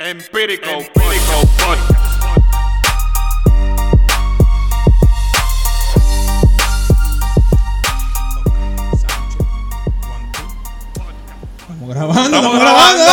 Empírico, 0.00 0.70
Empírico 0.70 1.40
Podcast. 1.58 2.14
Estamos 11.60 11.88
grabando, 11.88 12.36
Estamos 12.36 12.60
grabando, 12.60 13.04
grabando. 13.04 13.12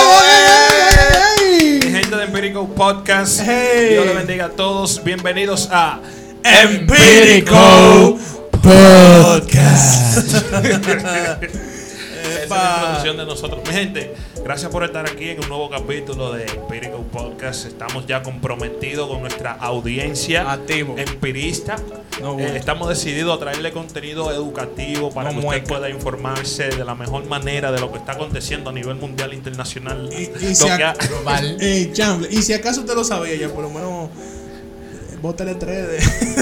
¡ey! 1.39 1.57
¡Ey, 1.59 1.79
Mi 1.79 1.85
ey, 1.85 1.91
gente 1.93 2.15
de 2.15 2.23
Empírico 2.23 2.67
Podcast, 2.69 3.41
Hey. 3.45 3.89
Dios 3.91 4.05
le 4.05 4.13
bendiga 4.13 4.45
a 4.45 4.49
todos. 4.49 5.03
Bienvenidos 5.03 5.69
a 5.71 5.99
Empírico 6.43 8.17
Podcast. 8.61 10.35
Esa 12.35 12.43
es 12.43 12.49
la 12.49 12.73
introducción 12.77 13.17
de 13.17 13.25
nosotros. 13.25 13.61
Mi 13.67 13.73
gente, 13.73 14.13
gracias 14.43 14.71
por 14.71 14.83
estar 14.83 15.07
aquí 15.09 15.29
en 15.29 15.39
un 15.43 15.49
nuevo 15.49 15.69
capítulo 15.69 16.31
de 16.33 16.45
Empírico 16.45 16.97
Podcast. 17.11 17.65
Estamos 17.65 18.05
ya 18.07 18.23
comprometidos 18.23 19.07
con 19.09 19.21
nuestra 19.21 19.53
audiencia 19.53 20.51
Activo. 20.51 20.95
empirista. 20.97 21.75
No, 22.21 22.39
Eh, 22.39 22.55
estamos 22.57 22.87
decididos 22.89 23.35
a 23.35 23.39
traerle 23.39 23.71
contenido 23.71 24.31
educativo 24.31 25.09
para 25.11 25.29
No 25.31 25.39
que 25.41 25.47
usted 25.47 25.59
mueca. 25.61 25.67
pueda 25.67 25.89
informarse 25.89 26.69
de 26.69 26.85
la 26.85 26.95
mejor 26.95 27.25
manera 27.25 27.71
de 27.71 27.79
lo 27.79 27.91
que 27.91 27.97
está 27.97 28.13
aconteciendo 28.13 28.69
a 28.69 28.73
nivel 28.73 28.95
mundial 28.95 29.31
e 29.31 29.35
internacional. 29.35 30.09
Y- 30.11 30.25
si 30.55 30.65
que 30.65 30.71
ac- 30.71 30.83
ha- 30.99 31.07
Global. 31.07 31.57
Chamble, 31.93 32.27
y 32.31 32.41
si 32.41 32.53
acaso 32.53 32.81
usted 32.81 32.93
lo 32.95 33.03
sabía 33.03 33.35
ya, 33.35 33.49
por 33.49 33.63
lo 33.63 33.69
menos 33.69 34.09
eh, 34.09 34.40
bótale 35.21 35.55
tres 35.55 35.87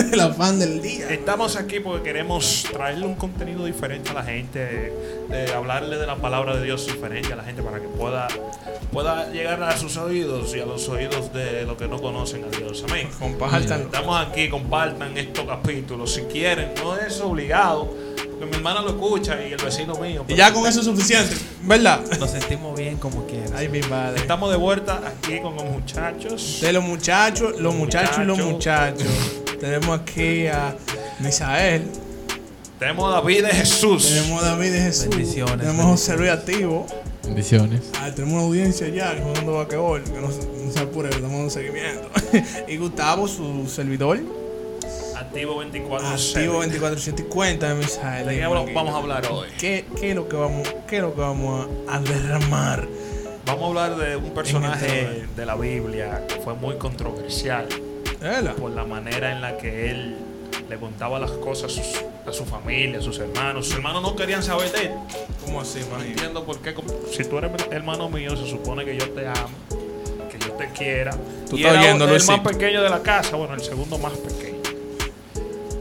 de, 0.10 0.18
la 0.18 0.34
fan 0.34 0.60
del 0.60 0.82
día. 0.82 1.10
Estamos 1.10 1.56
aquí 1.56 1.80
porque 1.80 2.04
queremos 2.04 2.66
traerle 2.72 3.06
un 3.06 3.16
contenido 3.16 3.66
diferente 3.66 4.12
a 4.12 4.14
la 4.14 4.24
gente, 4.24 4.94
de 5.30 5.54
hablarle 5.54 5.98
de 5.98 6.08
la 6.08 6.16
palabra 6.16 6.56
de 6.56 6.64
Dios 6.64 6.88
diferente 6.88 7.34
a 7.34 7.36
la 7.36 7.44
gente 7.44 7.62
para 7.62 7.80
que 7.80 7.88
pueda, 7.88 8.28
pueda 8.92 9.30
llegar 9.32 9.62
a 9.64 9.78
sus 9.78 9.98
oídos 9.98 10.56
y 10.56 10.60
a 10.60 10.66
los 10.66 10.88
oídos 10.90 11.34
de 11.34 11.64
los 11.64 11.78
que 11.78 11.88
no 11.88 12.02
conocen 12.02 12.46
a 12.46 12.48
Dios. 12.48 12.84
Amén. 12.88 13.10
Compártanlo. 13.20 13.86
Estamos 13.86 14.28
aquí, 14.28 14.50
compartan 14.50 15.18
estos 15.18 15.46
capítulos 15.46 16.14
si 16.14 16.22
quieren, 16.22 16.72
no 16.82 16.96
es 16.98 17.20
obligado, 17.20 17.94
porque 18.40 18.46
mi 18.52 18.56
hermana 18.58 18.82
lo 18.82 18.90
escucha 18.90 19.38
y 19.46 19.52
el 19.54 19.62
vecino 19.64 19.96
mío. 19.96 20.24
Y 20.28 20.36
ya 20.36 20.54
con 20.54 20.66
eso 20.66 20.80
es 20.80 20.86
suficiente, 20.86 21.36
¿verdad? 21.64 22.02
Nos 22.20 22.30
sentimos 22.32 22.78
bien 22.78 22.98
como 22.98 23.26
quieras. 23.28 23.52
Ay, 23.56 23.68
mi 23.70 23.82
madre. 23.82 24.22
Estamos 24.22 24.50
de 24.52 24.58
vuelta 24.58 25.02
aquí 25.06 25.40
con 25.42 25.56
los 25.56 25.66
muchachos. 25.66 26.60
De 26.62 26.72
los 26.74 26.84
muchachos, 26.84 27.60
los 27.60 27.76
muchachos 27.76 28.18
y 28.22 28.26
los 28.26 28.40
muchachos. 28.40 29.08
Tenemos 29.60 30.00
aquí 30.00 30.48
a 30.48 30.76
Misael, 31.20 31.86
Tenemos 32.80 33.12
a 33.12 33.18
David 33.18 33.44
de 33.44 33.50
Jesús. 33.52 34.08
tenemos 34.08 34.42
a 34.42 34.46
David 34.52 34.72
de 34.72 34.80
Jesús, 34.84 35.10
Bendiciones, 35.10 35.58
tenemos 35.60 35.82
a 35.86 35.90
José 35.90 36.16
Luis 36.18 36.30
Activo, 36.32 36.88
Bendiciones. 37.26 37.82
ah, 38.00 38.10
tenemos 38.16 38.36
una 38.36 38.44
audiencia 38.44 38.88
ya 38.88 39.18
jugando 39.22 39.56
vaquebol, 39.56 40.02
que 40.06 40.12
no, 40.22 40.32
se- 40.32 40.48
no 40.66 40.72
se 40.72 40.80
apure, 40.80 41.10
estamos 41.10 41.34
en 41.34 41.42
un 41.42 41.52
seguimiento. 41.52 42.10
y 42.70 42.78
Gustavo, 42.78 43.28
su 43.28 43.68
servidor, 43.68 44.20
Activo 45.30 45.58
24. 45.60 46.08
activo 46.08 46.54
2450 46.54 47.70
de 47.70 47.76
Misael. 47.76 48.28
¿De 48.28 48.36
qué 48.40 48.74
vamos 48.74 48.94
a 48.96 48.98
hablar 48.98 49.28
hoy? 49.32 49.48
¿Qué, 49.60 49.86
qué 50.00 50.10
es 50.10 50.16
lo 50.16 50.28
que 50.28 50.36
vamos, 50.36 50.68
qué 50.88 50.96
es 50.98 51.02
lo 51.04 51.14
que 51.14 51.22
vamos 51.22 51.68
a, 51.88 52.00
derramar? 52.00 52.88
Vamos 53.46 53.64
a 53.64 53.68
hablar 53.68 53.96
de 53.98 54.16
un 54.16 54.24
este 54.24 54.36
personaje 54.36 55.02
lugar. 55.04 55.28
de 55.36 55.46
la 55.46 55.56
Biblia 55.56 56.24
que 56.28 56.36
fue 56.42 56.56
muy 56.56 56.78
controversial 56.78 57.68
¿Verdad? 58.20 58.56
por 58.56 58.72
la 58.72 58.86
manera 58.86 59.32
en 59.32 59.42
la 59.42 59.56
que 59.58 59.92
él 59.92 60.16
le 60.68 60.78
contaba 60.78 61.20
las 61.20 61.32
cosas 61.32 61.72
a, 61.72 61.76
sus- 61.76 62.06
a 62.28 62.34
su 62.34 62.46
familia, 62.46 62.98
a 62.98 63.02
sus 63.04 63.20
hermanos. 63.20 63.68
Sus 63.68 63.76
hermanos 63.76 64.02
no 64.02 64.16
querían 64.16 64.42
saber 64.42 64.72
de 64.72 64.88
él. 64.88 64.92
¿Cómo 65.46 65.62
así, 65.62 65.80
No 65.92 66.04
entiendo 66.04 66.44
por 66.44 66.58
qué. 66.60 66.74
Si 67.16 67.24
tú 67.24 67.38
eres 67.38 67.52
hermano 67.70 68.10
mío, 68.10 68.36
se 68.36 68.48
supone 68.50 68.84
que 68.84 68.98
yo 68.98 69.08
te 69.12 69.28
amo, 69.28 69.50
que 70.32 70.40
yo 70.40 70.54
te 70.54 70.70
quiera. 70.70 71.12
Tú 71.48 71.56
y 71.56 71.62
estás 71.62 71.74
era 71.76 71.82
oyendo, 71.84 72.06
el 72.06 72.24
más 72.26 72.40
pequeño 72.40 72.82
de 72.82 72.90
la 72.90 73.02
casa, 73.04 73.36
bueno, 73.36 73.54
el 73.54 73.62
segundo 73.62 73.98
más 74.00 74.14
pequeño. 74.14 74.49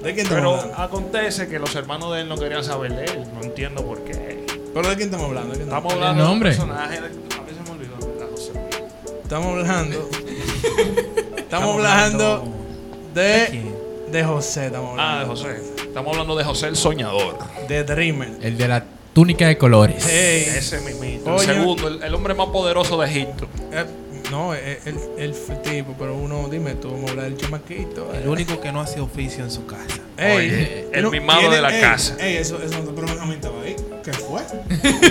¿De 0.03 0.14
quién 0.14 0.26
estamos 0.26 0.34
Pero 0.34 0.54
hablando? 0.54 0.82
acontece 0.82 1.48
que 1.48 1.59
los 1.59 1.75
hermanos 1.75 2.14
de 2.14 2.20
él 2.22 2.28
no 2.28 2.36
querían 2.36 2.64
saber 2.64 2.94
de 2.94 3.04
él. 3.04 3.25
No 3.34 3.42
entiendo 3.42 3.84
por 3.84 4.03
qué. 4.04 4.47
¿Pero 4.75 4.88
de 4.88 4.97
quién 4.97 5.09
estamos 5.09 5.26
hablando? 5.28 5.50
¿De 5.50 5.56
quién 5.56 5.69
Estamos 5.69 5.92
¿El 5.92 5.98
hablando 6.03 6.25
de 6.26 6.32
un 6.32 6.41
personaje. 6.41 6.98
A 6.98 7.00
mí 7.00 7.09
se 7.56 7.62
me 7.62 7.70
olvidó, 7.70 7.97
¿verdad, 8.06 8.26
José? 8.31 8.53
Estamos 9.22 9.47
hablando. 9.58 10.08
estamos 11.37 11.75
hablando 11.76 12.44
de, 13.14 13.22
¿De 13.22 13.47
quién? 13.50 13.75
de 14.12 14.25
José. 14.25 14.66
Estamos 14.66 14.97
Ah, 14.98 15.20
de. 15.20 15.26
José. 15.26 15.56
Estamos 15.82 16.12
hablando 16.12 16.37
de 16.37 16.44
José 16.44 16.69
el 16.69 16.76
Soñador. 16.76 17.38
De 17.66 17.82
Dreamer. 17.84 18.38
El 18.42 18.56
de 18.56 18.69
la 18.69 18.84
túnica 19.12 19.48
de 19.48 19.58
colores. 19.58 20.04
Hey. 20.08 20.47
Ese 20.56 20.81
mismito. 20.81 21.34
El 21.34 21.41
segundo, 21.41 21.88
el, 21.88 22.03
el 22.03 22.14
hombre 22.14 22.34
más 22.34 22.48
poderoso 22.48 23.00
de 23.00 23.08
Egipto. 23.08 23.48
Eh, 23.72 23.84
no, 24.30 24.54
eh, 24.54 24.80
él, 24.84 24.96
él 25.18 25.34
fue 25.34 25.56
tipo, 25.56 25.94
pero 25.98 26.16
uno, 26.16 26.48
dime 26.48 26.74
tú, 26.74 26.90
vamos 26.90 27.06
a 27.08 27.10
hablar 27.10 27.24
del 27.30 27.36
chamaquito. 27.36 28.12
El 28.14 28.28
único 28.28 28.60
que 28.60 28.70
no 28.72 28.80
hace 28.80 29.00
oficio 29.00 29.42
en 29.44 29.50
su 29.50 29.64
casa. 29.66 29.98
Ey, 30.16 30.36
Oye, 30.36 30.86
el 30.92 31.02
no, 31.04 31.10
mimado 31.10 31.40
tiene- 31.40 31.56
de 31.56 31.62
la 31.62 31.74
ey, 31.74 31.80
casa. 31.80 32.16
Ey, 32.20 32.36
eso, 32.36 32.60
eso 32.62 32.82
no, 32.82 32.94
pero 32.94 33.06
Benjamín 33.06 33.34
estaba 33.36 33.62
ahí. 33.62 33.76
¿Qué 34.04 34.12
fue? 34.12 34.40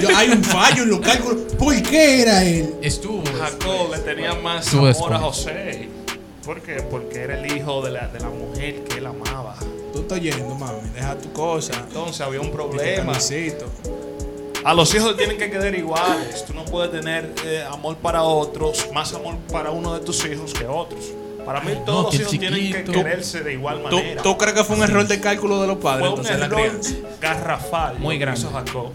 Yo, 0.01 0.09
hay 0.15 0.29
un 0.29 0.43
fallo 0.43 0.83
en 0.83 0.89
los 0.89 0.99
cálculos. 0.99 1.53
¿Por 1.57 1.81
qué 1.83 2.21
era 2.21 2.43
él? 2.43 2.75
Estuvo. 2.81 3.23
Jacob 3.39 3.91
le 3.91 3.99
tenía 3.99 4.33
más 4.35 4.71
amor 4.73 4.87
después. 4.89 5.11
a 5.11 5.19
José. 5.19 5.89
¿Por 6.45 6.61
qué? 6.61 6.75
Porque 6.89 7.19
era 7.19 7.39
el 7.39 7.55
hijo 7.57 7.81
de 7.81 7.91
la, 7.91 8.07
de 8.07 8.19
la 8.19 8.29
mujer 8.29 8.83
que 8.85 8.97
él 8.99 9.05
amaba. 9.05 9.55
Tú 9.93 9.99
estás 9.99 10.19
yendo, 10.21 10.55
mami. 10.55 10.79
Deja 10.93 11.17
tu 11.17 11.31
cosa. 11.33 11.73
Entonces 11.87 12.21
había 12.21 12.39
un 12.41 12.51
problema. 12.51 13.13
A 14.67 14.73
los 14.73 14.93
hijos 14.93 15.15
tienen 15.15 15.37
que 15.37 15.49
quedar 15.49 15.73
iguales. 15.73 16.45
Tú 16.45 16.53
no 16.53 16.65
puedes 16.65 16.91
tener 16.91 17.33
eh, 17.45 17.63
amor 17.71 17.95
para 17.95 18.23
otros, 18.23 18.89
más 18.93 19.13
amor 19.13 19.37
para 19.49 19.71
uno 19.71 19.93
de 19.93 20.01
tus 20.01 20.25
hijos 20.25 20.53
que 20.53 20.65
otros. 20.65 21.05
Para 21.45 21.61
mí 21.61 21.71
Ay, 21.73 21.83
todos 21.85 22.03
no, 22.03 22.11
los 22.11 22.15
hijos 22.19 22.31
tienen 22.31 22.73
que 22.73 22.83
quererse 22.83 23.43
de 23.45 23.53
igual 23.53 23.83
¿Tú, 23.89 23.95
manera. 23.95 24.21
tú 24.21 24.37
crees 24.37 24.53
que 24.55 24.65
fue 24.65 24.75
un 24.75 24.83
error 24.83 25.07
de 25.07 25.21
cálculo 25.21 25.61
de 25.61 25.67
los 25.67 25.77
padres 25.77 26.01
Fue 26.01 26.19
un 26.19 26.19
entonces 26.19 26.33
en 26.33 26.39
la 26.41 26.45
error 26.47 26.81
garrafal 27.21 27.97
Muy 27.99 28.17
grande. 28.17 28.41
Jacob 28.51 28.91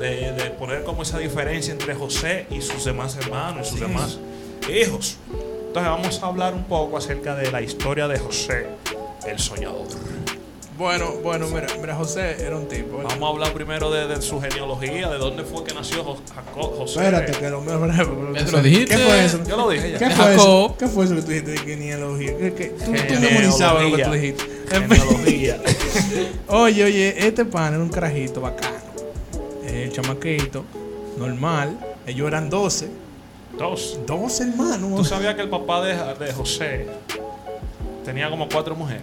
de, 0.00 0.32
de 0.32 0.50
poner 0.50 0.82
como 0.82 1.02
esa 1.02 1.18
diferencia 1.18 1.72
entre 1.72 1.94
José 1.94 2.48
y 2.50 2.60
sus 2.60 2.84
demás 2.84 3.16
hermanos 3.16 3.68
y 3.68 3.70
sus 3.70 3.80
demás 3.80 4.18
hijos. 4.68 5.18
Entonces 5.30 5.92
vamos 5.92 6.20
a 6.20 6.26
hablar 6.26 6.54
un 6.54 6.64
poco 6.64 6.96
acerca 6.96 7.36
de 7.36 7.52
la 7.52 7.62
historia 7.62 8.08
de 8.08 8.18
José, 8.18 8.66
el 9.28 9.38
soñador. 9.38 9.86
Bueno, 10.78 11.14
bueno, 11.24 11.48
mira, 11.48 11.66
mira, 11.80 11.96
José 11.96 12.36
era 12.40 12.56
un 12.56 12.68
tipo. 12.68 12.98
¿verdad? 12.98 13.10
Vamos 13.14 13.28
a 13.30 13.32
hablar 13.32 13.52
primero 13.52 13.90
de, 13.90 14.06
de 14.06 14.22
su 14.22 14.40
genealogía, 14.40 15.08
de 15.08 15.18
dónde 15.18 15.42
fue 15.42 15.64
que 15.64 15.74
nació 15.74 16.04
Jacob, 16.32 16.76
José. 16.78 17.00
Espérate, 17.04 17.32
que 17.32 17.50
lo 17.50 17.60
mío 17.62 17.74
es 17.74 17.80
breve. 17.80 17.96
pero- 18.14 18.36
¿Eso 18.36 18.52
lo 18.56 18.62
dijiste? 18.62 18.94
¿Qué 18.96 19.02
fue 19.02 19.24
eso? 19.24 19.40
Yo 19.48 19.56
lo 19.56 19.70
dije 19.70 19.90
ya. 19.92 19.98
¿Qué 19.98 20.10
fue 20.10 20.34
eso? 20.36 20.76
¿Qué 20.78 20.86
fue 20.86 21.04
eso 21.06 21.14
que 21.16 21.22
tú 21.22 21.28
dijiste 21.30 21.50
de 21.50 21.58
genealogía? 21.58 22.38
¿Qué, 22.38 22.54
qué? 22.54 22.64
Tú, 22.66 22.84
tú 22.84 22.92
Genealogía. 22.92 23.20
memorizabas 23.28 23.82
lo 23.90 23.96
que 23.96 24.04
tú 24.04 24.12
dijiste. 24.12 24.44
Genealogía. 24.70 25.60
Oye, 26.48 26.84
oye, 26.84 27.26
este 27.26 27.44
pan 27.44 27.74
era 27.74 27.82
un 27.82 27.88
carajito 27.90 28.40
bacano. 28.40 28.76
El 29.66 29.90
chamaquito, 29.92 30.64
normal. 31.18 31.76
Ellos 32.06 32.28
eran 32.28 32.48
12. 32.48 32.88
Dos. 33.58 33.98
12 34.06 34.42
hermanos. 34.44 34.94
¿Tú 34.96 35.04
sabías 35.04 35.34
que 35.34 35.42
el 35.42 35.48
papá 35.48 35.82
de, 35.84 35.94
de 36.24 36.32
José 36.32 36.86
tenía 38.04 38.30
como 38.30 38.48
cuatro 38.48 38.74
mujeres? 38.76 39.02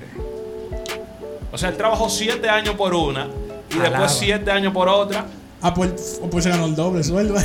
O 1.56 1.58
sea, 1.58 1.70
él 1.70 1.78
trabajó 1.78 2.10
siete 2.10 2.50
años 2.50 2.76
por 2.76 2.94
una 2.94 3.30
y 3.70 3.76
Alaba. 3.76 3.90
después 3.90 4.12
siete 4.20 4.52
años 4.52 4.74
por 4.74 4.90
otra. 4.90 5.26
Ah, 5.62 5.74
pues, 5.74 6.20
o 6.22 6.30
pues 6.30 6.44
se 6.44 6.50
ganó 6.50 6.66
el 6.66 6.76
doble 6.76 7.02
sueldo. 7.02 7.36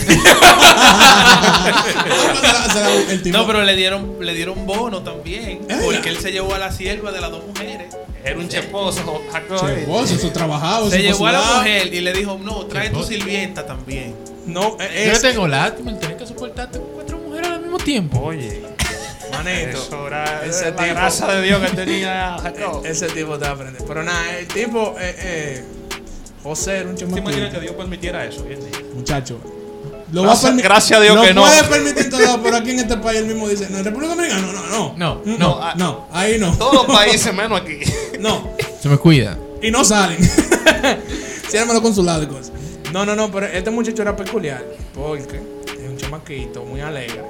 No, 3.26 3.46
pero 3.46 3.62
le 3.62 3.76
dieron, 3.76 4.16
le 4.20 4.34
dieron 4.34 4.66
bono 4.66 5.02
también. 5.02 5.60
Eh. 5.68 5.80
Porque 5.84 6.08
él 6.08 6.18
se 6.18 6.32
llevó 6.32 6.54
a 6.54 6.58
la 6.58 6.72
sierva 6.72 7.12
de 7.12 7.20
las 7.20 7.30
dos 7.30 7.44
mujeres. 7.46 7.94
Era 8.24 8.38
un 8.38 8.48
cheposo, 8.48 9.22
Jacob. 9.30 9.60
Che, 9.60 9.86
vos, 9.86 10.10
eso 10.10 10.30
trabajaba. 10.30 10.90
Se 10.90 11.02
llevó 11.02 11.26
a 11.26 11.32
la 11.32 11.40
mujer 11.40 11.92
y 11.94 12.00
le 12.00 12.12
dijo, 12.12 12.38
no, 12.42 12.66
trae 12.66 12.90
tu 12.90 13.02
sirvienta 13.02 13.64
también. 13.64 14.16
No, 14.46 14.76
eh, 14.80 15.04
Yo 15.06 15.12
es, 15.12 15.22
tengo 15.22 15.46
lástima 15.46 15.92
el 15.92 15.98
tener 15.98 16.16
que 16.16 16.26
soportarte 16.26 16.78
con 16.78 16.88
cuatro 16.88 17.18
mujeres 17.18 17.50
al 17.50 17.60
mismo 17.60 17.78
tiempo. 17.78 18.20
Oye, 18.20 18.62
manito. 19.44 19.78
eso 19.78 20.06
era 20.06 20.44
ese 20.44 20.64
la 20.70 20.76
tipo- 20.76 20.88
grasa 20.94 21.32
de 21.34 21.42
Dios 21.42 21.60
que 21.70 21.76
tenía 21.76 22.36
Jacob. 22.42 22.82
Ese 22.86 23.06
tipo 23.08 23.38
te 23.38 23.44
va 23.44 23.50
a 23.50 23.54
aprender. 23.54 23.82
Pero 23.86 24.02
nada, 24.02 24.38
el 24.38 24.46
tipo, 24.48 24.94
eh, 25.00 25.14
eh, 25.18 25.64
José 26.42 26.78
era 26.78 26.88
un 26.88 26.94
¿Te 26.96 27.04
imaginas 27.04 27.52
que 27.52 27.60
Dios 27.60 27.74
permitiera 27.74 28.24
eso 28.24 28.42
hoy 28.46 28.54
en 28.54 28.60
día? 28.60 28.80
Muchacho. 28.94 29.38
Lo 30.12 30.22
Gracias- 30.22 30.44
va 30.44 30.48
a 30.48 30.58
permi- 30.58 30.62
gracias 30.64 30.98
a 30.98 31.02
Dios 31.02 31.14
lo 31.16 31.22
que 31.22 31.34
no. 31.34 31.42
puede 31.42 31.64
permitir 31.64 32.12
lados, 32.12 32.40
pero 32.42 32.56
aquí 32.56 32.70
en 32.70 32.78
este 32.80 32.96
país 32.96 33.18
él 33.20 33.26
mismo 33.26 33.48
dice, 33.48 33.68
no, 33.70 33.78
en 33.78 33.84
República 33.84 34.14
Dominicana, 34.14 34.42
no, 34.42 34.52
no, 34.52 34.66
no. 34.66 34.94
No, 34.96 35.22
no, 35.24 35.38
no. 35.38 35.58
ah, 35.62 35.74
no, 35.76 36.08
ahí 36.12 36.36
no. 36.38 36.56
Todos 36.58 36.74
los 36.74 36.86
países 36.86 37.32
menos 37.34 37.60
aquí. 37.60 37.78
No, 38.20 38.50
Se 38.82 38.88
me 38.90 38.98
cuida. 38.98 39.38
y 39.62 39.70
no 39.70 39.82
salen. 39.84 40.18
Ciérrame 41.48 41.72
los 41.74 41.82
consulados 41.82 42.24
y 42.24 42.26
cosas. 42.26 42.52
No, 42.92 43.06
no, 43.06 43.14
no, 43.16 43.30
pero 43.30 43.46
este 43.46 43.70
muchacho 43.70 44.02
era 44.02 44.14
peculiar, 44.16 44.62
porque 44.94 45.36
es 45.66 45.88
un 45.88 45.96
chamaquito 45.96 46.64
muy 46.64 46.80
alegre, 46.80 47.22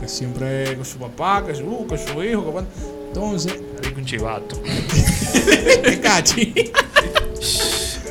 que 0.00 0.08
siempre 0.08 0.74
con 0.76 0.84
su 0.84 0.98
papá, 0.98 1.44
que 1.46 1.54
su, 1.54 1.86
que 1.88 1.98
su 1.98 2.22
hijo, 2.22 2.52
que 2.54 2.64
Entonces, 3.08 3.54
un 3.96 4.04
chivato. 4.04 4.60
qué 5.82 6.00
cachi. 6.02 6.52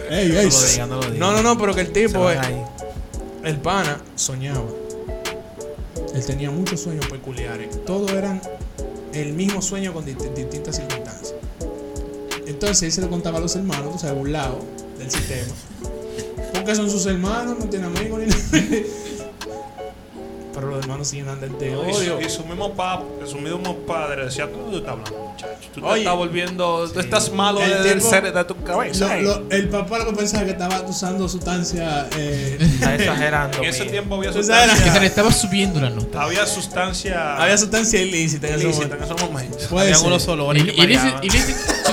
ey, 0.09 0.31
ey. 0.35 0.49
No 0.49 0.59
lo 0.59 0.67
digan, 0.67 0.89
no 0.89 0.95
lo 0.95 1.01
digan. 1.03 1.19
No, 1.19 1.31
no, 1.33 1.43
no, 1.43 1.57
pero 1.57 1.73
que 1.75 1.81
el 1.81 1.91
tipo 1.91 2.27
ahí. 2.27 2.61
El 3.43 3.57
pana 3.57 4.01
soñaba. 4.15 4.65
Él 6.13 6.25
tenía 6.25 6.49
muchos 6.49 6.81
sueños 6.81 7.05
peculiares. 7.07 7.83
Todos 7.85 8.11
eran 8.11 8.41
el 9.13 9.33
mismo 9.33 9.61
sueño 9.61 9.93
con 9.93 10.05
dist- 10.05 10.33
distintas 10.33 10.77
circunstancias. 10.77 11.35
Entonces 12.47 12.83
él 12.83 12.91
se 12.91 13.01
lo 13.01 13.09
contaba 13.09 13.37
a 13.37 13.41
los 13.41 13.55
hermanos, 13.55 13.95
o 13.95 13.99
sea, 13.99 14.13
burlado 14.13 14.59
del 14.97 15.11
sistema. 15.11 15.53
Porque 16.53 16.73
son 16.75 16.89
sus 16.89 17.05
hermanos, 17.05 17.57
no 17.59 17.65
tiene 17.65 17.85
amigos 17.85 18.19
ni 18.21 18.25
nada. 18.27 18.41
Pero 20.55 20.67
los 20.69 20.79
hermanos 20.79 21.07
se 21.09 21.17
llenan 21.17 21.39
de 21.41 21.49
de 21.49 21.67
Y 21.69 21.93
su, 21.93 21.99
odio. 21.99 22.21
y 22.21 22.29
su 22.29 22.45
mismo 22.45 22.73
pap, 22.73 23.01
su 23.25 23.37
mismo 23.37 23.75
padre 23.85 24.25
decía, 24.25 24.49
tú 24.51 24.57
no 24.71 24.77
estás 24.77 24.91
hablando, 24.93 25.19
muchacho. 25.33 25.69
Tú 25.73 25.81
te 25.81 25.85
Oye. 25.87 26.01
estás 26.01 26.15
volviendo, 26.15 26.89
tú 26.89 26.99
estás 27.01 27.31
malo 27.33 27.61
El 27.61 27.83
del 27.83 27.97
tipo- 27.99 28.09
ser 28.09 28.33
de 28.33 28.43
tu 28.45 28.63
cabeza. 28.63 29.17
Lo- 29.17 29.39
lo- 29.41 29.51
el 29.51 29.67
papá 29.69 29.99
lo 29.99 30.05
que 30.07 30.13
pensaba 30.13 30.45
que 30.45 30.51
estaba 30.51 30.81
usando 30.81 31.27
sustancia. 31.29 32.07
Eh, 32.17 32.57
Está 32.75 32.95
exagerando. 32.95 33.57
en 33.59 33.65
ese 33.65 33.85
tiempo 33.85 34.15
había 34.15 34.31
sabes, 34.31 34.47
Que 34.47 34.51
se 34.55 34.69
le 34.69 34.75
sustancia, 34.85 35.05
estaba 35.07 35.31
subiendo 35.33 35.81
la 35.81 35.89
nota. 35.89 36.23
había 36.23 36.45
sustancia 36.45 37.35
había 37.37 37.57
sustancia 37.57 38.01
ilícita 38.01 38.47
en 38.47 38.55
ese 38.55 38.63
ilícita 38.65 38.95
en 38.95 39.03
momento. 39.17 39.57
Puede 39.69 39.85
Habían 39.87 39.99
ser. 39.99 40.07
unos 40.07 40.27
olores 40.27 40.63
que 40.63 40.71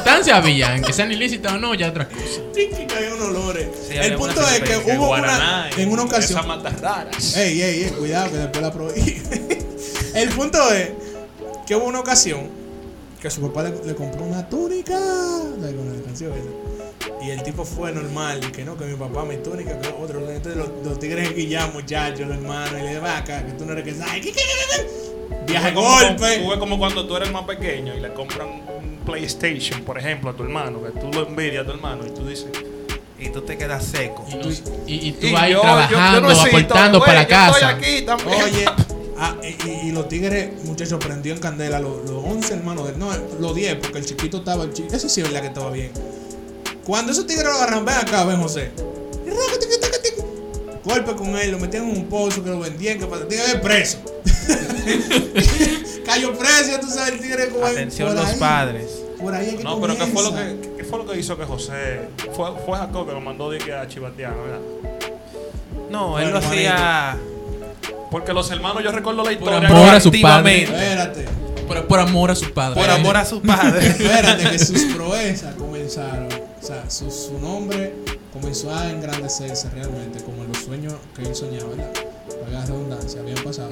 Sustancias 0.03 0.37
había, 0.37 0.75
en 0.75 0.83
que 0.83 0.93
sean 0.93 1.13
ilícitas 1.13 1.53
o 1.53 1.59
no, 1.59 1.75
ya 1.75 1.89
otra 1.91 2.09
cosa. 2.09 2.25
Sí, 2.53 2.69
que 2.89 2.95
había 2.95 3.15
unos 3.15 3.29
olores. 3.29 3.69
Sí, 3.89 3.97
el 3.97 4.17
punto 4.17 4.41
es 4.49 4.61
que 4.61 4.77
hubo 4.97 5.07
Guaraná, 5.07 5.69
una. 5.73 5.83
En 5.83 5.93
una 5.93 6.03
ocasión. 6.03 6.39
Esas 6.41 6.47
matas 6.47 6.81
raras. 6.81 7.37
Ey, 7.37 7.63
ey, 7.63 7.85
ey, 7.85 7.91
cuidado 7.91 8.33
que 8.33 8.37
después 8.39 8.63
la 8.63 8.73
prohibí. 8.73 9.23
el 10.15 10.29
punto 10.31 10.73
es 10.73 10.91
que 11.67 11.77
hubo 11.77 11.85
una 11.85 12.01
ocasión 12.01 12.49
que 13.21 13.31
su 13.31 13.41
papá 13.43 13.63
le, 13.63 13.85
le 13.85 13.95
compró 13.95 14.25
una 14.25 14.49
túnica. 14.49 14.99
¿Sabes 14.99 15.75
con 15.77 15.97
la 15.97 16.03
canción 16.05 16.33
esa? 16.33 17.25
Y 17.25 17.31
el 17.31 17.43
tipo 17.45 17.65
fue 17.65 17.93
normal, 17.93 18.41
y 18.43 18.51
que 18.51 18.65
no, 18.65 18.77
que 18.77 18.85
mi 18.87 18.97
papá, 18.97 19.25
mi 19.25 19.37
túnica, 19.37 19.81
que 19.81 19.89
otro. 19.89 20.29
Entonces 20.29 20.57
los, 20.57 20.69
los 20.85 20.99
tigres 20.99 21.33
guillan, 21.33 21.73
muchachos, 21.73 22.27
los 22.27 22.39
hermanos, 22.39 22.73
y 22.73 22.83
le 22.83 22.89
dicen, 22.89 23.05
"Va 23.05 23.19
acá, 23.19 23.47
que 23.47 23.53
tú 23.53 23.65
no 23.65 23.73
eres 23.73 23.85
que 23.85 23.95
sabes. 23.95 24.15
¿Qué, 24.15 24.33
qué, 24.33 24.41
qué, 24.41 24.83
qué? 24.83 25.03
Viaje 25.47 25.73
golpe. 25.73 26.43
fue 26.45 26.59
como 26.59 26.79
cuando 26.79 27.07
tú 27.07 27.17
eres 27.17 27.31
más 27.31 27.45
pequeño 27.45 27.97
y 27.97 28.01
le 28.01 28.13
compran 28.13 28.49
un 28.49 28.72
PlayStation, 29.05 29.83
por 29.83 29.99
ejemplo, 29.99 30.31
a 30.31 30.33
tu 30.35 30.43
hermano, 30.43 30.83
que 30.83 30.91
tú 31.01 31.09
lo 31.13 31.27
envidias 31.29 31.63
a 31.63 31.67
tu 31.67 31.73
hermano 31.73 32.07
y 32.07 32.11
tú 32.11 32.27
dices, 32.27 32.47
Y 33.19 33.29
tú 33.29 33.41
te 33.43 33.57
quedas 33.57 33.85
seco. 33.85 34.27
Y, 34.29 34.35
los- 34.35 34.63
y- 34.85 35.09
y 35.09 35.13
tú 35.13 35.29
"Y 35.29 35.33
vas 35.33 35.43
ahí 35.45 35.53
yo- 35.53 35.59
yo- 35.59 35.63
trabajando, 35.63 36.29
aportando 36.31 36.99
güey, 36.99 37.09
para 37.09 37.21
estoy 37.23 37.37
casa. 37.37 37.69
aquí 37.69 38.03
también". 38.03 38.43
Oye, 38.43 38.65
ah, 39.17 39.37
y, 39.85 39.93
los 39.93 40.09
tigres, 40.09 40.51
muchachos, 40.65 40.99
prendió 40.99 41.33
en 41.33 41.39
candela 41.39 41.79
los, 41.79 42.05
los 42.11 42.25
11 42.25 42.55
hermanos 42.55 42.89
de 42.89 42.97
No, 42.99 43.11
los 43.39 43.55
10, 43.55 43.77
porque 43.77 43.99
el 43.99 44.07
chiquito 44.07 44.39
estaba. 44.39 44.65
El 44.65 44.73
chi- 44.73 44.89
Eso 44.91 45.09
sí 45.09 45.21
es 45.21 45.29
verdad 45.29 45.41
que 45.43 45.47
estaba 45.49 45.71
bien. 45.71 45.93
Cuando 46.85 47.13
esos 47.13 47.25
tigres 47.29 47.45
lo 47.47 47.53
agarran, 47.53 47.85
ven 47.85 47.95
acá, 47.95 48.25
ven 48.25 48.41
José. 48.43 48.73
Golpe 50.85 51.15
con 51.15 51.37
él, 51.39 51.53
lo 51.53 51.61
metían 51.61 51.89
en 51.89 51.97
un 51.99 52.07
pozo 52.07 52.43
que 52.43 52.51
lo 52.51 52.59
vendían, 52.59 52.99
que 52.99 53.07
para 53.07 53.29
tigre 53.29 53.57
preso. 53.63 53.99
Cayó 56.15 56.39
preso, 56.39 56.79
tú 56.81 56.89
sabes, 56.89 57.15
el 57.15 57.21
tigre 57.21 57.49
como 57.49 57.65
ahí, 57.65 57.73
Atención 57.73 58.09
por 58.09 58.17
los 58.19 58.27
ahí, 58.27 58.39
padres. 58.39 59.03
Por 59.19 59.35
ahí 59.35 59.49
es 59.49 59.55
que 59.57 59.65
No, 59.65 59.81
pero 59.81 59.97
¿qué 59.97 60.07
fue, 60.07 60.23
lo 60.23 60.35
que, 60.35 60.75
qué 60.77 60.85
fue 60.85 60.99
lo 60.99 61.07
que 61.07 61.19
hizo 61.19 61.39
que 61.39 61.45
José. 61.45 62.09
Fue, 62.35 62.51
fue 62.67 62.77
Jacob 62.77 63.07
que 63.07 63.13
lo 63.13 63.21
mandó 63.21 63.51
de 63.51 63.59
a 63.73 63.89
chivatear, 63.89 64.35
¿verdad? 64.35 64.61
No, 65.91 66.19
él 66.19 66.31
lo 66.31 66.39
hacía. 66.39 67.17
Porque 68.11 68.33
los 68.35 68.51
hermanos, 68.51 68.83
yo 68.85 68.93
recuerdo 68.93 69.23
la 69.23 69.31
Por 69.31 69.33
historia. 69.33 69.69
amor 69.69 69.95
a 69.95 70.01
su 70.01 70.09
Activamente. 70.09 70.67
padre. 70.71 70.83
Espérate, 70.83 71.25
Por, 71.67 71.87
por 71.87 72.01
amor 72.01 72.31
a 72.31 72.35
su 72.35 72.53
padre. 72.53 72.81
Por 72.81 72.91
amor 72.91 73.17
a 73.17 73.25
sus 73.25 73.41
padres. 73.41 73.85
espérate, 74.01 74.51
que 74.51 74.59
sus 74.59 74.83
proezas 74.95 75.55
comenzaron. 75.55 76.29
O 76.61 76.67
sea, 76.67 76.91
su, 76.91 77.11
su 77.11 77.39
nombre 77.39 77.95
comenzó 78.35 78.75
a 78.75 78.91
engrandecerse 78.91 79.71
realmente, 79.71 80.23
como 80.23 80.43
en 80.43 80.49
los 80.53 80.59
sueños 80.59 80.95
que 81.17 81.23
él 81.23 81.35
soñaba, 81.35 81.71
¿verdad? 81.71 81.91
La 82.51 82.67
redundancia, 82.67 83.21
habían 83.21 83.43
pasado. 83.43 83.71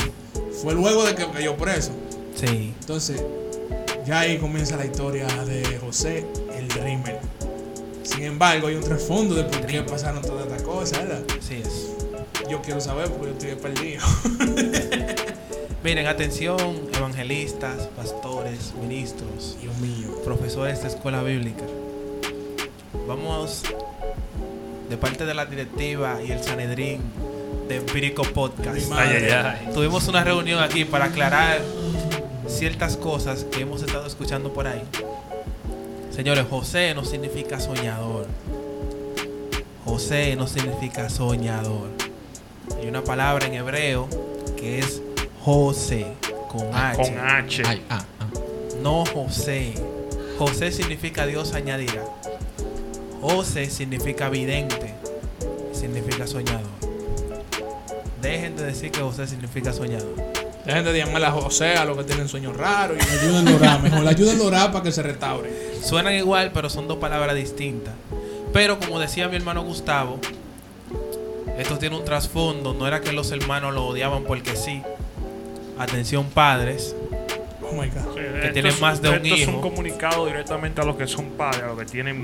Fue 0.62 0.74
luego 0.74 1.04
de 1.04 1.14
que 1.14 1.26
cayó 1.30 1.56
preso. 1.56 1.90
Sí. 2.34 2.74
Entonces, 2.80 3.22
ya 4.06 4.20
ahí 4.20 4.38
comienza 4.38 4.76
la 4.76 4.84
historia 4.84 5.26
de 5.44 5.78
José 5.78 6.26
el 6.54 6.68
Dreamer. 6.68 7.18
Sin 8.02 8.24
embargo, 8.24 8.68
hay 8.68 8.74
un 8.74 8.82
trasfondo 8.82 9.34
de 9.34 9.44
por 9.44 9.66
qué 9.66 9.82
pasaron 9.82 10.22
todas 10.22 10.46
estas 10.46 10.62
cosas, 10.62 10.98
¿verdad? 10.98 11.22
Así 11.38 11.62
es. 11.64 11.92
Yo 12.48 12.60
quiero 12.62 12.80
saber 12.80 13.08
porque 13.10 13.26
yo 13.26 13.52
estoy 13.52 13.72
perdido. 13.72 14.02
Miren, 15.84 16.06
atención, 16.06 16.58
evangelistas, 16.94 17.86
pastores, 17.96 18.74
ministros, 18.80 19.56
Dios 19.62 19.76
mío. 19.78 20.08
profesores 20.24 20.82
de 20.82 20.88
escuela 20.88 21.22
bíblica. 21.22 21.64
Vamos 23.06 23.62
de 24.88 24.96
parte 24.96 25.24
de 25.24 25.34
la 25.34 25.46
directiva 25.46 26.18
y 26.22 26.32
el 26.32 26.42
Sanedrín 26.42 27.00
de 27.68 27.76
Empírico 27.76 28.24
Podcast. 28.24 28.92
Ay. 28.92 29.70
Tuvimos 29.72 30.08
una 30.08 30.24
reunión 30.24 30.62
aquí 30.62 30.84
para 30.84 31.06
aclarar 31.06 31.60
ciertas 32.50 32.96
cosas 32.96 33.44
que 33.44 33.62
hemos 33.62 33.82
estado 33.82 34.06
escuchando 34.06 34.52
por 34.52 34.66
ahí. 34.66 34.82
Señores, 36.10 36.46
José 36.50 36.94
no 36.94 37.04
significa 37.04 37.60
soñador. 37.60 38.26
José 39.84 40.36
no 40.36 40.46
significa 40.46 41.08
soñador. 41.08 41.88
Hay 42.78 42.88
una 42.88 43.02
palabra 43.02 43.46
en 43.46 43.54
hebreo 43.54 44.08
que 44.56 44.78
es 44.78 45.00
José 45.42 46.06
con 46.48 46.74
H. 46.74 46.96
Con 46.96 47.18
H. 47.18 47.62
Ay, 47.66 47.82
ah, 47.88 48.04
ah. 48.18 48.26
No 48.82 49.04
José. 49.06 49.74
José 50.38 50.72
significa 50.72 51.26
Dios 51.26 51.54
añadirá. 51.54 52.04
José 53.20 53.70
significa 53.70 54.28
vidente. 54.28 54.94
Significa 55.72 56.26
soñador. 56.26 56.70
Dejen 58.20 58.56
de 58.56 58.64
decir 58.64 58.90
que 58.90 59.00
José 59.00 59.26
significa 59.26 59.72
soñador. 59.72 60.29
Dejen 60.64 60.84
de 60.84 60.92
llamar 60.98 61.24
a 61.24 61.30
José 61.30 61.74
a 61.74 61.84
los 61.84 61.96
que 61.96 62.04
tienen 62.04 62.28
sueños 62.28 62.56
raros 62.56 62.96
y 62.98 63.18
ayúdenlo 63.18 63.50
a 63.52 63.54
orar. 63.56 63.82
Mejor 63.82 64.06
ayúdenlo 64.06 64.44
a 64.44 64.46
orar 64.48 64.72
para 64.72 64.84
que 64.84 64.92
se 64.92 65.02
restaure. 65.02 65.50
Suenan 65.82 66.14
igual, 66.14 66.50
pero 66.52 66.68
son 66.68 66.86
dos 66.86 66.98
palabras 66.98 67.34
distintas. 67.34 67.94
Pero 68.52 68.78
como 68.78 68.98
decía 69.00 69.28
mi 69.28 69.36
hermano 69.36 69.62
Gustavo, 69.62 70.18
esto 71.58 71.78
tiene 71.78 71.96
un 71.96 72.04
trasfondo. 72.04 72.74
No 72.74 72.86
era 72.86 73.00
que 73.00 73.12
los 73.12 73.30
hermanos 73.32 73.74
lo 73.74 73.86
odiaban 73.86 74.24
porque 74.24 74.56
sí. 74.56 74.82
Atención 75.78 76.26
padres. 76.26 76.94
Oh 77.62 77.72
my 77.72 77.88
God. 77.88 78.14
Que 78.14 78.40
esto 78.40 78.52
tienen 78.52 78.72
es- 78.72 78.80
más 78.80 79.00
de 79.00 79.08
un 79.08 79.14
esto 79.16 79.26
es 79.34 79.46
un 79.48 79.54
hijo. 79.54 79.60
comunicado 79.62 80.26
directamente 80.26 80.80
a 80.80 80.84
los 80.84 80.96
que 80.96 81.06
son 81.06 81.26
padres, 81.30 81.62
a 81.62 81.66
los 81.68 81.78
que 81.78 81.84
tienen 81.86 82.20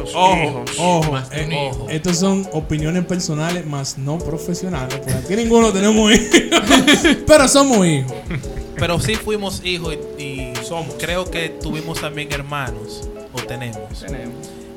muchos 0.00 0.14
Ojo, 0.14 0.42
hijos. 0.42 0.70
ojo, 0.78 1.12
Más 1.12 1.30
de 1.30 1.44
un 1.44 1.52
eh, 1.52 1.70
hijo. 1.70 1.86
Estos 1.88 2.16
son 2.18 2.48
opiniones 2.52 3.04
personales, 3.04 3.66
más 3.66 3.98
no 3.98 4.18
profesionales. 4.18 4.96
Porque 4.98 5.12
aquí 5.12 5.36
ninguno 5.36 5.72
tenemos 5.72 6.12
hijos. 6.12 6.60
Pero 7.26 7.48
somos 7.48 7.86
hijos. 7.86 8.12
Pero 8.76 9.00
sí 9.00 9.14
fuimos 9.14 9.64
hijos 9.64 9.96
y, 10.18 10.22
y 10.22 10.52
Somos. 10.64 10.94
creo 10.98 11.30
que 11.30 11.48
tuvimos 11.50 12.00
también 12.00 12.32
hermanos. 12.32 13.08
O 13.32 13.42
tenemos. 13.42 14.04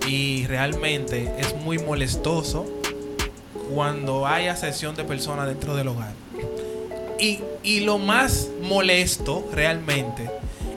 Y 0.07 0.45
realmente 0.47 1.31
es 1.39 1.55
muy 1.55 1.79
molestoso 1.79 2.65
cuando 3.73 4.27
haya 4.27 4.55
sesión 4.55 4.95
de 4.95 5.03
personas 5.03 5.47
dentro 5.47 5.75
del 5.75 5.87
hogar. 5.87 6.13
Y, 7.19 7.39
y 7.63 7.79
lo 7.81 7.97
más 7.97 8.49
molesto 8.61 9.47
realmente 9.51 10.29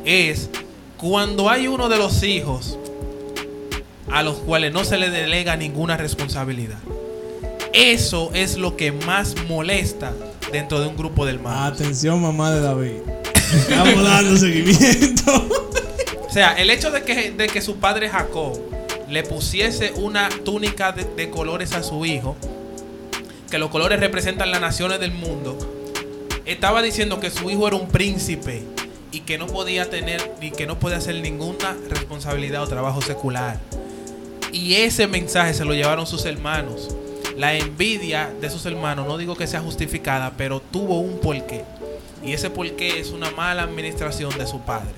es 0.04 0.48
cuando 0.96 1.50
hay 1.50 1.68
uno 1.68 1.88
de 1.88 1.98
los 1.98 2.22
hijos 2.22 2.78
a 4.10 4.22
los 4.22 4.36
cuales 4.36 4.72
no 4.72 4.84
se 4.84 4.98
le 4.98 5.10
delega 5.10 5.56
ninguna 5.56 5.96
responsabilidad. 5.96 6.78
Eso 7.72 8.30
es 8.34 8.56
lo 8.56 8.76
que 8.76 8.92
más 8.92 9.34
molesta 9.48 10.12
dentro 10.52 10.80
de 10.80 10.88
un 10.88 10.96
grupo 10.96 11.26
de 11.26 11.32
hermanos. 11.32 11.80
Atención, 11.80 12.20
mamá 12.20 12.52
de 12.52 12.60
David. 12.60 13.00
Estamos 13.34 14.04
dando 14.04 14.36
seguimiento. 14.36 15.48
O 16.26 16.30
sea, 16.30 16.52
el 16.54 16.70
hecho 16.70 16.90
de 16.90 17.02
que, 17.02 17.30
de 17.30 17.46
que 17.46 17.60
su 17.60 17.76
padre 17.76 18.08
Jacob 18.08 18.58
le 19.08 19.22
pusiese 19.22 19.92
una 19.96 20.28
túnica 20.44 20.92
de, 20.92 21.04
de 21.04 21.30
colores 21.30 21.72
a 21.72 21.82
su 21.82 22.04
hijo, 22.04 22.36
que 23.50 23.58
los 23.58 23.70
colores 23.70 24.00
representan 24.00 24.50
las 24.50 24.60
naciones 24.60 25.00
del 25.00 25.12
mundo, 25.12 25.58
estaba 26.44 26.82
diciendo 26.82 27.20
que 27.20 27.30
su 27.30 27.50
hijo 27.50 27.66
era 27.66 27.76
un 27.76 27.88
príncipe 27.88 28.62
y 29.12 29.20
que 29.20 29.38
no 29.38 29.46
podía 29.46 29.88
tener 29.88 30.34
ni 30.40 30.50
que 30.50 30.66
no 30.66 30.78
podía 30.78 30.98
hacer 30.98 31.14
ninguna 31.16 31.76
responsabilidad 31.88 32.62
o 32.62 32.66
trabajo 32.66 33.00
secular. 33.00 33.58
Y 34.52 34.74
ese 34.74 35.06
mensaje 35.06 35.54
se 35.54 35.64
lo 35.64 35.72
llevaron 35.74 36.06
sus 36.06 36.24
hermanos. 36.24 36.88
La 37.36 37.54
envidia 37.54 38.30
de 38.40 38.50
sus 38.50 38.66
hermanos, 38.66 39.06
no 39.06 39.16
digo 39.16 39.36
que 39.36 39.46
sea 39.46 39.60
justificada, 39.60 40.32
pero 40.36 40.60
tuvo 40.60 40.98
un 41.00 41.18
porqué. 41.20 41.64
Y 42.24 42.32
ese 42.32 42.50
porqué 42.50 42.98
es 42.98 43.10
una 43.10 43.30
mala 43.30 43.62
administración 43.62 44.36
de 44.36 44.46
su 44.46 44.60
padre. 44.60 44.90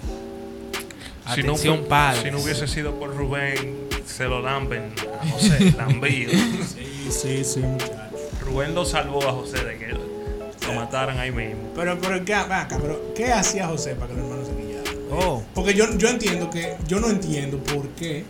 Si 1.35 1.43
no, 1.43 1.53
Atención, 1.53 1.85
padres. 1.85 2.23
si 2.23 2.31
no 2.31 2.41
hubiese 2.41 2.67
sido 2.67 2.95
por 2.99 3.15
Rubén, 3.15 3.89
se 4.07 4.25
lo 4.25 4.41
lamben 4.41 4.93
a 5.21 5.29
José, 5.29 5.73
lambido. 5.77 6.33
Sí, 6.33 7.09
sí, 7.11 7.45
sí, 7.45 7.61
muchachos. 7.61 7.99
Rubén 8.41 8.75
lo 8.75 8.85
salvó 8.85 9.23
a 9.29 9.33
José 9.33 9.63
de 9.63 9.79
que 9.79 9.89
lo 9.89 10.73
mataran 10.75 11.19
ahí 11.19 11.31
mismo. 11.31 11.71
Pero, 11.77 11.99
pero, 12.01 12.25
¿qué, 12.25 12.35
acá, 12.35 12.67
pero, 12.81 13.13
¿qué 13.15 13.33
hacía 13.33 13.69
José 13.69 13.95
para 13.95 14.09
que 14.09 14.15
los 14.15 14.25
hermanos 14.25 14.49
se 14.49 14.57
quillaran? 14.57 14.95
Oh, 15.13 15.43
Porque 15.55 15.75
yo, 15.75 15.87
yo 15.99 16.09
entiendo 16.09 16.51
que, 16.51 16.77
yo 16.87 17.01
no 17.01 17.09
entiendo 17.09 17.59
por 17.59 17.89
qué 17.91 18.25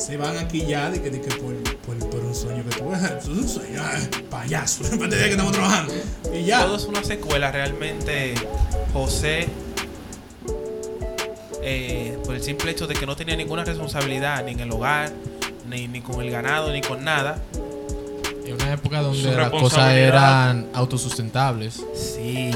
se 0.00 0.16
van 0.16 0.38
a 0.38 0.48
quillar 0.48 0.92
de 0.92 1.02
que, 1.02 1.10
de 1.10 1.20
que 1.20 1.34
por, 1.36 1.54
por, 1.80 2.10
por 2.10 2.24
un 2.24 2.34
sueño 2.34 2.64
que 2.64 2.76
tuve. 2.76 2.96
Eso 2.96 3.16
es 3.18 3.28
un 3.28 3.48
sueño, 3.48 3.82
ah, 3.82 3.98
payaso. 4.30 4.82
Después 4.88 5.10
de 5.10 5.16
que 5.16 5.30
estamos 5.30 5.52
trabajando. 5.52 5.92
Y 6.32 6.44
ya. 6.44 6.64
Todo 6.64 6.76
es 6.76 6.84
una 6.84 7.04
secuela, 7.04 7.52
realmente. 7.52 8.34
José, 8.92 9.48
eh, 11.62 12.18
por 12.24 12.34
el 12.34 12.42
simple 12.42 12.70
hecho 12.70 12.86
de 12.86 12.94
que 12.94 13.06
no 13.06 13.14
tenía 13.14 13.36
ninguna 13.36 13.64
responsabilidad 13.64 14.42
ni 14.44 14.52
en 14.52 14.60
el 14.60 14.70
hogar, 14.72 15.12
ni, 15.68 15.86
ni 15.86 16.00
con 16.00 16.20
el 16.22 16.30
ganado, 16.30 16.72
ni 16.72 16.80
con 16.80 17.04
nada. 17.04 17.42
En 18.46 18.54
una 18.54 18.72
época 18.72 19.02
donde 19.02 19.30
las 19.30 19.50
cosas 19.50 19.92
eran 19.92 20.68
autosustentables. 20.72 21.84
Sí. 21.94 22.50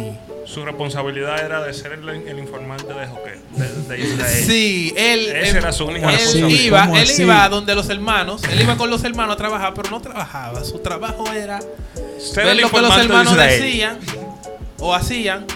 Su 0.47 0.65
responsabilidad 0.65 1.45
era 1.45 1.63
de 1.63 1.73
ser 1.73 1.93
el, 1.93 2.09
el 2.09 2.39
informante 2.39 2.87
de, 2.93 3.07
Joque- 3.07 3.41
de, 3.57 3.97
de 3.97 4.01
Israel. 4.05 4.45
Sí, 4.47 4.93
él, 4.97 5.21
Esa 5.29 5.49
él- 5.51 5.57
era 5.57 5.73
su 5.73 5.87
única 5.87 6.11
él 6.13 6.51
iba, 6.51 6.83
¿Cómo 6.83 6.97
él 6.97 7.03
así? 7.03 7.23
iba 7.23 7.49
donde 7.49 7.75
los 7.75 7.89
hermanos, 7.89 8.43
él 8.45 8.61
iba 8.61 8.77
con 8.77 8.91
los 8.91 9.03
hermanos 9.05 9.35
a 9.35 9.37
trabajar, 9.39 9.73
pero 9.75 9.91
no 9.91 10.01
trabajaba. 10.01 10.63
Su 10.65 10.79
trabajo 10.81 11.25
era 11.33 11.61
Ser 12.19 12.45
ver 12.45 12.57
el 12.57 12.61
lo 12.63 12.71
que 12.71 12.81
los 12.81 12.95
de 12.95 13.03
hermanos 13.03 13.37
decían 13.37 13.99
o 14.79 14.95
hacían. 14.95 15.47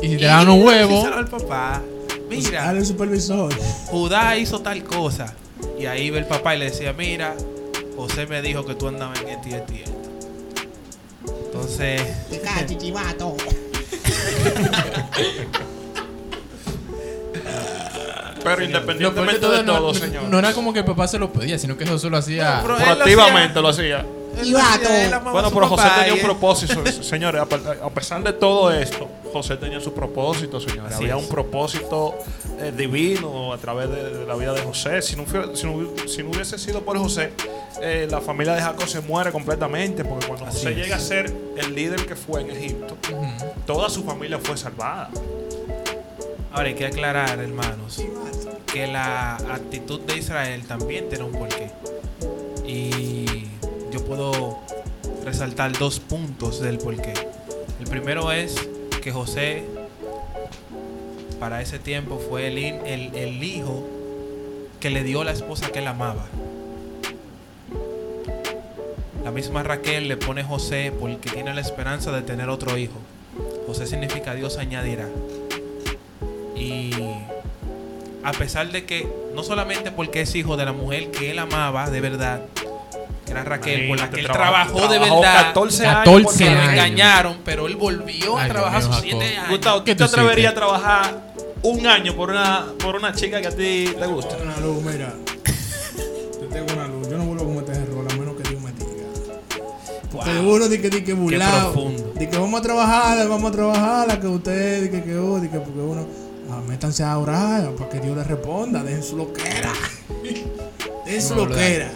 Y 0.00 0.08
si 0.08 0.16
te 0.16 0.24
daban 0.24 0.48
un 0.48 0.64
huevo, 0.64 1.06
al 1.06 1.28
papá. 1.28 1.82
Mira, 2.30 2.64
Dale 2.64 2.78
el 2.78 2.86
supervisor. 2.86 3.52
Judá 3.88 4.36
hizo 4.38 4.60
tal 4.60 4.82
cosa. 4.84 5.34
Y 5.78 5.86
ahí 5.86 6.04
iba 6.06 6.18
el 6.18 6.26
papá 6.26 6.54
y 6.54 6.60
le 6.60 6.66
decía, 6.66 6.92
mira, 6.92 7.34
José 7.96 8.26
me 8.26 8.40
dijo 8.40 8.64
que 8.64 8.74
tú 8.74 8.88
andabas 8.88 9.20
en 9.20 9.28
este 9.28 9.50
y 9.50 9.52
este 9.54 9.74
y 9.74 9.78
esto. 9.82 9.92
Entonces, 11.46 12.00
Pero 18.44 18.64
independientemente 18.64 19.46
de 19.48 19.62
no, 19.62 19.74
todo, 19.76 19.92
no- 19.92 19.98
señor. 19.98 20.24
no 20.24 20.38
era 20.38 20.52
como 20.52 20.72
que 20.72 20.80
el 20.80 20.84
papá 20.84 21.06
se 21.06 21.18
lo 21.18 21.32
pedía, 21.32 21.58
sino 21.58 21.76
que 21.76 21.86
José 21.86 22.10
lo 22.10 22.16
hacía. 22.16 22.60
Proactivamente 22.62 23.52
hacía- 23.52 23.62
lo 23.62 23.68
hacía. 23.68 24.06
Amaba 25.12 25.30
a 25.30 25.32
Bueno, 25.32 25.50
pero 25.50 25.68
José 25.68 25.82
papá 25.82 25.94
tenía 26.00 26.10
y 26.14 26.16
un 26.18 26.24
propósito, 26.24 26.86
señores. 27.02 27.40
A 27.40 27.46
pe- 27.46 27.60
a 27.82 27.90
pesar 27.90 28.22
de 28.22 28.32
todo 28.32 28.70
esto, 28.72 29.08
José 29.32 29.56
tenía 29.56 29.80
su 29.80 29.92
propósito, 29.92 30.60
señores. 30.60 30.94
Así 30.94 31.04
Había 31.04 31.16
es. 31.16 31.22
un 31.22 31.28
propósito 31.28 32.14
eh, 32.60 32.72
divino 32.76 33.52
a 33.52 33.58
través 33.58 33.90
de, 33.90 34.18
de 34.18 34.26
la 34.26 34.34
vida 34.34 34.52
de 34.52 34.62
José. 34.62 35.02
Si 35.02 35.16
no, 35.16 35.24
fue- 35.24 35.54
si 35.56 35.66
no, 35.66 35.86
si 36.08 36.22
no 36.22 36.30
hubiese 36.30 36.58
sido 36.58 36.82
por 36.82 36.98
José, 36.98 37.32
eh, 37.80 38.06
la 38.10 38.20
familia 38.20 38.54
de 38.54 38.62
Jacob 38.62 38.86
se 38.88 39.00
muere 39.00 39.32
completamente. 39.32 40.04
Porque 40.04 40.26
cuando 40.26 40.46
Así 40.46 40.58
José 40.58 40.70
es. 40.72 40.76
llega 40.76 40.96
a 40.96 41.00
ser 41.00 41.32
el 41.56 41.74
líder 41.74 42.06
que 42.06 42.16
fue 42.16 42.40
en 42.42 42.50
Egipto, 42.50 42.96
toda 43.66 43.88
su 43.90 44.02
familia 44.04 44.38
fue 44.42 44.56
salvada. 44.56 45.10
Ahora 46.52 46.68
hay 46.68 46.74
que 46.74 46.84
aclarar, 46.86 47.38
hermanos, 47.38 48.02
que 48.66 48.86
la 48.86 49.36
actitud 49.36 50.00
de 50.00 50.18
Israel 50.18 50.64
también 50.66 51.08
tiene 51.08 51.24
un 51.24 51.32
porqué. 51.32 51.70
Y 52.66 53.11
yo 53.92 54.02
puedo 54.04 54.58
resaltar 55.24 55.76
dos 55.78 56.00
puntos 56.00 56.60
del 56.60 56.78
porqué. 56.78 57.12
El 57.78 57.86
primero 57.86 58.32
es 58.32 58.68
que 59.02 59.12
José, 59.12 59.64
para 61.38 61.60
ese 61.60 61.78
tiempo, 61.78 62.18
fue 62.18 62.48
el, 62.48 63.44
hijo 63.44 63.86
que 64.80 64.88
le 64.88 65.02
dio 65.02 65.24
la 65.24 65.32
esposa 65.32 65.70
que 65.70 65.80
él 65.80 65.86
amaba. 65.88 66.24
La 69.22 69.30
misma 69.30 69.62
Raquel 69.62 70.08
le 70.08 70.16
pone 70.16 70.42
José 70.42 70.92
porque 70.98 71.30
tiene 71.30 71.54
la 71.54 71.60
esperanza 71.60 72.10
de 72.12 72.22
tener 72.22 72.48
otro 72.48 72.78
hijo. 72.78 72.98
José 73.66 73.86
significa 73.86 74.34
Dios 74.34 74.56
añadirá. 74.56 75.08
Y 76.56 76.92
a 78.24 78.32
pesar 78.32 78.72
de 78.72 78.86
que, 78.86 79.06
no 79.34 79.42
solamente 79.42 79.92
porque 79.92 80.22
es 80.22 80.34
hijo 80.34 80.56
de 80.56 80.64
la 80.64 80.72
mujer 80.72 81.10
que 81.10 81.30
él 81.30 81.38
amaba 81.38 81.90
de 81.90 82.00
verdad, 82.00 82.42
era 83.32 83.44
Raquel, 83.44 83.88
por 83.88 83.98
la 83.98 84.10
que 84.10 84.20
él 84.20 84.26
trabajó- 84.26 84.76
trabajó 84.76 84.92
de 84.92 84.98
verdad, 85.00 85.42
14 85.46 85.82
14 85.84 85.84
años. 85.84 86.36
que 86.38 86.44
lo 86.44 86.50
años. 86.60 86.72
engañaron, 86.72 87.38
pero 87.44 87.66
él 87.66 87.76
volvió 87.76 88.38
a 88.38 88.46
trabajar 88.48 88.82
Dios 88.82 88.94
sus 88.94 89.04
mío, 89.04 89.16
siete 89.18 89.26
Jacob. 89.34 89.38
años. 89.44 89.50
Gustavo, 89.58 89.84
¿Qué 89.84 89.94
¿tú 89.94 89.98
te 89.98 90.04
atreverías 90.04 90.52
a 90.52 90.54
trabajar 90.54 91.32
un 91.62 91.86
año 91.86 92.14
por 92.14 92.30
una, 92.30 92.66
por 92.78 92.96
una 92.96 93.12
chica 93.12 93.40
que 93.40 93.48
a 93.48 93.50
ti 93.50 93.92
te 93.98 94.06
gusta? 94.06 94.36
Una 94.42 94.56
luz, 94.58 94.82
mira. 94.84 95.12
Yo 96.40 96.48
tengo 96.48 96.72
una 96.72 96.88
luz. 96.88 97.08
Yo 97.10 97.18
no 97.18 97.24
vuelvo 97.24 97.42
a 97.42 97.46
cometer 97.46 97.74
ese 97.74 97.82
error 97.82 98.06
a 98.10 98.14
menos 98.16 98.36
que 98.36 98.48
Dios 98.48 98.62
me 98.62 98.72
diga. 98.72 100.40
Uno 100.42 100.68
dice 100.68 100.82
que, 100.82 100.90
di 100.90 101.02
que 101.02 101.12
burlado. 101.14 101.72
profundo. 101.72 102.12
Di 102.16 102.26
que 102.26 102.36
vamos 102.38 102.60
a 102.60 102.62
trabajar, 102.62 103.28
vamos 103.28 103.50
a 103.50 103.52
trabajar, 103.54 104.20
que 104.20 104.26
usted, 104.26 104.82
di 104.84 104.90
que, 104.90 105.02
que, 105.04 105.16
oh, 105.16 105.38
di 105.40 105.48
que 105.48 105.58
porque 105.58 105.80
uno. 105.80 106.06
Ah, 106.50 106.60
métanse 106.68 107.02
a 107.02 107.16
orar 107.16 107.70
para 107.76 107.88
que 107.88 107.98
Dios 108.00 108.14
les 108.16 108.26
responda. 108.26 108.82
Dejen 108.82 109.02
su 109.02 109.16
loquera. 109.16 109.72
Dejen 111.06 111.22
su 111.22 111.34
loquera. 111.34 111.90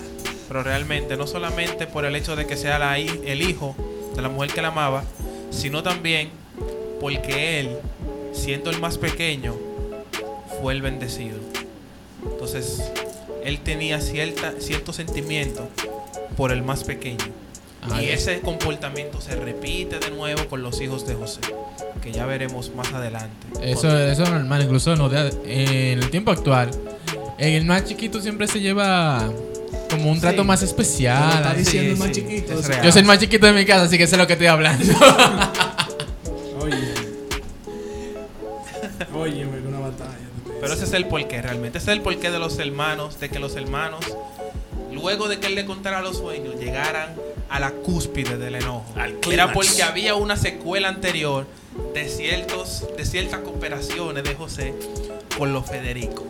Pero 0.48 0.62
realmente, 0.62 1.16
no 1.16 1.26
solamente 1.26 1.86
por 1.86 2.04
el 2.04 2.14
hecho 2.16 2.36
de 2.36 2.46
que 2.46 2.56
sea 2.56 2.78
la, 2.78 2.98
el 2.98 3.42
hijo 3.42 3.74
de 4.14 4.22
la 4.22 4.28
mujer 4.28 4.52
que 4.52 4.62
la 4.62 4.68
amaba, 4.68 5.04
sino 5.50 5.82
también 5.82 6.30
porque 7.00 7.60
él, 7.60 7.76
siendo 8.32 8.70
el 8.70 8.80
más 8.80 8.98
pequeño, 8.98 9.54
fue 10.60 10.72
el 10.72 10.82
bendecido. 10.82 11.36
Entonces, 12.24 12.92
él 13.44 13.60
tenía 13.60 14.00
cierta, 14.00 14.54
cierto 14.58 14.92
sentimiento 14.92 15.68
por 16.36 16.52
el 16.52 16.62
más 16.62 16.84
pequeño. 16.84 17.24
Y 18.00 18.06
ese 18.06 18.40
comportamiento 18.40 19.20
se 19.20 19.36
repite 19.36 20.00
de 20.00 20.10
nuevo 20.10 20.46
con 20.48 20.60
los 20.62 20.80
hijos 20.80 21.06
de 21.06 21.14
José, 21.14 21.40
que 22.02 22.10
ya 22.10 22.26
veremos 22.26 22.74
más 22.74 22.92
adelante. 22.92 23.46
Eso, 23.62 23.96
eso 23.96 24.24
es 24.24 24.30
normal, 24.30 24.62
incluso 24.62 24.92
en 24.94 25.98
el 25.98 26.10
tiempo 26.10 26.32
actual. 26.32 26.70
El 27.38 27.64
más 27.64 27.84
chiquito 27.84 28.20
siempre 28.20 28.48
se 28.48 28.60
lleva 28.60 29.30
como 29.88 30.10
un 30.10 30.20
trato 30.20 30.42
Sí. 30.42 30.46
más 30.48 30.62
especial. 30.62 31.32
está 31.38 31.54
diciendo 31.54 31.90
el 31.90 31.96
sí, 31.96 32.02
más 32.02 32.08
sí, 32.08 32.14
chiquito. 32.22 32.52
es 32.52 32.58
o 32.58 32.62
sea, 32.62 32.68
real. 32.70 32.84
Yo 32.86 32.92
soy 32.92 33.00
el 33.00 33.06
más 33.06 33.18
chiquito 33.18 33.46
de 33.46 33.52
mi 33.52 33.64
casa, 33.64 33.82
así 33.84 33.98
que 33.98 34.06
sé 34.06 34.16
lo 34.16 34.26
que 34.26 34.32
estoy 34.34 34.48
hablando. 34.48 34.84
Oye. 36.60 36.94
Oye, 39.14 39.44
me 39.44 39.66
una 39.66 39.80
batalla. 39.80 40.14
Pero 40.60 40.72
ese 40.72 40.84
es 40.84 40.92
el 40.92 41.06
porqué, 41.06 41.42
realmente. 41.42 41.78
Ese 41.78 41.90
es 41.90 41.96
el 41.96 42.02
porqué 42.02 42.30
de 42.30 42.38
los 42.38 42.58
hermanos, 42.58 43.20
de 43.20 43.28
que 43.28 43.38
los 43.38 43.56
hermanos, 43.56 44.04
luego 44.92 45.28
de 45.28 45.38
que 45.38 45.48
él 45.48 45.54
le 45.54 45.64
contara 45.66 46.00
los 46.00 46.18
sueños, 46.18 46.54
llegaran 46.58 47.14
a 47.50 47.60
la 47.60 47.70
cúspide 47.70 48.36
del 48.38 48.56
enojo. 48.56 48.86
Al 48.96 49.16
Era 49.30 49.52
porque 49.52 49.82
había 49.82 50.14
una 50.14 50.36
secuela 50.36 50.88
anterior 50.88 51.46
de, 51.94 52.08
ciertos, 52.08 52.86
de 52.96 53.04
ciertas 53.04 53.40
cooperaciones 53.40 54.24
de 54.24 54.34
José 54.34 54.74
con 55.38 55.52
los 55.52 55.66
Federico. 55.66 56.24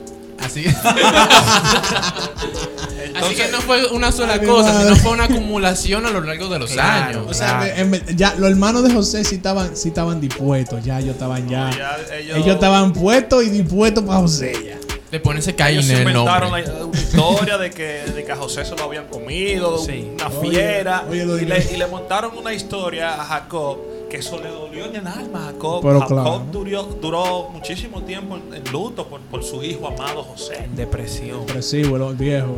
Así, 3.14 3.34
que 3.34 3.48
no 3.50 3.60
fue 3.62 3.86
una 3.88 4.12
sola 4.12 4.34
Ay, 4.34 4.46
cosa, 4.46 4.72
madre. 4.72 4.84
sino 4.84 4.96
fue 4.96 5.12
una 5.12 5.24
acumulación 5.24 6.06
a 6.06 6.10
lo 6.10 6.20
largo 6.20 6.48
de 6.48 6.58
los 6.58 6.70
Claro. 6.72 7.20
años. 7.20 7.26
O 7.30 7.34
sea, 7.34 7.60
Claro. 7.74 7.96
ya 8.14 8.34
los 8.36 8.50
hermanos 8.50 8.82
de 8.84 8.92
José 8.92 9.24
sí 9.24 9.36
estaban, 9.36 9.76
sí 9.76 9.88
estaban 9.88 10.20
dispuestos, 10.20 10.84
ya 10.84 10.98
ellos 10.98 11.14
estaban 11.14 11.48
ya. 11.48 11.70
ya 11.70 11.96
ellos, 12.18 12.36
ellos, 12.38 12.54
estaban 12.54 12.92
puestos 12.92 13.44
y 13.44 13.50
dispuestos 13.50 14.04
para 14.04 14.18
José 14.20 14.52
ya. 14.66 14.76
Le 15.10 15.20
pones 15.20 15.46
Caín 15.56 15.78
ellos 15.78 15.88
en 15.90 15.96
el 15.98 16.08
inventaron 16.08 16.50
nombre. 16.50 16.66
la, 16.66 16.84
una 16.84 16.98
historia 17.00 17.58
de 17.58 17.70
que, 17.70 18.02
de 18.14 18.24
que 18.24 18.32
a 18.32 18.36
José 18.36 18.64
se 18.64 18.74
lo 18.76 18.84
habían 18.84 19.06
comido, 19.06 19.78
Sí. 19.78 20.10
una 20.14 20.28
fiera, 20.30 21.04
oye, 21.08 21.24
lo 21.24 21.38
y, 21.38 21.44
le, 21.46 21.64
y 21.72 21.76
le 21.76 21.86
montaron 21.86 22.36
una 22.36 22.52
historia 22.52 23.14
a 23.14 23.24
Jacob 23.24 23.78
que 24.16 24.20
eso 24.22 24.40
le 24.42 24.48
dolió 24.48 24.86
en 24.86 24.96
el 24.96 25.06
alma 25.06 25.48
a 25.48 25.52
Jacob. 25.52 25.82
Pero 25.82 26.00
Jacob 26.00 26.22
claro. 26.22 26.46
duró, 26.50 26.82
duró 26.84 27.48
muchísimo 27.50 28.02
tiempo 28.02 28.36
en, 28.36 28.54
en 28.54 28.72
luto 28.72 29.06
por, 29.06 29.20
por 29.20 29.44
su 29.44 29.62
hijo 29.62 29.86
amado 29.86 30.22
José. 30.22 30.64
En 30.64 30.74
depresión. 30.74 31.44
Depresivo, 31.46 31.98
los 31.98 32.16
viejos. 32.16 32.56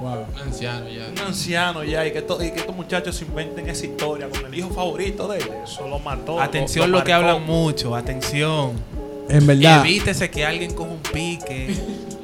Wow. 0.00 0.26
Un 0.34 0.40
anciano 0.40 0.88
ya. 0.88 1.08
Un 1.10 1.18
anciano 1.18 1.84
ya, 1.84 2.06
y 2.06 2.12
que, 2.12 2.22
to- 2.22 2.42
y 2.42 2.50
que 2.52 2.60
estos 2.60 2.74
muchachos 2.76 3.16
se 3.16 3.24
inventen 3.24 3.68
esa 3.68 3.84
historia 3.86 4.28
con 4.28 4.46
el 4.46 4.54
hijo 4.58 4.70
favorito 4.70 5.26
de 5.28 5.38
él. 5.38 5.48
Eso 5.64 5.88
lo 5.88 5.98
mató. 5.98 6.40
Atención 6.40 6.90
lo, 6.92 7.02
que 7.02 7.12
hablan 7.12 7.44
mucho, 7.44 7.94
atención. 7.96 8.72
En 9.28 9.46
verdad. 9.46 9.80
Evítese 9.84 10.30
que 10.30 10.44
alguien 10.44 10.72
coja 10.74 10.90
un 10.90 10.98
pique. 10.98 11.74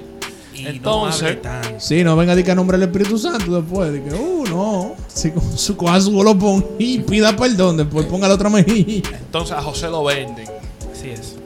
Y 0.58 0.66
Entonces- 0.66 1.22
no 1.22 1.28
hable 1.28 1.40
tanto. 1.40 1.80
Sí, 1.80 2.02
no 2.04 2.16
venga 2.16 2.32
a 2.32 2.36
decir 2.36 2.46
que 2.50 2.54
nombre 2.54 2.78
del 2.78 2.88
Espíritu 2.88 3.18
Santo 3.18 3.60
después. 3.60 3.92
De 3.92 4.02
que, 4.02 4.14
uh, 4.14 4.44
no. 4.48 4.94
Si 5.06 5.30
con 5.30 5.56
su 5.56 5.76
coja 5.76 6.00
su 6.00 6.12
bolopón 6.12 6.64
y 6.78 6.98
pida 7.00 7.34
perdón, 7.36 7.76
después 7.76 8.06
ponga 8.06 8.28
la 8.28 8.34
otra 8.34 8.48
mejilla. 8.50 9.16
Entonces 9.18 9.56
a 9.56 9.62
José 9.62 9.88
lo 9.88 10.04
venden. 10.04 10.46
Así 10.92 11.10
es. 11.10 11.36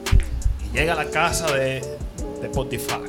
Y 0.73 0.77
llega 0.77 0.93
a 0.93 0.95
la 0.97 1.05
casa 1.09 1.51
de, 1.53 1.81
de 2.41 2.49
Potifar. 2.49 3.01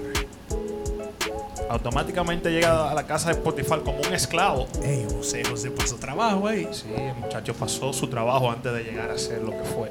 Automáticamente 1.70 2.50
llega 2.50 2.90
a 2.90 2.94
la 2.94 3.04
casa 3.04 3.30
de 3.30 3.36
Potifar 3.36 3.80
como 3.82 3.98
un 3.98 4.12
esclavo. 4.14 4.66
Ey, 4.82 5.06
José, 5.16 5.42
José 5.48 5.70
pasó 5.70 5.96
trabajo 5.96 6.46
ahí. 6.46 6.68
Sí, 6.72 6.84
el 6.96 7.14
muchacho 7.14 7.54
pasó 7.54 7.92
su 7.92 8.06
trabajo 8.08 8.50
antes 8.50 8.72
de 8.72 8.84
llegar 8.84 9.10
a 9.10 9.18
ser 9.18 9.42
lo 9.42 9.50
que 9.50 9.64
fue. 9.74 9.90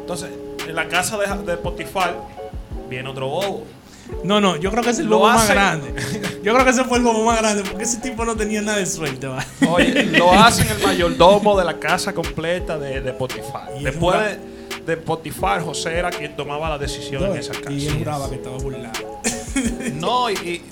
Entonces, 0.00 0.30
en 0.66 0.74
la 0.74 0.88
casa 0.88 1.16
de, 1.16 1.26
de 1.50 1.56
Potifar 1.56 2.16
viene 2.90 3.08
otro 3.08 3.28
bobo. 3.28 3.62
No, 4.22 4.40
no, 4.40 4.56
yo 4.56 4.70
creo 4.70 4.82
que 4.82 4.90
ese 4.90 5.00
es 5.00 5.04
el 5.04 5.10
Lo 5.10 5.18
bobo 5.18 5.28
más 5.30 5.48
grande. 5.50 5.94
Yo 6.42 6.52
creo 6.52 6.64
que 6.64 6.70
ese 6.70 6.84
fue 6.84 6.98
el 6.98 7.04
bobo 7.04 7.24
más 7.24 7.38
grande 7.40 7.62
porque 7.68 7.84
ese 7.84 7.98
tipo 7.98 8.24
no 8.24 8.36
tenía 8.36 8.60
nada 8.62 8.78
de 8.78 8.86
suerte, 8.86 9.26
va. 9.26 9.44
Oye, 9.68 10.04
lo 10.04 10.32
hacen 10.44 10.66
el 10.68 10.82
mayordomo 10.82 11.58
de 11.58 11.64
la 11.64 11.78
casa 11.78 12.12
completa 12.12 12.78
de, 12.78 13.00
de 13.00 13.12
Potifar. 13.12 13.70
Y 13.78 13.84
Después 13.84 14.18
de, 14.20 14.84
de 14.86 14.96
Potifar, 14.98 15.62
José 15.62 15.94
era 15.98 16.10
quien 16.10 16.36
tomaba 16.36 16.68
la 16.70 16.78
decisión 16.78 17.24
en 17.24 17.36
esa 17.36 17.52
casa. 17.54 17.70
Y 17.72 17.86
él 17.86 17.98
juraba 17.98 18.28
que 18.28 18.36
estaba 18.36 18.56
burlado. 18.58 19.20
No, 19.94 20.28
y, 20.30 20.34
y 20.34 20.62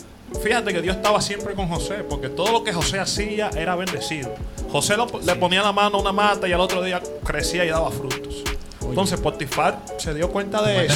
fíjate 0.43 0.73
que 0.73 0.83
Dios 0.83 0.97
estaba 0.97 1.21
siempre 1.21 1.55
con 1.55 1.69
José, 1.69 2.05
porque 2.09 2.29
todo 2.29 2.51
lo 2.53 2.65
que 2.65 2.73
José 2.73 2.99
hacía 2.99 3.49
era 3.57 3.77
bendecido. 3.77 4.35
José 4.71 4.97
lo- 4.97 5.07
le 5.25 5.35
ponía 5.37 5.62
la 5.62 5.73
mano 5.73 5.99
a 5.99 6.01
una 6.01 6.12
mata 6.12 6.49
y 6.49 6.53
al 6.53 6.61
otro 6.61 6.83
día 6.83 7.01
crecía 7.25 7.65
y 7.65 7.69
daba 7.69 7.91
frutos. 7.91 8.43
Entonces 8.92 9.20
Potifar 9.20 9.80
se 9.99 10.14
dio 10.14 10.30
cuenta 10.30 10.62
de 10.62 10.87
eso 10.87 10.94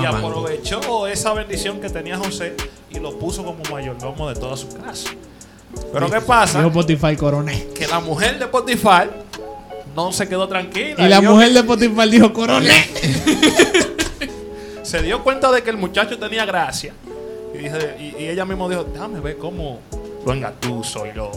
y 0.00 0.04
mango. 0.12 0.28
aprovechó 0.28 1.06
esa 1.06 1.32
bendición 1.34 1.80
que 1.80 1.88
tenía 1.90 2.16
José 2.18 2.54
y 2.90 2.98
lo 2.98 3.18
puso 3.18 3.44
como 3.44 3.62
mayordomo 3.70 4.28
de 4.28 4.34
toda 4.38 4.56
su 4.56 4.68
casa. 4.68 5.10
Pero 5.92 6.10
¿qué 6.10 6.20
pasa? 6.20 6.58
Dijo 6.62 6.68
Spotify 6.80 7.16
coroné. 7.16 7.68
Que 7.74 7.86
la 7.86 8.00
mujer 8.00 8.38
de 8.38 8.46
Potifar 8.48 9.10
no 9.96 10.12
se 10.12 10.28
quedó 10.28 10.48
tranquila. 10.48 11.04
Y 11.04 11.08
la 11.08 11.20
mujer 11.20 11.52
de 11.52 11.60
Spotify 11.60 12.08
dijo 12.10 12.32
coroné. 12.32 12.72
se 14.82 15.02
dio 15.02 15.22
cuenta 15.22 15.50
de 15.52 15.62
que 15.62 15.70
el 15.70 15.76
muchacho 15.76 16.18
tenía 16.18 16.44
gracia. 16.44 16.92
Y, 17.54 17.58
dice- 17.58 17.96
y- 17.98 18.22
y 18.24 18.28
ella 18.28 18.44
misma 18.44 18.68
dijo, 18.68 18.84
déjame 18.84 19.20
ver 19.20 19.36
cómo 19.38 19.80
lo 20.24 20.32
engatuso 20.32 21.06
y 21.06 21.12
lo, 21.12 21.30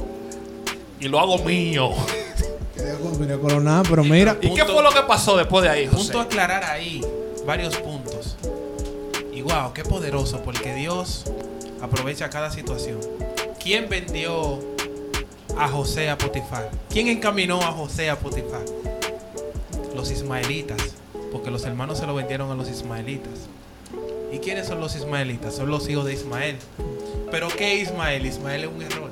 y 1.00 1.07
lo 1.07 1.19
hago 1.19 1.38
mío. 1.39 1.91
Pero 2.75 4.03
mira. 4.03 4.38
¿Y 4.42 4.53
qué 4.53 4.65
fue 4.65 4.82
lo 4.82 4.92
que 4.92 5.01
pasó 5.01 5.38
después 5.38 5.63
de 5.63 5.70
ahí, 5.70 5.88
José? 5.88 6.03
Punto 6.03 6.20
a 6.20 6.24
aclarar 6.24 6.63
ahí 6.63 7.01
varios 7.46 7.75
puntos. 7.77 8.36
Y 9.32 9.42
wow, 9.42 9.74
qué 9.74 9.84
poderoso, 9.84 10.42
porque 10.44 10.74
Dios 10.74 11.25
aprovecha 11.82 12.30
cada 12.30 12.51
situación. 12.51 13.00
¿Quién 13.62 13.89
vendió 13.89 14.60
a 15.58 15.68
José 15.68 16.10
a 16.10 16.18
Potifar? 16.18 16.70
¿Quién 16.89 17.08
encaminó 17.08 17.62
a 17.62 17.72
José 17.72 18.10
a 18.10 18.18
Potifar? 18.18 18.63
Los 19.96 20.12
ismaelitas, 20.12 20.82
porque 21.32 21.51
los 21.51 21.63
hermanos 21.65 22.00
se 22.00 22.08
lo 22.08 22.15
vendieron 22.15 22.51
a 22.51 22.56
los 22.56 22.70
ismaelitas. 22.70 23.48
¿Y 24.32 24.39
quiénes 24.39 24.68
son 24.68 24.80
los 24.80 24.96
ismaelitas? 24.96 25.56
Son 25.56 25.70
los 25.70 25.88
hijos 25.88 26.06
de 26.06 26.13
Ismael. 26.13 26.58
¿Pero 27.30 27.50
qué 27.50 27.75
Ismael? 27.75 28.25
Ismael 28.25 28.63
es 28.63 28.70
un 28.70 28.82
error. 28.82 29.12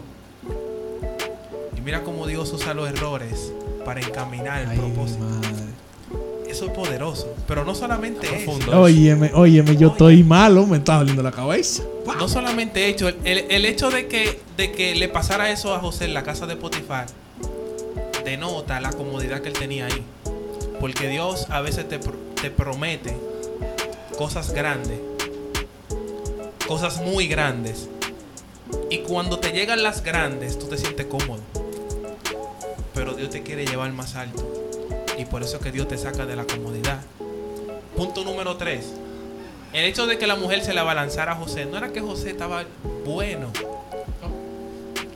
Y 1.82 1.86
mira 1.86 2.04
cómo 2.04 2.28
Dios 2.28 2.52
usa 2.54 2.74
los 2.74 2.88
errores 2.88 3.52
para 3.84 4.00
encaminar 4.02 4.62
el 4.62 4.70
Ay, 4.70 4.78
propósito. 4.78 5.24
madre. 5.24 5.50
Eso 6.48 6.66
es 6.66 6.72
poderoso. 6.72 7.34
Pero 7.48 7.64
no 7.66 7.74
solamente 7.74 8.28
eso. 8.44 8.60
Óyeme, 8.78 9.32
óyeme, 9.34 9.78
yo 9.78 9.88
estoy 9.90 10.22
malo, 10.24 10.68
me 10.68 10.78
está 10.78 10.98
doliendo 10.98 11.24
la 11.24 11.32
cabeza. 11.32 11.84
No 12.18 12.28
solamente 12.28 12.88
hecho. 12.88 13.08
El, 13.08 13.16
el- 13.24 13.46
el 13.50 13.66
hecho 13.66 13.90
de 13.90 14.08
que, 14.08 14.42
de 14.58 14.72
que 14.74 14.94
le 14.96 15.08
pasara 15.08 15.50
eso 15.50 15.74
a 15.74 15.80
José 15.80 16.06
en 16.06 16.14
la 16.14 16.24
casa 16.24 16.46
de 16.48 16.56
Potifar 16.58 17.08
denota 18.26 18.80
la 18.82 18.92
comodidad 18.92 19.42
que 19.42 19.48
él 19.50 19.54
tenía 19.58 19.86
ahí. 19.86 20.04
Porque 20.80 21.08
Dios 21.08 21.48
a 21.50 21.62
veces 21.62 21.86
te 21.88 22.50
promete 22.52 23.16
cosas 24.18 24.52
grandes. 24.54 25.00
Cosas 26.68 26.98
muy 27.02 27.28
grandes. 27.28 27.88
Y 28.90 29.00
cuando 29.00 29.40
te 29.40 29.52
llegan 29.52 29.84
las 29.84 30.04
grandes, 30.04 30.60
tú 30.60 30.68
te 30.68 30.78
sientes 30.78 31.06
cómodo. 31.06 31.40
Pero 33.03 33.15
Dios 33.15 33.31
te 33.31 33.41
quiere 33.41 33.65
llevar 33.65 33.91
más 33.93 34.13
alto. 34.15 34.48
Y 35.17 35.25
por 35.25 35.41
eso 35.41 35.58
es 35.58 35.63
que 35.63 35.72
Dios 35.72 35.88
te 35.88 35.98
saca 35.98 36.27
de 36.27 36.36
la 36.36 36.43
comodidad. 36.46 37.00
Punto 37.98 38.24
número 38.24 38.58
3. 38.58 38.86
El 39.74 39.86
hecho 39.86 40.05
de 40.05 40.20
que 40.20 40.27
la 40.27 40.36
mujer 40.36 40.63
se 40.63 40.72
le 40.72 40.81
abalanzara 40.81 41.31
a 41.31 41.36
José, 41.36 41.65
no 41.65 41.77
era 41.77 41.91
que 41.91 42.00
José 42.00 42.29
estaba 42.29 42.63
bueno. 43.03 43.48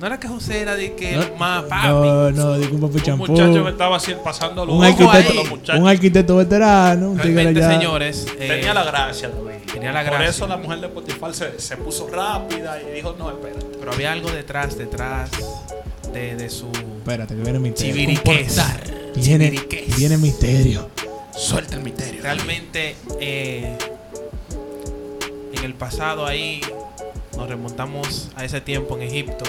No 0.02 0.08
era 0.08 0.20
que 0.20 0.28
José 0.28 0.62
era 0.62 0.76
de 0.76 0.96
que 0.96 1.14
el 1.14 1.36
más 1.38 1.66
papi. 1.66 1.88
No, 1.90 2.32
no, 2.32 2.58
digo 2.58 2.74
un 2.74 2.82
papi 2.82 2.98
Un 2.98 3.04
champú. 3.04 3.28
muchacho 3.32 3.64
que 3.64 3.70
estaba 3.70 3.98
así 3.98 4.16
pasando 4.24 4.64
Un 4.64 4.68
los 4.68 4.78
Ojo 4.78 4.88
arquitecto, 5.12 5.30
ahí. 5.32 5.38
los 5.38 5.50
muchachos. 5.50 5.82
un 5.82 5.88
arquitecto 5.88 6.36
veterano, 6.38 7.10
un 7.12 7.20
Realmente, 7.20 7.64
allá. 7.64 7.72
señores, 7.78 8.26
eh, 8.40 8.48
Tenía 8.48 8.74
la 8.74 8.84
gracia, 8.84 9.30
David. 9.30 9.72
tenía 9.72 9.92
la 9.92 10.02
Por 10.02 10.10
gracia. 10.14 10.30
eso 10.30 10.48
la 10.48 10.58
mujer 10.58 10.80
de 10.82 10.88
Potifar 10.90 11.36
se, 11.36 11.60
se 11.60 11.78
puso 11.78 12.08
rápida 12.08 12.82
y 12.82 12.96
dijo, 12.96 13.16
no, 13.20 13.30
espérate. 13.30 13.64
pero 13.80 13.94
había 13.94 14.12
algo 14.12 14.32
detrás, 14.32 14.76
detrás 14.76 15.30
de, 16.12 16.36
de 16.36 16.50
su 16.50 16.68
Espérate, 17.06 17.36
que 17.36 17.42
viene 17.44 17.60
misterio. 17.60 17.94
Viene, 19.16 19.64
viene 19.96 20.18
misterio. 20.18 20.90
Suelta 21.38 21.76
el 21.76 21.84
misterio. 21.84 22.24
Realmente, 22.24 22.96
eh, 23.20 23.78
en 25.54 25.64
el 25.64 25.76
pasado 25.76 26.26
ahí 26.26 26.62
nos 27.38 27.48
remontamos 27.48 28.32
a 28.36 28.44
ese 28.44 28.60
tiempo 28.60 28.98
en 28.98 29.04
Egipto 29.04 29.46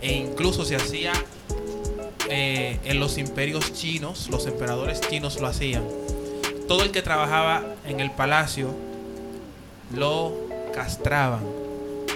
e 0.00 0.12
incluso 0.12 0.64
se 0.64 0.74
hacía 0.74 1.12
eh, 2.28 2.80
en 2.82 2.98
los 2.98 3.16
imperios 3.16 3.72
chinos, 3.72 4.26
los 4.28 4.46
emperadores 4.48 5.00
chinos 5.00 5.40
lo 5.40 5.46
hacían. 5.46 5.84
Todo 6.66 6.82
el 6.82 6.90
que 6.90 7.00
trabajaba 7.00 7.62
en 7.86 8.00
el 8.00 8.10
palacio 8.10 8.74
lo 9.94 10.34
castraban 10.74 11.44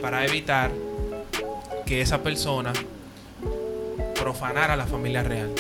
para 0.01 0.27
evitar 0.27 0.73
que 1.87 2.01
esa 2.01 2.25
persona 2.25 2.73
profanara 4.33 4.77
la 4.77 4.87
familia 4.87 5.23
real. 5.23 5.51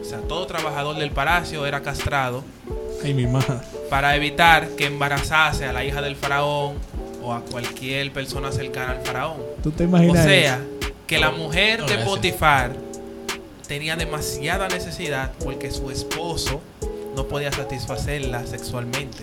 O 0.00 0.04
sea, 0.04 0.18
todo 0.20 0.46
trabajador 0.46 0.96
del 0.96 1.10
palacio 1.10 1.66
era 1.66 1.82
castrado 1.82 2.42
Ay, 3.04 3.12
mi 3.12 3.26
madre. 3.26 3.58
para 3.90 4.16
evitar 4.16 4.68
que 4.70 4.86
embarazase 4.86 5.66
a 5.66 5.72
la 5.74 5.84
hija 5.84 6.00
del 6.00 6.16
faraón 6.16 6.76
o 7.22 7.34
a 7.34 7.42
cualquier 7.42 8.10
persona 8.12 8.50
cercana 8.50 8.92
al 8.92 9.02
faraón. 9.04 9.36
¿Tú 9.62 9.70
te 9.72 9.84
O 9.84 9.88
imaginas? 9.88 10.24
sea, 10.24 10.54
eso? 10.56 10.64
que 11.06 11.18
la 11.18 11.30
mujer 11.32 11.80
no, 11.80 11.86
de 11.86 11.92
gracias. 11.92 12.08
Potifar 12.08 12.72
tenía 13.68 13.94
demasiada 13.96 14.68
necesidad 14.68 15.32
porque 15.44 15.70
su 15.70 15.90
esposo 15.90 16.62
no 17.14 17.26
podía 17.28 17.52
satisfacerla 17.52 18.46
sexualmente. 18.46 19.18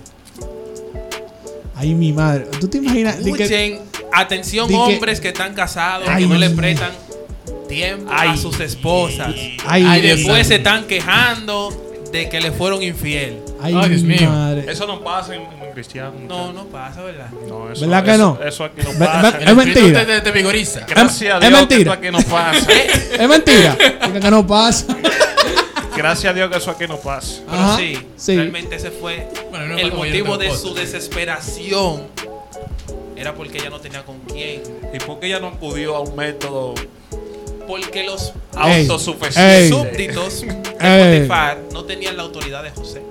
Ay, 1.76 1.96
mi 1.96 2.14
madre. 2.14 2.46
¿Tú 2.60 2.68
te 2.68 2.78
imaginas? 2.78 3.16
Que- 3.16 3.30
Escuchen, 3.32 3.80
atención 4.14 4.68
que- 4.68 4.76
hombres 4.76 5.20
que 5.20 5.30
están 5.30 5.56
casados, 5.56 6.08
Ay. 6.08 6.24
que 6.24 6.30
no 6.30 6.38
le 6.38 6.50
prestan 6.52 6.92
tiempo 7.70 8.12
a 8.12 8.22
Ay. 8.32 8.38
sus 8.38 8.60
esposas. 8.60 9.34
Ay, 9.66 9.86
y 9.86 10.02
después 10.02 10.46
se 10.48 10.56
están 10.56 10.86
quejando 10.86 11.86
de 12.12 12.28
que 12.28 12.42
le 12.42 12.52
fueron 12.52 12.82
infiel. 12.84 13.38
Ay, 13.62 13.74
Ay, 13.80 13.90
Dios 13.90 14.02
mío. 14.04 14.30
madre. 14.30 14.66
Eso 14.70 14.88
no 14.88 15.02
pasa 15.04 15.36
en, 15.36 15.42
en 15.44 15.72
cristiano. 15.74 16.12
No, 16.28 16.52
no 16.52 16.66
pasa, 16.66 17.04
¿verdad? 17.04 17.30
No, 17.48 17.72
eso, 17.72 17.82
¿Verdad 17.82 18.04
que 18.04 18.12
eso- 18.16 18.38
no? 18.40 18.44
Eso 18.48 18.64
aquí 18.66 18.82
no 18.84 18.98
pasa. 19.06 19.38
Es 19.40 19.56
mentira. 19.56 20.00
Te, 20.06 20.14
te, 20.14 20.22
te 20.22 20.32
vigoriza. 20.32 20.82
Gracias 20.88 21.36
a 21.36 21.38
Es 21.38 21.42
Dios 21.42 21.52
que 21.52 21.58
mentira. 21.76 21.82
eso 21.82 21.92
aquí 21.92 22.12
no 22.12 22.22
pasa. 22.22 22.68
Es 23.20 23.30
mentira. 23.30 23.78
Que 24.22 24.32
no 24.32 24.48
pasa. 24.48 24.86
Gracias 25.96 26.32
a 26.32 26.34
Dios 26.34 26.50
que 26.50 26.58
eso 26.58 26.72
aquí 26.72 26.88
no 26.88 26.98
pasa. 26.98 27.42
Pero 27.50 27.62
Ajá, 27.62 27.78
sí, 27.78 28.00
sí. 28.16 28.36
realmente 28.38 28.76
ese 28.78 28.90
fue 28.90 29.28
Bueno, 29.50 29.68
no 29.68 29.78
el 29.78 29.92
motivo 29.94 30.38
de 30.38 30.50
su 30.56 30.74
desesperación. 30.74 32.04
Era 33.18 33.36
porque 33.36 33.58
ella 33.58 33.70
no 33.70 33.80
tenía 33.82 34.04
con 34.06 34.18
quién. 34.22 34.62
¿Y 34.94 34.98
por 35.00 35.20
qué 35.20 35.28
ella 35.28 35.40
no 35.42 35.48
acudió 35.50 35.98
a 35.98 36.00
un 36.00 36.16
método 36.16 36.74
Porque 37.70 38.04
los 38.04 38.34
Ey, 38.66 38.82
autosuficiente? 38.88 39.58
ey. 39.66 39.70
súbditos 39.70 40.42
de. 40.42 41.18
Potifar 41.20 41.60
no 41.72 41.86
tenían 41.86 42.18
la 42.18 42.24
autoridad 42.24 42.64
de 42.64 42.72
José. 42.72 43.04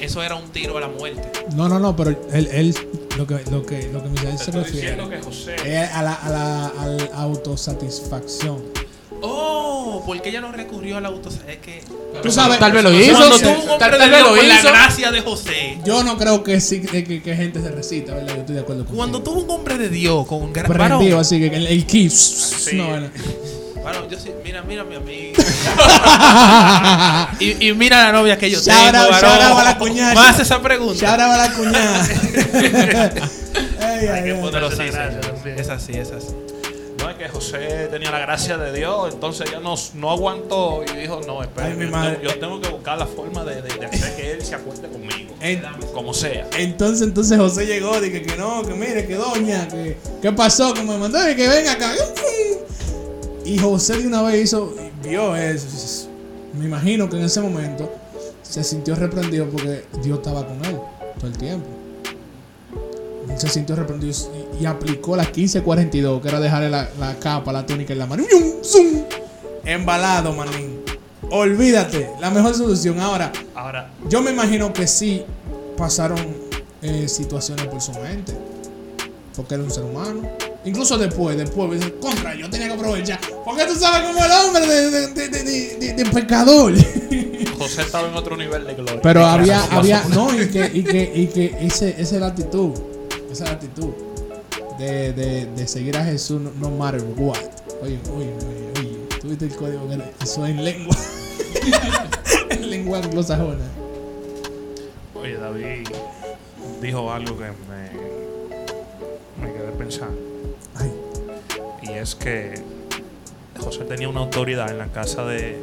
Eso 0.00 0.20
era 0.24 0.34
un 0.34 0.50
tiro 0.50 0.76
a 0.76 0.80
la 0.80 0.88
muerte. 0.88 1.22
No, 1.54 1.68
no, 1.68 1.78
no, 1.78 1.94
pero 1.94 2.10
él, 2.32 2.48
él 2.50 2.74
lo 3.16 3.28
que, 3.28 3.36
lo 3.48 3.64
que, 3.64 3.88
lo 3.92 4.02
que 4.02 4.08
Misael 4.08 4.38
se 4.38 4.50
refiere 4.50 5.08
que 5.08 5.22
José. 5.22 5.54
a 5.86 6.02
la, 6.02 6.14
a 6.14 6.28
la, 6.28 6.66
a 6.66 6.86
la 6.86 7.04
autosatisfacción. 7.14 8.60
Oh, 9.26 10.02
porque 10.06 10.28
ella 10.28 10.40
no 10.40 10.52
recurrió 10.52 10.96
a 10.98 11.00
la 11.00 11.08
auto. 11.08 11.28
Es 11.28 11.56
que 11.58 11.82
Tú 12.22 12.30
sabes, 12.30 12.58
Tal 12.58 12.72
vez 12.72 12.82
lo 12.84 12.92
hizo. 12.92 13.16
cuando 13.16 13.36
tú- 13.38 13.42
tuvo 13.42 13.52
un 13.52 13.70
hombre 13.70 13.78
Tal, 13.78 13.90
vez 13.98 14.08
Dios 14.08 14.22
lo 14.22 14.36
con 14.36 14.48
la 14.48 14.54
hizo. 14.58 14.68
gracia 14.68 15.10
de 15.10 15.20
José. 15.20 15.78
Yo 15.84 16.04
no 16.04 16.16
creo 16.16 16.42
que 16.44 16.60
sí 16.60 16.80
que, 16.82 17.04
que, 17.04 17.22
que 17.22 17.34
gente 17.36 17.60
se 17.60 17.70
recita, 17.70 18.14
¿verdad? 18.14 18.34
Yo 18.34 18.40
estoy 18.40 18.54
de 18.54 18.60
acuerdo 18.60 18.82
contigo. 18.84 18.96
Cuando 18.98 19.22
tuvo 19.22 19.40
un 19.42 19.50
hombre 19.50 19.78
de 19.78 19.88
Dios 19.88 20.26
con 20.26 20.42
un 20.42 20.52
gran 20.52 20.66
Prendido, 20.70 20.98
varón. 20.98 21.20
así 21.20 21.38
que 21.40 21.46
el, 21.56 21.66
el 21.66 21.86
key. 21.86 22.08
Sí. 22.10 22.76
No, 22.76 22.88
bueno. 22.88 23.08
Bueno, 23.82 24.08
yo 24.08 24.18
sí, 24.18 24.30
mira, 24.42 24.62
mírame 24.62 24.96
a 24.96 25.00
mí. 25.00 25.32
y, 27.40 27.68
y 27.68 27.72
mira 27.74 28.04
la 28.06 28.12
novia 28.12 28.38
que 28.38 28.50
yo 28.50 28.58
Shout 28.60 28.92
tengo, 28.92 28.98
out, 29.04 29.12
shout 29.20 29.42
out 29.42 29.58
a 29.58 29.64
la 29.64 29.78
cuñada. 29.78 30.14
Más 30.14 30.38
esa 30.40 30.62
pregunta. 30.62 30.94
Shout 31.06 31.20
out 31.20 31.32
a 31.32 31.36
la 31.36 31.52
cuñada. 31.52 32.08
Ay, 33.80 34.06
ay, 34.08 34.30
ay. 34.30 35.54
Es 35.58 35.68
así, 35.68 35.92
es 35.92 36.10
así. 36.12 36.34
Que 37.24 37.30
José 37.30 37.88
tenía 37.90 38.10
la 38.10 38.18
gracia 38.18 38.58
de 38.58 38.70
Dios, 38.76 39.14
entonces 39.14 39.48
ella 39.48 39.58
no, 39.58 39.76
no 39.94 40.10
aguantó 40.10 40.82
y 40.86 40.94
dijo, 41.00 41.22
no, 41.26 41.42
espera, 41.42 41.68
Ay, 41.68 41.74
mi 41.74 41.86
yo, 41.86 41.90
madre. 41.90 42.16
tengo, 42.16 42.28
yo 42.34 42.38
tengo 42.38 42.60
que 42.60 42.68
buscar 42.68 42.98
la 42.98 43.06
forma 43.06 43.42
de, 43.44 43.62
de- 43.62 43.78
de 43.78 43.86
hacer 43.86 44.14
que 44.16 44.32
él 44.32 44.42
se 44.44 44.54
acuerde 44.54 44.88
conmigo, 44.88 45.34
En- 45.40 45.62
como 45.94 46.12
sea. 46.12 46.46
Entonces, 46.58 47.00
entonces 47.00 47.38
José 47.38 47.64
llegó, 47.64 47.98
dije 47.98 48.20
que 48.20 48.36
no, 48.36 48.62
que 48.62 48.74
mire, 48.74 49.06
que 49.06 49.14
doña, 49.14 49.66
que 49.68 49.96
qué 50.20 50.32
pasó, 50.32 50.74
que 50.74 50.82
me 50.82 50.98
mandó 50.98 51.18
y 51.30 51.34
que 51.34 51.48
venga 51.48 51.72
acá. 51.72 51.92
Y 53.46 53.58
José 53.58 53.96
de 53.96 54.06
una 54.06 54.20
vez 54.20 54.44
hizo, 54.44 54.74
vio 55.02 55.34
eso. 55.34 56.10
Me 56.52 56.66
imagino 56.66 57.08
que 57.08 57.16
en 57.16 57.24
ese 57.24 57.40
momento 57.40 57.90
se 58.42 58.62
sintió 58.62 58.96
reprendido 58.96 59.46
porque 59.48 59.84
Dios 60.02 60.18
estaba 60.18 60.46
con 60.46 60.62
él 60.66 60.76
todo 61.18 61.26
el 61.28 61.38
tiempo. 61.38 61.66
Se 63.38 63.48
sintió 63.48 63.74
reprendido 63.76 64.12
y, 64.60 64.66
aplicó 64.66 65.16
la 65.16 65.24
1542, 65.24 66.22
que 66.22 66.28
era 66.28 66.40
dejarle 66.40 66.70
la, 66.70 66.88
la 66.98 67.18
capa, 67.18 67.52
la 67.52 67.64
túnica 67.64 67.92
en 67.92 67.98
la 67.98 68.06
mano. 68.06 68.24
¡Yum! 68.30 68.62
¡Zum! 68.62 69.04
Embalado, 69.64 70.32
manín. 70.32 70.80
Olvídate, 71.30 72.10
la 72.20 72.30
mejor 72.30 72.54
solución. 72.54 73.00
Ahora, 73.00 73.32
Ahora, 73.54 73.90
yo 74.08 74.20
me 74.22 74.30
imagino 74.30 74.72
que 74.72 74.86
sí 74.86 75.22
pasaron 75.76 76.18
eh, 76.82 77.08
situaciones 77.08 77.66
por 77.66 77.80
su 77.80 77.92
mente. 77.92 78.34
porque 79.34 79.54
era 79.54 79.64
un 79.64 79.70
ser 79.70 79.84
humano. 79.84 80.22
Incluso 80.64 80.96
después, 80.96 81.36
después, 81.36 81.84
contra, 82.00 82.34
yo 82.34 82.48
tenía 82.48 82.68
que 82.68 82.74
aprovechar. 82.74 83.20
Porque 83.44 83.66
tú 83.66 83.74
sabes 83.74 84.06
como 84.06 84.24
el 84.24 84.30
hombre 84.30 84.66
de, 84.66 85.08
de, 85.08 85.92
de, 85.94 86.04
pecador. 86.06 86.72
José 87.58 87.82
estaba 87.82 88.08
en 88.08 88.14
otro 88.14 88.36
nivel 88.36 88.66
de 88.66 88.74
gloria. 88.74 89.00
Pero 89.02 89.26
había, 89.26 89.62
había, 89.64 90.04
no, 90.10 90.28
y 90.40 90.48
que, 90.48 90.70
y 90.72 90.82
que, 90.84 91.12
y 91.14 91.26
que 91.26 91.56
ese, 91.60 91.90
esa 91.98 92.14
es 92.14 92.20
la 92.20 92.28
actitud, 92.28 92.72
esa 93.30 93.44
es 93.44 93.50
la 93.50 93.56
actitud 93.56 94.13
de, 94.78 95.12
de, 95.12 95.46
de 95.46 95.66
seguir 95.66 95.96
a 95.96 96.04
Jesús 96.04 96.40
no, 96.40 96.70
matter 96.70 97.02
what. 97.16 97.38
Oye, 97.82 97.98
oye, 98.14 98.32
oye, 98.46 98.72
oye, 98.80 98.98
tú 99.20 99.28
viste 99.28 99.46
el 99.46 99.56
código 99.56 99.88
que 99.88 99.94
eso 100.24 100.44
es 100.44 100.50
en 100.50 100.64
lengua, 100.64 100.96
en 102.50 102.70
lengua 102.70 102.98
anglosajona. 102.98 103.64
Oye, 105.14 105.36
David 105.36 105.88
dijo 106.80 107.12
algo 107.12 107.36
que 107.36 107.44
me, 107.44 109.46
me 109.46 109.52
quedé 109.52 109.72
pensando. 109.72 110.18
Ay, 110.76 110.92
Y 111.82 111.92
es 111.92 112.14
que 112.14 112.54
José 113.58 113.84
tenía 113.84 114.08
una 114.08 114.20
autoridad 114.20 114.70
en 114.70 114.78
la 114.78 114.88
casa 114.88 115.24
de, 115.24 115.58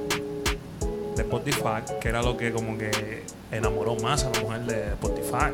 de 1.15 1.21
Spotify, 1.21 1.84
que 2.00 2.10
era 2.10 2.21
lo 2.21 2.38
que 2.38 2.52
como 2.52 2.78
que 2.78 3.24
enamoró 3.52 3.95
más 3.97 4.24
a 4.24 4.30
la 4.32 4.39
mujer 4.41 4.62
de 4.62 4.88
Spotify. 4.93 5.52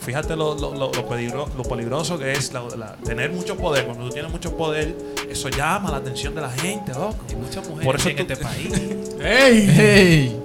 Fíjate 0.00 0.36
lo, 0.36 0.54
lo, 0.54 0.74
lo, 0.74 0.90
lo 0.92 1.08
peligro- 1.08 1.48
lo 1.56 1.62
peligroso 1.64 2.18
que 2.18 2.32
es 2.32 2.52
la- 2.52 2.62
la- 2.76 2.96
tener 2.96 3.30
mucho 3.30 3.56
poder. 3.56 3.84
Cuando 3.84 4.06
tú 4.06 4.10
tienes 4.10 4.30
mucho 4.30 4.56
poder, 4.56 4.94
eso 5.30 5.48
llama 5.48 5.90
la 5.90 5.98
atención 5.98 6.34
de 6.34 6.40
la 6.40 6.50
gente, 6.50 6.92
loco. 6.92 7.16
Hay 7.28 7.36
muchas 7.36 7.66
mujeres 7.68 7.84
Por 7.86 7.96
eso 7.96 8.08
en 8.08 8.16
tú- 8.16 8.22
este 8.32 8.36
país. 8.36 8.68
¡Ey! 9.20 9.70
¡Hey! 9.74 10.40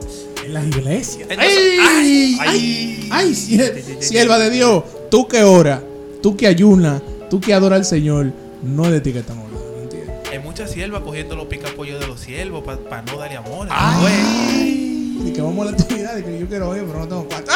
En 0.46 0.54
las 0.54 0.66
iglesias. 0.68 1.28
Entonces, 1.30 1.58
¡Ay! 1.58 2.38
ay, 2.38 2.38
¡Ay! 2.40 3.10
¡Ay! 3.12 3.34
sie- 3.36 4.02
Sierva 4.02 4.38
de 4.40 4.50
Dios, 4.50 4.84
tú 5.10 5.28
que 5.28 5.44
ora, 5.44 5.82
tú 6.22 6.36
que 6.36 6.48
ayuna, 6.48 7.02
tú 7.30 7.40
que 7.40 7.54
adora 7.54 7.76
al 7.78 7.86
Señor, 7.86 8.32
no 8.62 8.86
es 8.86 8.92
de 8.92 9.02
ti 9.02 9.14
que 9.14 9.20
estamos 9.20 9.46
hablando, 9.46 9.74
¿me 9.78 9.84
entiendes? 9.84 10.30
Hay 10.32 10.40
muchas 10.40 10.72
siervas 10.72 11.02
cogiendo 11.04 11.36
los 11.36 11.46
picapollos 11.46 12.00
de 12.00 12.08
los 12.08 12.20
siervos 12.20 12.64
para 12.64 13.02
no 13.04 13.18
darle 13.18 13.38
amor. 13.38 13.68
¡Ay! 13.72 15.22
Y 15.26 15.32
que 15.32 15.42
vamos 15.42 15.66
a 15.68 15.72
la 15.72 15.78
actividad, 15.78 16.18
y 16.18 16.24
que 16.24 16.40
yo 16.40 16.48
quiero 16.48 16.70
oír, 16.70 16.84
pero 16.86 17.00
no 17.00 17.08
tengo 17.08 17.26
cuatro. 17.30 17.54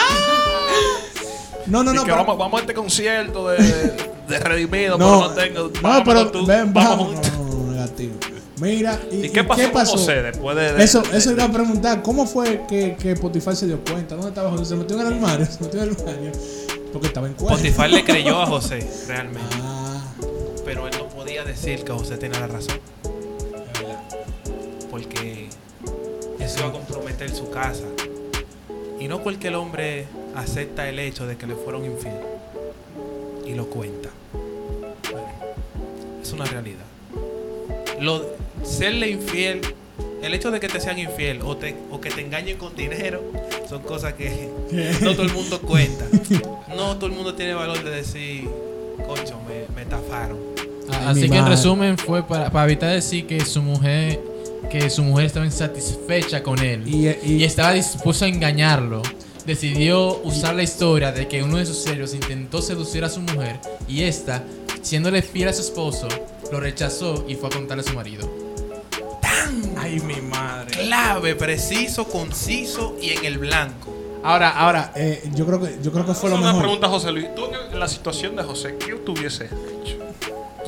No, 1.67 1.83
no, 1.83 1.93
no, 1.93 2.01
que 2.03 2.11
pero- 2.11 2.17
vamos, 2.23 2.37
vamos 2.37 2.57
a 2.59 2.61
este 2.61 2.73
concierto 2.73 3.49
de, 3.49 3.57
de, 4.27 4.39
Redimido, 4.39 4.97
No, 4.97 5.19
pero 5.19 5.29
no 5.29 5.33
tengo. 5.69 5.71
no, 5.81 6.03
pero 6.03 6.31
tú, 6.31 6.45
ven, 6.45 6.73
vamos. 6.73 7.13
No, 7.13 7.21
no, 7.21 7.53
no, 7.65 7.71
negativo. 7.73 8.15
Mira, 8.59 8.99
¿y, 9.11 9.25
¿Y 9.25 9.29
qué 9.29 9.43
pasó, 9.43 9.71
con 9.71 9.85
José 9.85 10.21
después 10.23 10.55
de, 10.55 10.73
de- 10.73 10.83
Eso, 10.83 11.01
de- 11.01 11.17
eso 11.17 11.29
de- 11.29 11.35
iba 11.35 11.43
a 11.45 11.51
preguntar, 11.51 12.01
¿cómo 12.01 12.25
fue 12.25 12.63
que, 12.67 12.95
que 12.99 13.11
Spotify 13.11 13.55
se 13.55 13.67
dio 13.67 13.79
cuenta? 13.83 14.15
¿Dónde 14.15 14.29
estaba 14.29 14.49
José? 14.49 14.65
Se 14.65 14.75
metió 14.75 14.99
en 14.99 15.05
el 15.07 15.13
armario, 15.13 15.45
se 15.49 15.63
metió 15.63 15.83
en 15.83 15.89
el 15.89 15.95
baño, 15.95 16.31
porque 16.91 17.07
estaba 17.07 17.27
en 17.27 17.33
cuenta. 17.33 17.55
Spotify 17.55 17.91
le 17.93 18.03
creyó 18.03 18.41
a 18.41 18.45
José, 18.47 18.79
realmente. 19.07 19.41
Ah, 19.61 20.01
Pero 20.65 20.87
él 20.87 20.93
no 20.97 21.07
podía 21.09 21.43
decir 21.43 21.83
que 21.83 21.91
José 21.93 22.17
tenía 22.17 22.39
la 22.39 22.47
razón. 22.47 22.79
es 23.03 23.79
verdad. 23.79 24.03
Porque 24.89 25.49
eso 26.39 26.59
iba 26.59 26.67
a 26.69 26.71
comprometer 26.71 27.29
su 27.33 27.49
casa. 27.51 27.83
Y 28.99 29.07
no 29.07 29.21
cualquier 29.21 29.53
hombre 29.55 30.07
acepta 30.37 30.87
el 30.87 30.99
hecho 30.99 31.25
de 31.25 31.35
que 31.35 31.47
le 31.47 31.55
fueron 31.55 31.83
infiel. 31.83 32.15
Y 33.45 33.53
lo 33.53 33.69
cuenta. 33.69 34.09
Es 36.21 36.31
una 36.31 36.45
realidad. 36.45 36.85
Lo, 37.99 38.23
serle 38.63 39.09
infiel, 39.09 39.61
el 40.21 40.33
hecho 40.33 40.51
de 40.51 40.59
que 40.59 40.67
te 40.67 40.79
sean 40.79 40.99
infiel 40.99 41.41
o, 41.41 41.57
te, 41.57 41.75
o 41.89 41.99
que 41.99 42.11
te 42.11 42.21
engañen 42.21 42.57
con 42.57 42.75
dinero, 42.75 43.23
son 43.67 43.81
cosas 43.81 44.13
que 44.13 44.49
no 45.01 45.13
todo 45.13 45.23
el 45.23 45.33
mundo 45.33 45.59
cuenta. 45.61 46.05
No 46.69 46.95
todo 46.97 47.07
el 47.07 47.13
mundo 47.13 47.33
tiene 47.33 47.53
valor 47.53 47.83
de 47.83 47.89
decir, 47.89 48.47
concho, 49.05 49.39
me, 49.47 49.73
me 49.75 49.81
estafaron. 49.81 50.37
Ay, 50.89 51.05
Así 51.07 51.29
que 51.29 51.37
en 51.37 51.47
resumen 51.47 51.97
fue 51.97 52.23
para, 52.23 52.51
para 52.51 52.65
evitar 52.65 52.91
decir 52.91 53.25
que 53.25 53.43
su 53.43 53.61
mujer 53.61 54.19
que 54.69 54.89
su 54.89 55.01
mujer 55.03 55.25
estaba 55.25 55.45
insatisfecha 55.45 56.43
con 56.43 56.59
él 56.59 56.83
Y, 56.85 57.07
y, 57.07 57.19
y, 57.23 57.43
estaba 57.43 57.73
dispuesto 57.73 58.25
a 58.25 58.27
engañarlo. 58.27 59.01
Decidió 59.47 60.19
usar 60.23 60.55
la 60.55 60.63
historia 60.63 61.13
de 61.13 61.27
que 61.29 61.41
uno 61.41 61.55
de 61.57 61.65
sus 61.65 61.77
serios 61.77 62.13
intentó 62.13 62.61
seducir 62.61 63.05
a 63.05 63.09
su 63.09 63.21
mujer 63.21 63.59
y 63.87 64.03
esta, 64.03 64.43
siéndole 64.81 65.21
fiel 65.21 65.47
a 65.47 65.53
su 65.53 65.61
esposo, 65.61 66.09
lo 66.51 66.59
rechazó 66.59 67.23
y 67.29 67.35
fue 67.35 67.47
a 67.47 67.51
contarle 67.53 67.81
a 67.83 67.87
su 67.87 67.93
marido. 67.93 68.29
ay, 69.77 70.01
mi 70.01 70.19
madre. 70.19 70.71
Clave, 70.85 71.33
preciso, 71.35 72.03
conciso 72.09 72.97
y 73.01 73.11
en 73.11 73.23
el 73.23 73.37
blanco. 73.37 73.93
Ahora, 74.21 74.49
ahora, 74.49 74.91
eh, 74.97 75.23
yo 75.33 75.45
creo 75.45 75.61
que 75.61 75.77
yo 75.81 75.93
creo 75.93 76.05
que 76.05 76.13
fue 76.13 76.29
lo 76.29 76.35
una 76.35 76.47
mejor. 76.47 76.61
pregunta, 76.63 76.89
José 76.89 77.11
Luis. 77.13 77.33
Tú 77.33 77.45
en- 77.45 77.79
la 77.79 77.87
situación 77.87 78.35
de 78.35 78.43
José, 78.43 78.75
¿qué 78.77 78.95
tú 78.95 79.13
hubieses 79.13 79.49
hecho? 79.49 79.97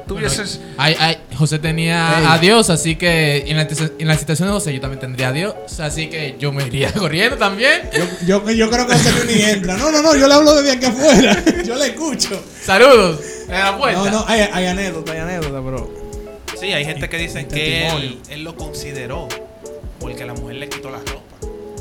Tú 0.10 0.16
tuvieses. 0.16 0.60
Ay, 0.76 0.96
ay, 1.00 1.18
José 1.38 1.60
tenía 1.60 2.34
a 2.34 2.40
Dios, 2.40 2.72
así 2.72 2.96
que 2.96 3.44
en 3.48 3.58
la, 3.58 3.68
en 4.00 4.08
la 4.08 4.18
situación 4.18 4.48
de 4.48 4.54
José 4.54 4.74
yo 4.74 4.82
también 4.82 5.00
tendría 5.00 5.28
a 5.28 5.32
Dios, 5.32 5.54
así 5.80 6.08
que 6.10 6.36
yo 6.40 6.52
me 6.52 6.66
iría 6.66 6.92
corriendo 6.98 7.38
también. 7.38 7.88
Yo, 8.26 8.42
yo, 8.42 8.52
yo 8.52 8.70
creo 8.72 8.88
que 8.88 8.94
José 8.94 9.12
ni 9.28 9.40
entra. 9.44 9.78
No, 9.78 9.92
no, 9.92 10.02
no, 10.02 10.16
yo 10.16 10.28
le 10.28 10.34
hablo 10.34 10.56
desde 10.56 10.72
aquí 10.72 10.86
afuera. 10.88 11.44
Yo 11.64 11.76
le 11.76 11.86
escucho. 11.88 12.44
Saludos 12.60 13.20
en 13.44 13.60
la 13.60 13.78
puerta. 13.78 14.00
No, 14.04 14.10
no, 14.10 14.26
hay, 14.28 14.42
hay 14.52 14.66
anécdota, 14.66 15.12
hay 15.12 15.20
anécdota, 15.20 15.60
bro. 15.60 15.94
Sí, 16.60 16.74
hay 16.74 16.84
gente 16.84 17.08
que 17.08 17.18
dicen 17.18 17.46
Un 17.46 17.52
que 17.54 17.88
él, 17.88 18.20
él 18.30 18.44
lo 18.44 18.56
consideró 18.56 19.28
porque 20.00 20.26
la 20.26 20.34
mujer 20.34 20.56
le 20.56 20.70
quitó 20.70 20.90
la 20.90 20.98
ropa. 20.98 21.22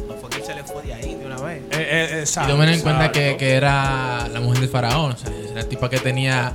No 0.06 0.14
fue 0.20 0.28
que 0.28 0.36
él 0.36 0.44
se 0.44 0.54
le 0.54 0.64
fue 0.64 0.82
de 0.82 0.92
ahí 0.92 1.14
de 1.14 1.24
una 1.24 1.36
vez. 1.40 1.62
Eh, 1.70 2.24
Y 2.26 2.46
tomen 2.46 2.68
en 2.68 2.80
cuenta 2.80 3.10
que, 3.10 3.36
que 3.38 3.52
era 3.54 4.28
la 4.30 4.40
mujer 4.40 4.60
del 4.60 4.68
faraón, 4.68 5.12
o 5.12 5.16
sea, 5.16 5.30
era 5.30 5.54
la 5.54 5.64
tipa 5.64 5.88
que 5.88 5.98
tenía 5.98 6.54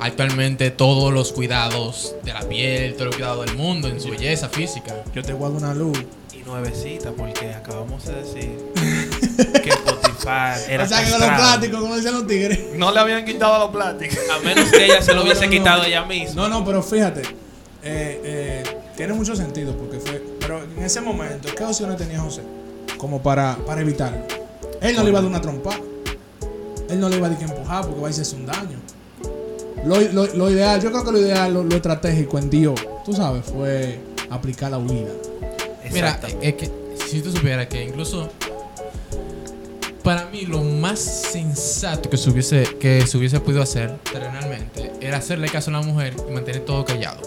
actualmente 0.00 0.70
todos 0.70 1.12
los 1.12 1.32
cuidados 1.32 2.14
de 2.24 2.32
la 2.32 2.40
piel, 2.40 2.94
todo 2.94 3.08
el 3.08 3.14
cuidado 3.14 3.42
del 3.42 3.56
mundo 3.56 3.88
en 3.88 4.00
su 4.00 4.10
belleza 4.10 4.48
física. 4.48 4.94
Yo 5.14 5.22
te 5.22 5.32
guardo 5.32 5.56
una 5.58 5.74
luz. 5.74 5.98
Y 6.34 6.42
nuevecita, 6.42 7.12
porque 7.12 7.52
acabamos 7.52 8.04
de 8.06 8.14
decir 8.14 8.58
que 9.62 9.70
Spotify 9.70 10.60
era 10.68 10.84
o 10.84 10.88
sea, 10.88 11.04
que 11.04 11.10
con 11.10 11.20
los 11.20 11.28
plásticos, 11.28 11.80
como 11.80 11.96
dicen 11.96 12.14
los 12.14 12.26
tigres. 12.26 12.58
No 12.76 12.92
le 12.92 13.00
habían 13.00 13.24
quitado 13.24 13.58
los 13.58 13.70
plásticos. 13.70 14.18
A 14.34 14.38
menos 14.44 14.70
que 14.70 14.84
ella 14.84 15.02
se 15.02 15.12
lo 15.12 15.22
hubiese 15.22 15.46
no, 15.46 15.52
no. 15.52 15.58
quitado 15.58 15.84
ella 15.84 16.04
misma. 16.04 16.42
No, 16.42 16.48
no, 16.48 16.64
pero 16.64 16.82
fíjate. 16.82 17.22
eh, 17.82 18.20
eh, 18.24 18.62
tiene 18.96 19.12
mucho 19.14 19.34
sentido 19.34 19.76
porque 19.76 19.98
fue. 19.98 20.22
Pero 20.40 20.62
en 20.62 20.82
ese 20.82 21.00
momento, 21.00 21.48
¿qué 21.56 21.64
opciones 21.64 21.96
tenía 21.96 22.20
José? 22.20 22.42
Como 22.96 23.22
para, 23.22 23.56
para 23.66 23.80
evitarlo. 23.80 24.26
Él 24.80 24.96
no 24.96 25.02
le 25.02 25.10
iba 25.10 25.18
a 25.18 25.22
dar 25.22 25.30
una 25.30 25.40
trompa. 25.40 25.74
Él 26.88 26.98
no 26.98 27.08
le 27.08 27.16
iba 27.16 27.26
a 27.26 27.30
decir 27.30 27.46
que 27.46 27.52
empujar 27.52 27.84
porque 27.84 28.00
va 28.00 28.08
a 28.08 28.10
hacerse 28.10 28.36
un 28.36 28.46
daño. 28.46 28.79
Lo, 29.84 29.98
lo- 30.12 30.26
lo 30.34 30.50
ideal, 30.50 30.80
yo 30.82 30.90
creo 30.90 31.04
que 31.04 31.12
lo 31.12 31.18
ideal, 31.18 31.54
lo, 31.54 31.62
lo 31.64 31.74
estratégico 31.76 32.38
en 32.38 32.50
Dios, 32.50 32.80
tú 33.04 33.12
sabes, 33.12 33.44
fue 33.46 33.98
aplicar 34.28 34.70
la 34.70 34.78
huida. 34.78 35.10
Mira, 35.92 36.20
es 36.42 36.54
que 36.54 36.70
si 37.08 37.20
tú 37.22 37.32
supieras 37.32 37.66
que 37.66 37.82
incluso 37.84 38.28
para 40.04 40.26
mí 40.26 40.42
lo 40.42 40.62
más 40.62 40.98
sensato 40.98 42.08
que 42.08 42.16
se 42.16 42.30
hubiese, 42.30 42.64
que 42.78 43.06
se 43.06 43.18
hubiese 43.18 43.40
podido 43.40 43.62
hacer 43.62 43.96
terrenalmente 44.12 44.92
era 45.00 45.18
hacerle 45.18 45.48
caso 45.48 45.70
a 45.70 45.74
la 45.74 45.82
mujer 45.82 46.14
y 46.28 46.32
mantener 46.32 46.64
todo 46.64 46.84
callado. 46.84 47.20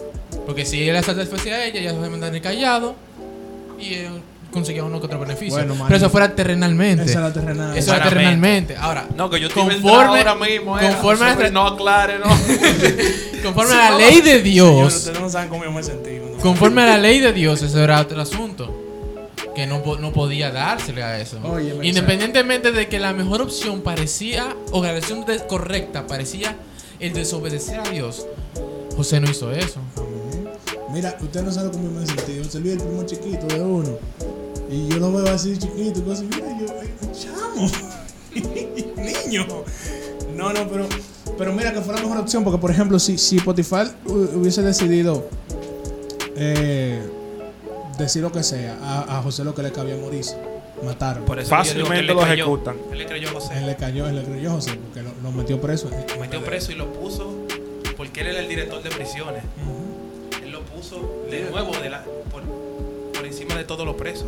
Porque 0.46 0.66
si 0.66 0.88
él 0.88 1.04
satisfacía 1.04 1.56
a 1.56 1.66
ella, 1.66 1.80
ella 1.82 1.92
se 1.92 1.98
va 2.00 2.06
a 2.08 2.10
mantener 2.10 2.42
callado 2.42 2.96
y 3.80 3.94
él 3.96 4.22
conseguía 4.54 4.84
uno 4.84 5.00
que 5.00 5.08
otro 5.08 5.20
beneficio. 5.20 5.56
Bueno. 5.56 5.76
Pero 5.86 5.98
eso 5.98 6.10
fuera 6.10 6.34
terrenalmente. 6.34 7.04
Esa 7.04 7.20
era 7.20 7.28
la 7.28 7.34
terrenal. 7.34 7.78
Eso 7.78 7.94
era 7.94 8.04
terrenalmente. 8.06 8.78
Ahora, 8.78 9.08
No, 9.16 9.30
que 9.30 9.40
yo 9.40 9.50
te 9.50 9.56
Conforme- 9.56 10.20
ahora 10.20 10.36
mismo. 10.36 10.80
eh, 10.80 10.88
conforme 11.02 11.26
a 11.26 11.50
no 11.50 11.68
aclare, 11.68 12.20
no. 12.20 12.26
conforme 13.44 13.74
a 13.74 13.90
la 13.92 13.98
ley 13.98 14.22
de 14.22 14.42
Dios, 14.42 14.96
ustedes 14.96 15.20
no 15.20 15.30
saben 15.30 15.50
cómo 15.50 15.64
yo 15.66 15.72
me 15.72 15.84
sentí. 15.84 16.12
¿no? 16.12 16.38
conforme 16.38 16.84
a 16.84 16.86
la 16.86 16.98
ley 16.98 17.20
de 17.20 17.34
Dios, 17.34 17.62
eso 17.62 17.84
era 17.84 18.00
otro 18.00 18.22
asunto. 18.22 18.80
Que 19.56 19.68
no, 19.68 19.84
no 20.00 20.12
podía 20.12 20.50
dársele 20.52 21.04
a 21.04 21.20
eso. 21.20 21.38
Oye, 21.44 21.76
Independientemente 21.84 22.72
de 22.72 22.88
que 22.88 23.00
la 23.00 23.14
mejor 23.14 23.42
opción 23.42 23.82
parecía, 23.82 24.48
o 24.72 24.84
la 24.84 24.98
opción 24.98 25.26
correcta 25.48 26.08
parecía 26.08 26.56
el 27.00 27.14
desobedecer 27.14 27.80
a 27.80 27.90
Dios, 27.90 28.26
José 28.96 29.20
no 29.20 29.30
hizo 29.30 29.52
eso. 29.52 29.80
Mira, 30.92 31.18
usted 31.20 31.42
no 31.42 31.52
sabe 31.52 31.72
cómo 31.72 31.90
me 31.90 32.06
sentí. 32.06 32.40
José 32.44 32.60
Luis 32.60 32.74
el 32.74 32.80
primo 32.80 33.04
chiquito 33.04 33.46
de 33.48 33.62
uno. 33.62 33.98
Y 34.74 34.88
yo 34.90 34.98
lo 34.98 35.12
veo 35.14 35.34
así 35.34 35.58
chiquito 35.58 36.00
y 36.00 36.02
cosas. 36.04 36.24
Mira, 36.24 36.48
yo, 36.60 36.68
chamo. 37.14 37.70
Niño. 39.26 39.46
No, 40.36 40.52
no, 40.52 40.68
pero, 40.68 40.88
pero 41.38 41.54
mira 41.54 41.72
que 41.74 41.82
fue 41.82 41.94
la 41.94 42.02
mejor 42.02 42.18
opción. 42.18 42.44
Porque, 42.44 42.60
por 42.60 42.72
ejemplo, 42.72 42.98
si, 43.00 43.18
si 43.18 43.38
Spotify 43.38 43.92
hu- 44.06 44.36
hubiese 44.36 44.62
decidido 44.62 45.28
eh, 46.36 47.00
decir 47.98 48.22
lo 48.22 48.32
que 48.32 48.44
sea, 48.44 48.78
a, 48.82 49.20
a 49.20 49.22
José 49.22 49.44
lo 49.44 49.54
que 49.54 49.62
le 49.64 49.72
cabía 49.72 49.96
mataron. 50.84 51.24
Por 51.26 51.40
eso 51.40 51.50
digo 51.56 51.62
que 51.90 52.00
él 52.00 52.08
Fácilmente 52.08 52.14
lo 52.14 52.26
ejecutan. 52.26 52.76
Él 52.92 52.98
le 53.00 53.06
creyó 53.06 53.28
a 53.28 53.32
Él 53.32 53.36
José. 53.38 53.62
le 53.62 53.76
cayó, 53.76 54.08
él 54.08 54.16
le 54.16 54.24
creyó 54.24 54.50
a 54.50 54.54
José 54.54 54.74
porque 54.74 55.02
lo, 55.04 55.12
lo 55.22 55.32
metió 55.32 55.62
preso. 55.62 55.90
Lo 55.90 56.20
metió 56.20 56.44
preso 56.44 56.72
y 56.72 56.76
lo 56.76 56.92
puso 56.92 57.32
porque 57.96 58.22
él 58.22 58.28
era 58.28 58.40
el 58.40 58.50
director 58.50 58.82
de 58.82 58.90
prisiones. 58.90 59.44
Él 60.44 60.52
lo 60.52 60.62
puso 60.62 61.24
de 61.30 61.42
nuevo 61.50 61.72
de 61.78 61.90
la, 61.90 62.04
por, 62.32 62.42
por 63.24 63.32
encima 63.32 63.56
de 63.56 63.64
todos 63.64 63.86
los 63.86 63.96
presos. 63.96 64.26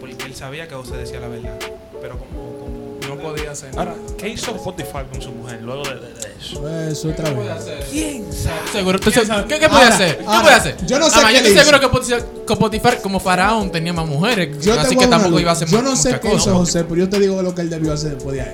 Porque 0.00 0.16
él 0.24 0.34
sabía 0.34 0.66
que 0.66 0.74
José 0.74 0.96
decía 0.96 1.20
la 1.20 1.28
verdad. 1.28 1.56
Pero 2.02 2.18
como, 2.18 2.58
como 2.58 2.98
no 3.16 3.22
podía 3.22 3.52
hacer 3.52 3.70
Ahora, 3.78 3.92
nada. 3.92 4.16
¿qué 4.18 4.30
hizo 4.30 4.50
Spotify 4.56 5.04
con 5.12 5.22
su 5.22 5.30
mujer 5.30 5.62
luego 5.62 5.84
de, 5.84 5.94
de- 5.94 6.00
de 6.14 6.34
eso? 6.40 6.68
Eso 6.90 7.08
otra 7.10 7.30
vez. 7.30 7.48
¿Quién 7.88 8.24
sabe? 8.32 8.56
Seguro, 8.72 8.98
¿tú 8.98 9.12
se- 9.12 9.20
¿Qué, 9.20 9.60
qué 9.60 9.68
puede 9.68 9.82
Ahora, 9.84 9.94
hacer? 9.94 10.18
¿Qué 10.18 10.24
ahora, 10.26 10.42
puede 10.42 10.54
hacer? 10.56 10.76
yo 10.86 10.98
no 10.98 11.08
sé 11.08 11.14
Además, 11.14 11.32
qué 11.34 11.38
yo 11.38 11.46
estoy 11.46 11.58
seguro 11.64 11.78
que 11.78 11.86
Spotify, 11.86 12.26
que 12.48 12.52
Spotify 12.52 12.88
como 13.00 13.20
faraón 13.20 13.70
tenía 13.70 13.92
más 13.92 14.06
mujeres. 14.08 14.58
Yo 14.64 14.78
así 14.80 14.96
que 14.96 15.06
tampoco 15.06 15.38
iba 15.38 15.50
a 15.50 15.52
hacer 15.52 15.68
Yo 15.68 15.82
no 15.82 15.94
sé 15.94 16.18
qué 16.18 16.30
cosa. 16.30 16.36
hizo 16.50 16.54
José, 16.58 16.82
pero 16.82 16.96
yo 16.96 17.08
te 17.08 17.20
digo 17.20 17.40
lo 17.42 17.54
que 17.54 17.60
él 17.62 17.70
debió 17.70 17.92
hacer 17.92 18.14
después 18.16 18.34
de 18.34 18.42
ahí. 18.42 18.52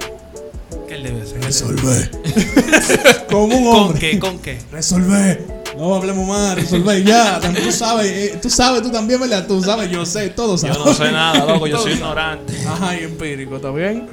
¿Qué 0.87 0.97
él 0.97 1.03
debe 1.05 1.23
hacer? 1.23 1.43
Resolver. 1.43 2.11
Como 3.31 3.57
un 3.57 3.65
¿Con 3.65 3.77
hombre. 3.85 4.01
qué? 4.01 4.19
¿Con 4.19 4.39
qué? 4.39 4.59
Resolver. 4.71 5.52
No 5.83 5.97
hablemos 5.97 6.29
más, 6.29 6.55
resolver 6.55 7.03
ya. 7.03 7.41
Tú 7.41 7.73
sabes, 7.73 8.07
eh, 8.07 8.39
tú 8.41 8.49
sabes, 8.49 8.83
tú 8.83 8.93
también, 8.93 9.19
¿verdad? 9.19 9.49
Tú 9.49 9.61
sabes, 9.61 9.91
yo 9.91 10.07
sé, 10.07 10.31
todos 10.31 10.63
Yo 10.63 10.73
saben. 10.73 10.85
no 10.85 10.95
sé 10.95 11.11
nada, 11.11 11.45
loco, 11.45 11.67
yo 11.67 11.77
soy 11.77 11.95
ignorante. 11.95 12.55
Ajá, 12.69 12.97
y 12.97 13.03
empírico, 13.03 13.57
¿está 13.57 13.73
bien? 13.73 14.09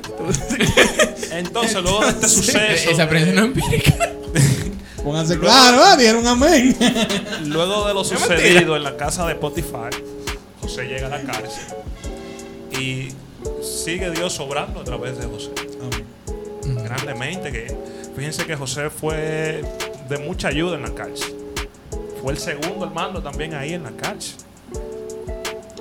Entonces, 1.32 1.80
luego 1.84 2.00
de 2.02 2.10
este 2.10 2.28
suceso, 2.28 2.90
Esa 2.90 3.04
aprensión 3.04 3.36
no 3.36 3.44
empírica. 3.44 3.94
Pónganse 5.04 5.38
claro, 5.38 5.80
ah, 5.84 5.96
dijeron 5.96 6.26
amén. 6.26 6.76
luego 7.46 7.88
de 7.88 7.94
lo 7.94 8.04
sucedido 8.04 8.76
en 8.76 8.82
la 8.84 8.98
casa 8.98 9.28
de 9.28 9.34
Spotify, 9.34 9.96
José 10.62 10.86
llega 10.86 11.06
a 11.06 11.12
la 11.12 11.22
cárcel 11.22 11.64
y 12.80 13.10
sigue 13.64 14.10
Dios 14.10 14.34
sobrando 14.34 14.80
a 14.80 14.84
través 14.84 15.20
de 15.20 15.28
José. 15.28 15.52
Grandemente, 16.84 17.52
que 17.52 17.78
fíjense 18.16 18.48
que 18.48 18.56
José 18.56 18.90
fue 18.90 19.62
de 20.10 20.18
mucha 20.18 20.48
ayuda 20.48 20.76
en 20.76 20.82
la 20.82 20.96
cárcel. 20.96 21.39
Fue 22.22 22.34
el 22.34 22.38
segundo 22.38 22.86
hermano 22.86 23.22
también 23.22 23.54
ahí 23.54 23.74
en 23.74 23.84
la 23.84 23.92
cárcel. 23.92 24.36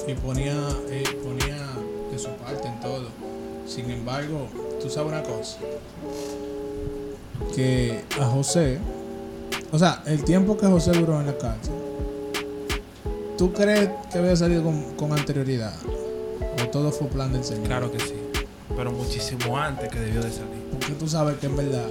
Y 0.07 0.15
ponía, 0.15 0.57
eh, 0.89 1.05
ponía 1.23 1.57
de 2.11 2.19
su 2.19 2.29
parte 2.31 2.69
en 2.69 2.81
todo. 2.81 3.09
Sin 3.67 3.91
embargo, 3.91 4.49
tú 4.81 4.89
sabes 4.89 5.13
una 5.13 5.23
cosa. 5.23 5.59
Que 7.55 8.05
a 8.21 8.25
José, 8.27 8.79
o 9.73 9.79
sea, 9.79 10.03
el 10.07 10.25
tiempo 10.25 10.57
que 10.57 10.67
José 10.67 10.93
duró 10.93 11.21
en 11.21 11.27
la 11.27 11.37
cárcel, 11.37 11.75
¿tú 13.37 13.53
crees 13.53 13.91
que 14.11 14.19
había 14.19 14.37
salido 14.37 14.63
con, 14.63 14.95
con 14.95 15.13
anterioridad? 15.13 15.75
¿O 16.63 16.69
todo 16.69 16.91
fue 16.91 17.09
plan 17.09 17.33
del 17.33 17.45
Señor? 17.45 17.67
Claro 17.67 17.93
que 17.93 18.01
sí. 18.01 18.15
Pero 18.77 18.93
muchísimo 18.93 19.59
antes 19.59 19.89
que 19.89 19.99
debió 19.99 20.23
de 20.23 20.31
salir. 20.31 20.63
Porque 20.71 20.93
tú 20.93 21.09
sabes 21.09 21.37
que 21.39 21.47
en 21.47 21.57
verdad, 21.57 21.87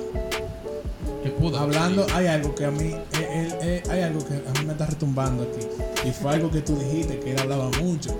Que 1.28 1.34
pudo. 1.34 1.60
hablando, 1.60 2.08
hay 2.14 2.28
algo 2.28 2.56
que 2.56 2.66
a 2.66 2.72
mí, 2.72 2.86
eh, 2.86 3.02
eh, 3.20 3.60
eh, 3.62 3.84
hay 3.90 4.02
algo 4.02 4.26
que 4.26 4.34
a 4.36 4.60
mí 4.60 4.66
me 4.66 4.72
está 4.72 4.86
retumbando 4.86 5.44
aquí. 5.44 5.68
Y 6.08 6.12
fue 6.12 6.34
algo 6.34 6.50
que 6.50 6.62
tú 6.62 6.78
dijiste, 6.78 7.20
que 7.20 7.32
él 7.32 7.40
hablaba 7.40 7.70
mucho. 7.82 8.18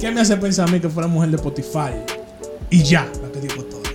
¿Qué 0.00 0.10
me 0.12 0.20
hace 0.20 0.36
pensar 0.36 0.68
a 0.68 0.72
mí 0.72 0.78
que 0.78 0.88
fue 0.88 1.02
la 1.02 1.08
mujer 1.08 1.30
de 1.30 1.36
Spotify? 1.36 1.94
Y 2.70 2.82
ya, 2.84 3.08
la 3.22 3.32
que 3.32 3.40
dijo 3.40 3.64
toda. 3.64 3.90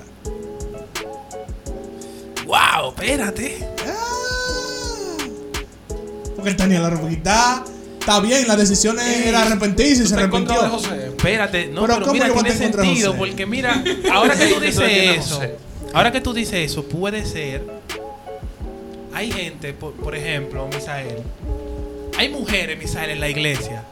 ¡Wow! 2.46 2.89
Espérate. 2.89 3.65
Ah. 3.88 5.18
Porque 6.36 6.50
él 6.50 6.56
tenía 6.58 6.80
la 6.82 6.89
ropa 6.89 7.08
quitada. 7.08 7.63
Está 8.00 8.20
bien, 8.22 8.48
la 8.48 8.56
decisión 8.56 8.98
era 9.00 9.44
arrepentirse 9.44 10.04
y 10.04 10.08
se 10.08 10.15
¿Tú 10.15 10.20
estás 10.20 10.24
en 10.26 10.30
contra 10.32 10.56
arrepintió. 10.56 10.89
José? 10.89 11.08
Espérate, 11.10 11.68
no, 11.68 11.82
Pero 11.82 11.94
pero, 11.94 12.00
¿cómo 12.02 12.13
mira, 12.13 12.28
yo 12.28 12.34
voy 12.34 12.42
a 12.42 12.44
tiene 12.44 12.58
sentido, 12.58 13.12
José? 13.12 13.18
porque 13.20 13.46
mira, 13.46 13.84
ahora 14.12 14.36
que 14.36 14.48
tú 14.48 14.60
¿Qué 14.60 14.72
tú 14.72 14.82
dices 14.82 15.18
eso? 15.18 15.42
Ahora 15.93 16.12
que 16.12 16.21
tú 16.21 16.34
dices 16.34 16.71
eso, 16.71 16.84
puede 16.84 17.25
ser, 17.25 17.63
hay 19.13 19.32
gente, 19.32 19.73
por, 19.73 19.93
por 19.93 20.15
ejemplo, 20.15 20.67
Misael, 20.67 21.17
hay 22.17 22.30
mujeres, 22.30 22.78
Misael, 22.78 23.12
en 23.12 23.19
la 23.19 23.30
iglesia, 23.30 23.86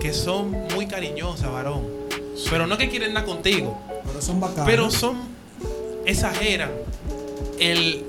que 0.00 0.12
son 0.12 0.50
muy 0.74 0.86
cariñosas, 0.86 1.50
varón, 1.50 1.86
pero 2.50 2.66
no 2.66 2.76
que 2.76 2.88
quieren 2.88 3.12
nada 3.14 3.24
contigo, 3.26 3.78
Pero 4.06 4.20
son 4.22 4.40
bacanas. 4.40 4.66
pero 4.66 4.90
son, 4.90 5.16
exageran 6.04 6.70
el, 7.58 8.04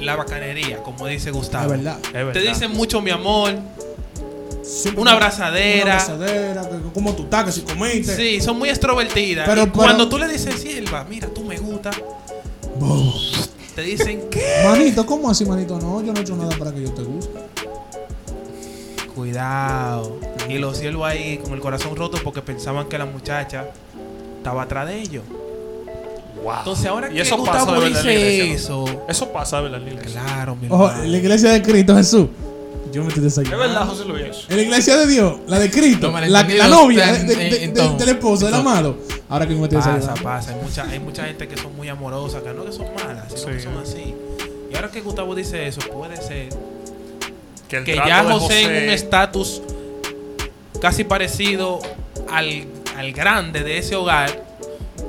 la 0.00 0.16
bacanería, 0.16 0.82
como 0.82 1.06
dice 1.06 1.30
Gustavo. 1.30 1.72
Es 1.72 1.82
verdad. 1.82 1.98
Es 2.06 2.12
verdad. 2.12 2.32
Te 2.32 2.40
dicen 2.40 2.72
mucho 2.72 3.00
mi 3.00 3.10
amor, 3.10 3.54
Una 4.92 5.00
Una 5.00 5.12
abrazadera. 5.12 5.92
abrazadera, 5.94 6.62
que, 6.68 6.76
que 6.76 6.92
como 6.92 7.14
tú 7.14 7.22
estás, 7.24 7.44
que 7.46 7.52
si 7.52 7.60
comiste. 7.62 8.14
Sí, 8.16 8.40
son 8.40 8.58
muy 8.58 8.68
extrovertidas. 8.68 9.48
Pero- 9.48 9.62
y 9.62 9.66
cuando 9.68 9.96
pero- 10.04 10.08
tú 10.08 10.18
le 10.18 10.28
dices, 10.28 10.54
Silva, 10.60 11.06
mira, 11.08 11.28
tú 11.28 11.42
me 11.42 11.56
gusta, 11.58 11.90
te 13.74 13.82
dicen, 13.82 14.24
¿qué? 14.30 14.62
Manito, 14.64 15.06
¿cómo 15.06 15.30
así, 15.30 15.44
manito? 15.46 15.78
No, 15.80 16.02
yo 16.02 16.12
no 16.12 16.18
he 16.18 16.22
hecho 16.22 16.36
nada 16.36 16.54
para 16.58 16.72
que 16.72 16.82
yo 16.82 16.90
te 16.92 17.02
guste. 17.02 17.38
Cuidado. 19.14 20.18
Y 20.48 20.58
los 20.58 20.78
cielos 20.78 21.02
ahí 21.04 21.38
con 21.38 21.52
el 21.54 21.60
corazón 21.60 21.96
roto 21.96 22.18
porque 22.22 22.40
pensaban 22.42 22.88
que 22.88 22.98
la 22.98 23.06
muchacha 23.06 23.66
estaba 24.36 24.62
atrás 24.62 24.86
de 24.88 25.00
ellos. 25.00 25.24
Wow. 26.42 26.52
Entonces 26.58 26.86
ahora 26.86 27.10
y 27.10 27.14
que 27.14 27.20
eso 27.22 27.36
Gustavo 27.36 27.74
pasa 27.74 27.86
dice 27.88 28.52
eso. 28.52 28.84
Eso 29.08 29.28
pasa 29.32 29.56
de 29.56 29.62
verdad 29.64 29.80
en 29.80 29.86
la 29.86 29.92
iglesia. 29.94 30.22
Claro, 30.22 30.54
mi 30.56 30.68
Ojo, 30.70 30.88
hermano. 30.88 31.04
la 31.10 31.16
iglesia 31.16 31.50
de 31.50 31.62
Cristo 31.62 31.96
Jesús. 31.96 32.26
Yo 32.92 33.02
me 33.02 33.08
estoy 33.08 33.26
Es 33.26 33.34
desayunando. 33.36 33.58
verdad, 33.58 33.86
José 33.86 34.04
Luis. 34.06 34.46
En 34.48 34.56
la 34.56 34.62
iglesia 34.62 34.96
de 34.96 35.06
Dios, 35.06 35.34
la 35.46 35.58
de 35.58 35.70
Cristo, 35.70 36.10
No, 36.10 36.20
la, 36.20 36.68
novia 36.68 37.12
de- 37.12 37.24
de- 37.24 37.68
de- 37.68 37.94
del 37.98 38.08
esposo, 38.08 38.46
del 38.46 38.54
amado. 38.54 38.96
Ahora 39.28 39.46
que 39.46 39.54
me 39.54 39.62
estoy 39.64 39.78
Pasa, 39.78 39.92
desayunando. 39.94 40.22
pasa. 40.22 40.50
Hay 40.52 40.56
mucha, 40.62 40.82
hay 40.84 40.98
mucha 41.00 41.24
gente 41.26 41.46
que 41.48 41.56
son 41.56 41.76
muy 41.76 41.88
amorosas, 41.88 42.42
que 42.42 42.50
no 42.52 42.64
que 42.64 42.72
son 42.72 42.86
malas, 42.94 43.26
sino 43.34 43.52
que 43.52 43.60
son 43.60 43.76
así. 43.78 44.14
Y 44.70 44.74
ahora 44.76 44.90
que 44.90 45.00
Gustavo 45.00 45.34
dice 45.34 45.66
eso, 45.66 45.80
puede 45.92 46.16
ser 46.16 46.48
Que, 47.68 47.76
el 47.78 47.84
que 47.84 47.94
trato 47.94 48.08
ya 48.08 48.24
José 48.24 48.62
en 48.62 48.84
un 48.84 48.90
estatus 48.94 49.62
casi 50.80 51.04
parecido 51.04 51.80
al, 52.30 52.64
al 52.96 53.12
grande 53.12 53.62
de 53.64 53.78
ese 53.78 53.96
hogar, 53.96 54.44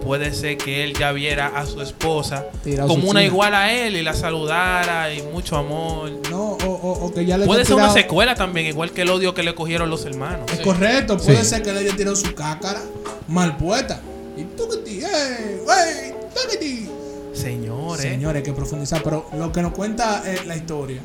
puede 0.03 0.33
ser 0.33 0.57
que 0.57 0.83
él 0.83 0.93
ya 0.97 1.11
viera 1.11 1.47
a 1.47 1.65
su 1.65 1.81
esposa 1.81 2.45
su 2.63 2.75
como 2.87 3.09
una 3.09 3.19
china. 3.21 3.23
igual 3.23 3.53
a 3.55 3.71
él 3.73 3.95
y 3.95 4.01
la 4.01 4.13
saludara 4.13 5.13
y 5.13 5.21
mucho 5.23 5.57
amor. 5.57 6.11
No, 6.29 6.51
o, 6.53 6.65
o- 6.67 7.05
o 7.05 7.13
que 7.13 7.25
ya 7.25 7.37
le 7.37 7.45
Puede 7.45 7.65
ser 7.65 7.75
una 7.75 7.91
secuela 7.91 8.35
también, 8.35 8.67
igual 8.67 8.91
que 8.91 9.01
el 9.03 9.09
odio 9.09 9.33
que 9.33 9.43
le 9.43 9.53
cogieron 9.55 9.89
los 9.89 10.05
hermanos. 10.05 10.51
Es 10.51 10.59
correcto, 10.61 11.17
puede 11.17 11.43
Sí. 11.43 11.49
ser 11.49 11.61
que 11.63 11.71
le 11.73 11.79
haya 11.79 11.95
tirado 11.95 12.15
su 12.15 12.33
cácara 12.33 12.81
mal 13.27 13.57
puesta. 13.57 13.99
Y 14.37 14.43
tú 14.43 14.69
que 14.69 14.77
ti, 14.77 15.01
eh, 15.03 15.61
wey, 15.67 16.13
tú 16.33 16.39
que 16.49 16.57
ti. 16.57 16.89
Señores. 17.33 18.01
Señores, 18.01 18.37
hay 18.37 18.43
que 18.43 18.53
profundizar. 18.53 19.01
Pero 19.03 19.25
lo 19.37 19.51
que 19.51 19.61
nos 19.61 19.73
cuenta 19.73 20.23
eh, 20.25 20.39
la 20.45 20.55
historia, 20.55 21.01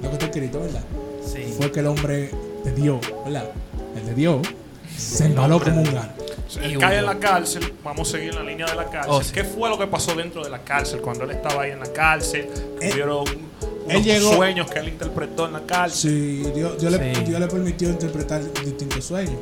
lo 0.00 0.08
que 0.08 0.12
está 0.14 0.26
escrito, 0.26 0.60
¿verdad? 0.60 0.82
Sí. 1.24 1.54
Fue 1.56 1.70
que 1.70 1.80
el 1.80 1.86
hombre 1.86 2.30
de 2.64 2.72
Dios, 2.72 3.00
¿verdad? 3.24 3.50
El 3.96 4.06
de 4.06 4.14
Dios 4.14 4.38
se 5.02 5.26
embaló 5.26 5.60
como 5.60 5.82
un 5.82 5.94
gato. 5.94 6.24
Él 6.62 6.74
Y 6.74 6.78
cae 6.78 6.98
en 6.98 7.06
la 7.06 7.18
cárcel, 7.18 7.72
vamos 7.82 8.08
a 8.08 8.12
seguir 8.12 8.34
la 8.34 8.42
línea 8.42 8.66
de 8.66 8.74
la 8.74 8.84
cárcel. 8.90 9.12
Oh, 9.14 9.22
sí. 9.22 9.32
¿Qué 9.32 9.44
fue 9.44 9.68
lo 9.70 9.78
que 9.78 9.86
pasó 9.86 10.14
dentro 10.14 10.44
de 10.44 10.50
la 10.50 10.58
cárcel 10.62 11.00
cuando 11.00 11.24
él 11.24 11.30
estaba 11.30 11.62
ahí 11.62 11.70
en 11.72 11.80
la 11.80 11.92
cárcel? 11.92 12.48
Que 12.78 12.88
Él- 12.88 12.92
hubieron 12.94 13.24
él 13.28 13.38
unos 13.96 14.04
llegó- 14.04 14.34
sueños 14.36 14.70
que 14.70 14.78
él 14.80 14.88
interpretó 14.88 15.46
en 15.46 15.54
la 15.54 15.60
cárcel. 15.62 16.10
Sí, 16.44 16.50
Dios, 16.54 16.78
Dios 16.78 16.92
le, 16.92 17.14
Sí. 17.14 17.22
Dios 17.24 17.40
le 17.40 17.46
permitió 17.48 17.88
interpretar 17.88 18.42
distintos 18.64 19.04
sueños. 19.04 19.36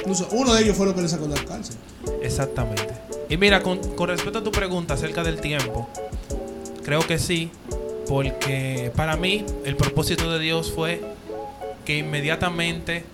Incluso 0.00 0.28
uno 0.32 0.52
de 0.54 0.62
ellos 0.62 0.76
fue 0.76 0.86
lo 0.86 0.94
que 0.94 1.02
le 1.02 1.08
sacó 1.08 1.26
de 1.28 1.36
la 1.36 1.44
cárcel. 1.44 1.76
Exactamente. 2.22 2.88
Y 3.28 3.36
mira, 3.36 3.62
con, 3.62 3.78
con 3.94 4.08
respecto 4.08 4.40
a 4.40 4.42
tu 4.44 4.50
pregunta 4.50 4.94
acerca 4.94 5.22
del 5.22 5.40
tiempo, 5.40 5.88
creo 6.84 7.06
que 7.06 7.18
sí, 7.18 7.50
porque 8.08 8.90
para 8.96 9.16
mí 9.16 9.44
el 9.64 9.76
propósito 9.76 10.32
de 10.32 10.40
Dios 10.40 10.72
fue 10.74 11.00
que 11.84 11.98
inmediatamente 11.98 13.04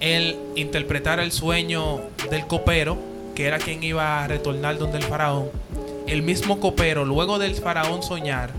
él 0.00 0.36
interpretara 0.56 1.22
el 1.22 1.30
sueño 1.30 2.00
del 2.30 2.46
copero, 2.46 2.98
que 3.34 3.46
era 3.46 3.58
quien 3.58 3.82
iba 3.82 4.24
a 4.24 4.26
retornar 4.26 4.78
donde 4.78 4.98
el 4.98 5.04
faraón. 5.04 5.50
El 6.06 6.22
mismo 6.22 6.58
copero, 6.58 7.04
luego 7.04 7.38
del 7.38 7.54
faraón 7.54 8.02
soñar, 8.02 8.50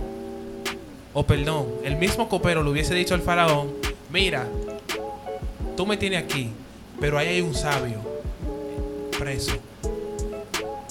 o 1.14 1.24
perdón, 1.24 1.68
el 1.84 1.98
mismo 1.98 2.30
copero 2.30 2.64
le 2.64 2.70
hubiese 2.70 2.94
dicho 2.94 3.14
al 3.14 3.22
faraón, 3.22 3.74
mira, 4.12 4.48
tú 5.76 5.86
me 5.86 5.98
tienes 5.98 6.24
aquí, 6.24 6.52
pero 7.00 7.18
ahí 7.18 7.28
hay 7.28 7.42
un 7.42 7.56
sabio 7.56 8.00
preso 9.18 9.58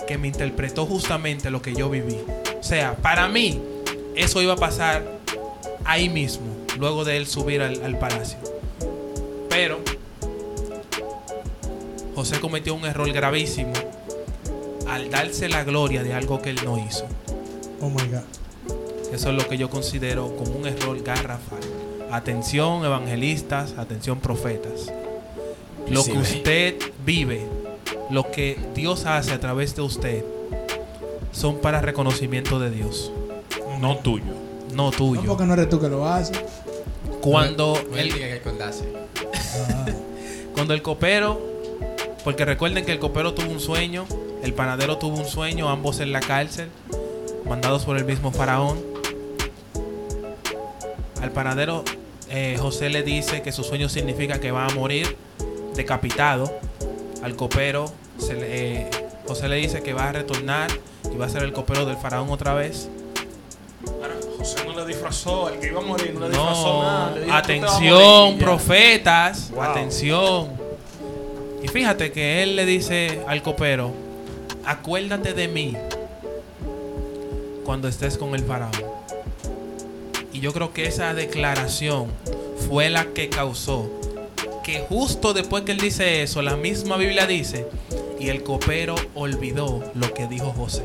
que 0.07 0.19
me 0.19 0.29
interpretó 0.29 0.85
justamente 0.85 1.51
lo 1.51 1.63
que 1.63 1.75
yo 1.75 1.89
viví. 1.89 2.19
O 2.59 2.63
sea, 2.63 2.97
para 2.97 3.29
mí, 3.29 3.61
eso 4.17 4.43
iba 4.43 4.55
a 4.55 4.57
pasar 4.57 5.05
ahí 5.85 6.09
mismo, 6.09 6.47
luego 6.79 7.05
de 7.05 7.17
él 7.17 7.27
subir 7.27 7.63
al, 7.63 7.83
al 7.83 7.99
palacio. 7.99 8.39
Pero 9.49 9.81
José 12.21 12.39
cometió 12.39 12.75
un 12.75 12.85
error 12.85 13.11
gravísimo 13.13 13.73
al 14.87 15.09
darse 15.09 15.49
la 15.49 15.65
gloria 15.65 16.03
de 16.03 16.13
algo 16.13 16.43
que 16.43 16.51
él 16.51 16.59
no 16.67 16.77
hizo. 16.77 17.07
Oh 17.81 17.89
my 17.89 18.03
God. 18.09 19.09
Eso 19.11 19.31
es 19.31 19.35
lo 19.35 19.49
que 19.49 19.57
yo 19.57 19.71
considero 19.71 20.37
como 20.37 20.53
un 20.53 20.67
error 20.67 21.01
garrafal. 21.03 21.61
Atención 22.13 22.85
evangelistas, 22.85 23.73
atención 23.79 24.21
profetas. 24.21 24.93
Lo 25.89 26.03
Sí, 26.03 26.13
que 26.13 26.19
usted 26.19 26.75
vive, 27.07 27.47
lo 28.11 28.31
que 28.31 28.59
Dios 28.75 29.07
hace 29.07 29.33
a 29.33 29.41
través 29.41 29.75
de 29.75 29.81
usted, 29.81 30.23
son 31.33 31.57
para 31.61 31.81
reconocimiento 31.81 32.61
de 32.61 32.71
Dios, 32.71 33.11
No 33.81 33.97
tuyo. 33.97 34.25
no 34.75 34.85
No 34.85 34.91
tuyo. 34.91 35.23
porque 35.27 35.45
no 35.47 35.55
eres 35.55 35.71
tú 35.71 35.81
que 35.81 35.89
lo 35.89 36.07
haces. 36.07 36.39
Cuando 37.23 37.83
No 37.91 37.97
él 37.97 38.13
el, 38.13 38.43
condace. 38.43 38.85
Ah, 39.57 39.87
cuando 40.55 40.75
el 40.75 40.83
copero 40.83 41.49
Porque 42.25 42.45
recuerden 42.45 42.85
que 42.85 42.93
el 42.93 42.99
copero 42.99 43.33
tuvo 43.35 43.51
un 43.51 43.61
sueño, 43.61 44.07
el 44.43 44.53
panadero 44.53 44.99
tuvo 44.99 45.17
un 45.19 45.27
sueño, 45.27 45.69
ambos 45.71 46.01
en 46.01 46.13
la 46.13 46.21
cárcel, 46.21 46.69
mandados 47.47 47.85
por 47.85 47.97
el 47.97 48.05
mismo 48.05 48.31
faraón. 48.31 48.79
Al 51.23 51.33
panadero 51.33 51.85
eh, 52.29 52.57
José 52.61 52.89
le 52.91 53.03
dice 53.03 53.43
que 53.43 53.53
su 53.53 53.65
sueño 53.65 53.89
significa 53.89 54.39
que 54.41 54.51
va 54.53 54.67
a 54.67 54.71
morir 54.71 55.17
decapitado. 55.75 56.53
Al 57.23 57.37
copero 57.37 57.93
se 58.19 58.35
le- 58.35 58.81
eh, 58.83 58.91
José 59.27 59.49
le 59.49 59.57
dice 59.57 59.83
que 59.83 59.93
va 59.93 60.09
a 60.09 60.13
retornar 60.13 60.71
y 61.13 61.17
va 61.17 61.27
a 61.27 61.29
ser 61.29 61.43
el 61.43 61.53
copero 61.53 61.85
del 61.87 61.97
faraón 61.97 62.31
otra 62.31 62.55
vez. 62.55 62.89
Ahora, 64.03 64.15
José 64.39 64.57
no 64.67 64.75
le 64.79 64.87
disfrazó, 64.87 65.49
el 65.51 65.59
que 65.59 65.67
iba 65.69 65.81
a 65.81 65.85
morir 65.85 66.13
no 66.15 66.21
le 66.21 66.29
disfrazó 66.29 66.65
No, 66.65 66.83
nada. 66.83 67.11
le 67.13 67.21
dijo, 67.25 67.37
"Tú 67.41 67.47
te 67.47 67.61
vas 67.61 67.71
a 67.73 67.75
atención, 67.77 68.03
morir", 68.25 68.35
y 68.35 68.39
ya. 68.39 68.45
profetas, 68.47 69.51
Wow. 69.51 69.63
atención. 69.63 70.60
Y 71.63 71.69
fíjate 71.69 72.13
que 72.13 72.43
él 72.43 72.57
le 72.57 72.65
dice 72.67 73.21
al 73.27 73.43
copero, 73.43 73.93
acuérdate 74.65 75.35
de 75.35 75.49
mí 75.49 75.77
cuando 77.65 77.89
estés 77.89 78.17
con 78.19 78.35
el 78.35 78.43
faraón. 78.43 78.73
Y 80.33 80.41
yo 80.41 80.53
creo 80.53 80.73
que 80.73 80.87
esa 80.87 81.13
declaración 81.15 82.07
fue 82.69 82.89
la 82.91 83.07
que 83.07 83.29
causó 83.29 83.91
que 84.63 84.81
justo 84.81 85.33
después 85.33 85.65
que 85.65 85.73
él 85.73 85.79
dice 85.79 86.23
eso, 86.23 86.43
la 86.43 86.57
misma 86.57 86.97
Biblia 86.97 87.27
dice, 87.27 87.67
y 88.19 88.29
el 88.29 88.43
copero 88.43 88.95
olvidó 89.15 89.83
lo 89.95 90.13
que 90.15 90.27
dijo 90.27 90.53
José. 90.53 90.83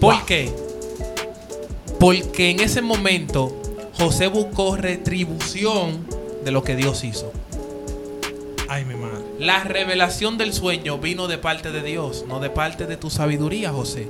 ¿Por 0.00 0.14
Wow. 0.16 0.26
qué? 0.26 0.52
Porque 1.98 2.50
en 2.50 2.60
ese 2.60 2.82
momento 2.82 3.56
José 3.98 4.26
buscó 4.26 4.76
retribución 4.76 6.06
de 6.44 6.50
lo 6.50 6.62
que 6.62 6.76
Dios 6.76 7.04
hizo. 7.04 7.32
Ay, 8.68 8.84
mi 8.84 8.94
madre. 8.94 9.24
La 9.42 9.64
revelación 9.64 10.38
del 10.38 10.52
sueño 10.52 10.98
vino 10.98 11.26
de 11.26 11.36
parte 11.36 11.72
de 11.72 11.82
Dios, 11.82 12.24
no 12.28 12.38
de 12.38 12.48
parte 12.48 12.86
de 12.86 12.96
tu 12.96 13.10
sabiduría, 13.10 13.72
José. 13.72 14.08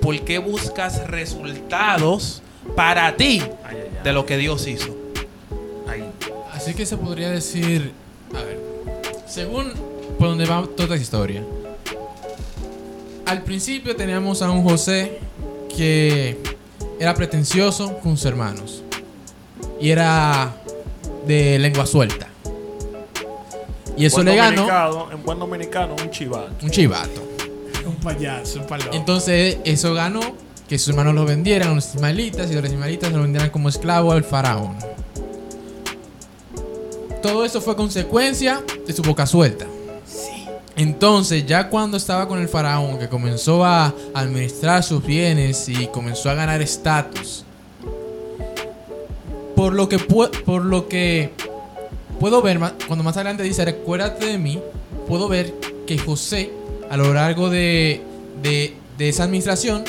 ¿Por 0.00 0.20
qué 0.20 0.38
buscas 0.38 1.08
resultados 1.08 2.40
para 2.76 3.16
ti 3.16 3.42
de 4.04 4.12
lo 4.12 4.26
que 4.26 4.36
Dios 4.36 4.68
hizo? 4.68 4.96
Ahí. 5.88 6.04
Así 6.52 6.74
que 6.74 6.86
se 6.86 6.96
podría 6.96 7.30
decir, 7.30 7.90
a 8.32 8.44
ver, 8.44 8.60
según 9.26 9.72
por 10.20 10.28
donde 10.28 10.46
va 10.46 10.62
toda 10.62 10.84
esta 10.84 10.96
historia. 10.96 11.42
Al 13.26 13.42
principio 13.42 13.96
teníamos 13.96 14.40
a 14.40 14.52
un 14.52 14.62
José 14.62 15.18
que 15.76 16.38
era 17.00 17.12
pretencioso 17.14 17.98
con 17.98 18.16
sus 18.16 18.26
hermanos 18.26 18.84
y 19.80 19.90
era 19.90 20.54
de 21.26 21.58
lengua 21.58 21.86
suelta. 21.86 22.29
Y 24.00 24.06
eso 24.06 24.22
le 24.22 24.34
ganó 24.34 25.10
En 25.12 25.22
buen 25.22 25.38
dominicano, 25.38 25.94
un 25.94 26.10
chivato. 26.10 26.54
un 26.62 26.70
chivato. 26.70 27.22
Un 27.86 27.96
payaso, 27.96 28.60
un 28.60 28.66
palo. 28.66 28.84
Entonces 28.92 29.58
eso 29.64 29.92
ganó 29.92 30.20
que 30.66 30.78
sus 30.78 30.88
hermanos 30.88 31.14
lo 31.14 31.26
vendieran 31.26 31.72
a 31.72 31.74
los 31.74 31.94
ismaelitas 31.94 32.50
y 32.50 32.54
los 32.54 32.64
ismaelitas 32.64 33.12
lo 33.12 33.20
vendieran 33.20 33.50
como 33.50 33.68
esclavo 33.68 34.12
al 34.12 34.24
faraón. 34.24 34.76
Todo 37.22 37.44
eso 37.44 37.60
fue 37.60 37.76
consecuencia 37.76 38.64
de 38.86 38.92
su 38.94 39.02
boca 39.02 39.26
suelta. 39.26 39.66
Entonces, 40.76 41.44
ya 41.44 41.68
cuando 41.68 41.98
estaba 41.98 42.26
con 42.26 42.38
el 42.38 42.48
faraón, 42.48 42.98
que 42.98 43.08
comenzó 43.08 43.66
a 43.66 43.92
administrar 44.14 44.82
sus 44.82 45.04
bienes 45.04 45.68
y 45.68 45.88
comenzó 45.88 46.30
a 46.30 46.34
ganar 46.34 46.62
estatus, 46.62 47.44
por 49.54 49.74
lo 49.74 49.90
que 49.90 49.98
por 49.98 50.64
lo 50.64 50.88
que 50.88 51.34
puedo 52.20 52.40
ver 52.42 52.60
cuando 52.86 53.02
más 53.02 53.16
adelante 53.16 53.42
dice, 53.42 53.64
recuérdate 53.64 54.26
de 54.26 54.38
mí, 54.38 54.60
puedo 55.08 55.26
ver 55.28 55.54
que 55.86 55.98
José 55.98 56.50
a 56.90 56.96
lo 56.96 57.12
largo 57.14 57.50
de, 57.50 58.00
de- 58.42 58.74
de 58.98 59.08
esa 59.08 59.24
administración 59.24 59.82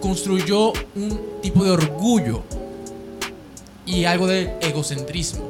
construyó 0.00 0.72
un 0.94 1.20
tipo 1.40 1.64
de 1.64 1.70
orgullo 1.70 2.42
y 3.86 4.04
algo 4.04 4.26
de 4.26 4.52
egocentrismo. 4.60 5.48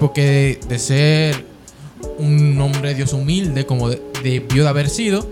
Porque 0.00 0.22
de, 0.22 0.60
de 0.68 0.78
ser 0.78 1.44
un 2.18 2.60
hombre 2.60 2.90
de 2.90 2.94
Dios 2.96 3.12
humilde 3.12 3.66
como 3.66 3.88
de- 3.90 4.02
debió 4.22 4.64
de 4.64 4.68
haber 4.68 4.88
sido, 4.90 5.26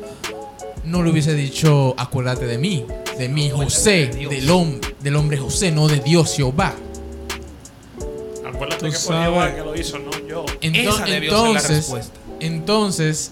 no 0.84 1.02
le 1.02 1.10
hubiese 1.10 1.34
dicho 1.34 1.94
acuérdate 1.98 2.46
de 2.46 2.58
mí, 2.58 2.84
de 3.18 3.28
mí 3.28 3.50
José, 3.50 4.06
de 4.08 4.26
del, 4.28 4.48
hom- 4.50 4.80
del 5.00 5.16
hombre 5.16 5.36
José, 5.38 5.72
no 5.72 5.88
de 5.88 5.98
Dios 6.00 6.34
Jehová. 6.36 6.74
Tú 8.78 8.86
que 8.86 8.92
sabes. 8.92 9.54
Que 9.54 9.60
lo 9.60 9.74
hizo, 9.76 9.98
no 9.98 10.10
yo. 10.28 10.44
Ento- 10.60 10.94
Esa 10.94 11.04
debió 11.06 11.30
ser 11.30 11.40
la 11.40 11.46
entonces, 11.48 11.70
respuesta. 11.76 12.12
entonces, 12.40 13.30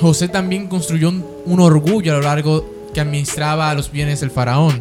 José 0.00 0.28
también 0.28 0.68
construyó 0.68 1.08
un, 1.08 1.24
un 1.44 1.60
orgullo 1.60 2.12
a 2.12 2.16
lo 2.16 2.22
largo 2.22 2.64
que 2.94 3.00
administraba 3.00 3.72
los 3.74 3.90
bienes 3.90 4.20
del 4.20 4.30
faraón. 4.30 4.80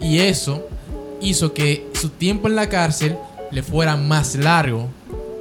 Y 0.00 0.18
eso 0.18 0.66
hizo 1.20 1.52
que 1.54 1.86
su 2.00 2.10
tiempo 2.10 2.48
en 2.48 2.56
la 2.56 2.68
cárcel 2.68 3.16
le 3.50 3.62
fuera 3.62 3.96
más 3.96 4.34
largo 4.36 4.88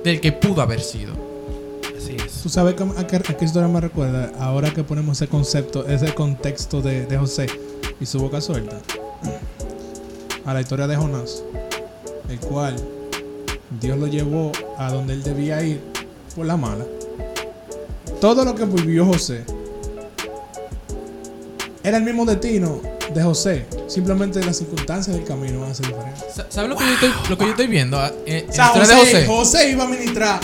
del 0.04 0.20
que 0.22 0.32
pudo 0.32 0.62
haber 0.62 0.82
sido. 0.82 1.14
Así 1.98 2.16
es. 2.16 2.42
¿Tú 2.42 2.50
sabes 2.50 2.76
qué, 2.76 2.84
a 3.16 3.22
qué 3.36 3.46
historia 3.46 3.68
me 3.68 3.82
recuerda? 3.82 4.32
Ahora 4.40 4.74
que 4.74 4.84
ponemos 4.84 5.18
ese 5.22 5.28
concepto, 5.30 5.88
ese 5.88 6.14
contexto 6.14 6.82
de, 6.82 7.06
de 7.06 7.18
José 7.18 7.48
y 8.00 8.06
su 8.06 8.20
boca 8.20 8.40
suelta. 8.42 8.78
A 10.46 10.54
la 10.54 10.60
historia 10.62 10.88
de 10.88 10.96
Jonás, 10.98 11.44
el 12.30 12.40
cual 12.40 12.76
Dios 13.80 13.98
lo 13.98 14.08
llevó 14.08 14.52
a 14.78 14.92
donde 14.92 15.14
él 15.14 15.24
debía 15.24 15.62
ir 15.64 15.82
por 16.36 16.46
la 16.46 16.58
mala. 16.58 16.86
Todo 18.22 18.46
lo 18.46 18.56
que 18.56 18.66
vivió 18.66 19.06
José 19.06 19.44
era 21.84 21.98
el 21.98 22.04
mismo 22.04 22.26
destino 22.26 22.82
de 23.14 23.22
José. 23.24 23.66
Simplemente 23.88 24.44
las 24.44 24.58
circunstancias 24.58 25.16
del 25.16 25.26
camino 25.26 25.60
van 25.62 25.72
a 25.72 25.74
ser 25.74 25.88
diferentes. 25.88 26.24
Sa- 26.34 26.46
¿Sabes 26.50 26.70
lo, 26.70 26.78
que 26.78 26.86
yo 26.86 26.94
estoy, 26.94 27.10
lo 27.30 27.38
que 27.38 27.44
yo 27.46 27.52
estoy 27.52 27.68
viendo? 27.68 28.02
En, 28.26 28.46
en 28.46 28.50
O 28.50 28.54
sea, 28.54 28.68
José, 28.68 28.94
de 28.96 28.96
José. 28.96 29.26
José 29.28 29.70
iba 29.72 29.84
a 29.84 29.88
ministrar 29.88 30.40